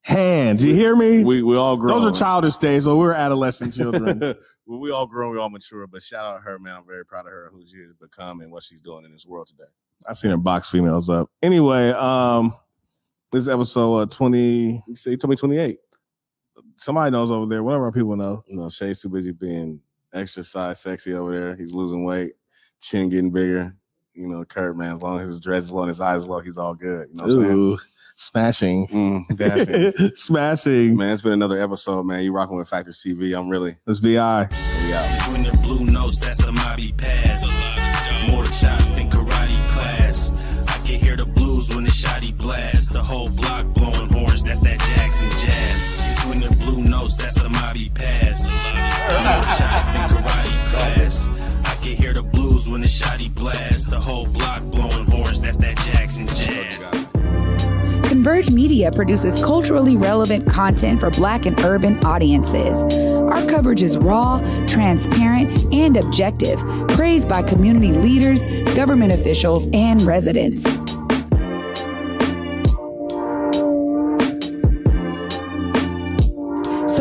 Hands. 0.02 0.64
You 0.64 0.74
hear 0.74 0.96
me? 0.96 1.22
We 1.22 1.42
we 1.42 1.56
all 1.56 1.76
grow. 1.76 2.00
Those 2.00 2.16
are 2.16 2.18
childish 2.18 2.56
days, 2.56 2.84
so 2.84 2.96
we're 2.96 3.12
adolescent 3.12 3.72
children. 3.76 4.18
well, 4.18 4.80
we 4.80 4.90
all 4.90 5.06
grown, 5.06 5.32
we 5.32 5.38
all 5.38 5.48
mature, 5.48 5.86
but 5.86 6.02
shout 6.02 6.24
out 6.24 6.38
to 6.38 6.42
her, 6.42 6.58
man. 6.58 6.76
I'm 6.76 6.86
very 6.86 7.06
proud 7.06 7.26
of 7.26 7.32
her, 7.32 7.50
who 7.52 7.64
she 7.64 7.78
has 7.78 7.94
become 7.94 8.40
and 8.40 8.50
what 8.50 8.64
she's 8.64 8.80
doing 8.80 9.04
in 9.04 9.12
this 9.12 9.26
world 9.26 9.46
today. 9.46 9.70
I 10.06 10.12
seen 10.14 10.32
her 10.32 10.36
box 10.36 10.68
females 10.68 11.08
up. 11.08 11.30
Anyway, 11.42 11.90
um, 11.90 12.52
this 13.30 13.42
is 13.42 13.48
episode 13.48 13.94
uh, 13.94 14.06
20. 14.06 14.82
You 14.86 14.96
say 14.96 15.12
you 15.12 15.16
told 15.16 15.30
me 15.30 15.36
28. 15.36 15.78
Somebody 16.82 17.12
knows 17.12 17.30
over 17.30 17.46
there. 17.46 17.62
One 17.62 17.76
of 17.76 17.80
our 17.82 17.92
people 17.92 18.16
know. 18.16 18.42
You 18.48 18.56
know, 18.56 18.68
Shay's 18.68 19.00
too 19.00 19.08
busy 19.08 19.30
being 19.30 19.80
extra 20.12 20.42
size 20.42 20.80
sexy 20.80 21.14
over 21.14 21.30
there. 21.32 21.54
He's 21.54 21.72
losing 21.72 22.02
weight, 22.04 22.32
chin 22.80 23.08
getting 23.08 23.30
bigger. 23.30 23.72
You 24.14 24.26
know, 24.26 24.44
Kurt, 24.44 24.76
man, 24.76 24.94
as 24.94 25.00
long 25.00 25.20
as 25.20 25.28
his 25.28 25.38
dress 25.40 25.62
is 25.62 25.72
low 25.72 25.82
and 25.82 25.88
his 25.88 26.00
eyes 26.00 26.26
low, 26.26 26.40
he's 26.40 26.58
all 26.58 26.74
good. 26.74 27.06
You 27.10 27.14
know 27.14 27.22
what 27.22 27.32
I'm 27.34 27.40
saying? 27.40 27.52
Ooh, 27.52 27.78
smashing. 28.16 28.86
Mm, 28.88 29.36
dashing. 29.36 30.10
smashing. 30.16 30.96
man, 30.96 31.10
it's 31.12 31.22
been 31.22 31.32
another 31.34 31.60
episode, 31.60 32.02
man. 32.02 32.24
You 32.24 32.32
rocking 32.32 32.56
with 32.56 32.68
Factor 32.68 32.90
CV. 32.90 33.38
I'm 33.38 33.48
really 33.48 33.76
This 33.86 34.00
VI. 34.00 34.48
we 34.50 34.92
out. 34.92 35.32
When 35.32 35.44
the 35.44 35.56
blue 35.62 35.84
notes, 35.84 36.18
that's 36.18 36.40
a 36.40 36.50
Mobby 36.50 36.98
pass. 36.98 37.44
More 38.28 38.44
shots 38.46 38.90
than 38.96 39.08
karate 39.08 39.66
class. 39.68 40.66
I 40.66 40.84
can 40.84 40.98
hear 40.98 41.16
the 41.16 41.26
blues 41.26 41.72
when 41.72 41.84
the 41.84 41.90
shotty 41.90 42.36
blast. 42.36 42.92
The 42.92 43.02
whole 43.02 43.28
block 43.36 43.66
blowing 43.72 44.08
horns, 44.10 44.42
that's 44.42 44.62
that 44.62 44.80
Jackson 44.96 45.30
jazz. 45.38 46.01
When 46.28 46.40
the 46.40 46.54
blue 46.56 46.82
notes, 46.84 47.16
that's 47.16 47.42
a 47.42 47.48
Mobby 47.48 47.92
pass. 47.92 48.48
I 51.66 51.74
can 51.82 51.96
hear 51.96 52.12
the 52.12 52.22
blues 52.22 52.68
when 52.68 52.80
the 52.80 52.86
shotty 52.86 53.34
blast. 53.34 53.90
The 53.90 53.98
whole 54.00 54.32
block 54.32 54.62
blowing 54.62 55.10
horns, 55.10 55.40
that's 55.40 55.56
that 55.58 55.76
Jackson 55.78 56.28
jazz. 56.36 56.78
Converge 58.08 58.50
Media 58.50 58.92
produces 58.92 59.42
culturally 59.42 59.96
relevant 59.96 60.48
content 60.48 61.00
for 61.00 61.10
Black 61.10 61.44
and 61.44 61.58
urban 61.60 61.98
audiences. 62.04 62.76
Our 62.96 63.44
coverage 63.46 63.82
is 63.82 63.98
raw, 63.98 64.38
transparent, 64.66 65.72
and 65.72 65.96
objective, 65.96 66.60
praised 66.90 67.28
by 67.28 67.42
community 67.42 67.92
leaders, 67.92 68.44
government 68.76 69.12
officials, 69.12 69.66
and 69.72 70.02
residents. 70.02 70.62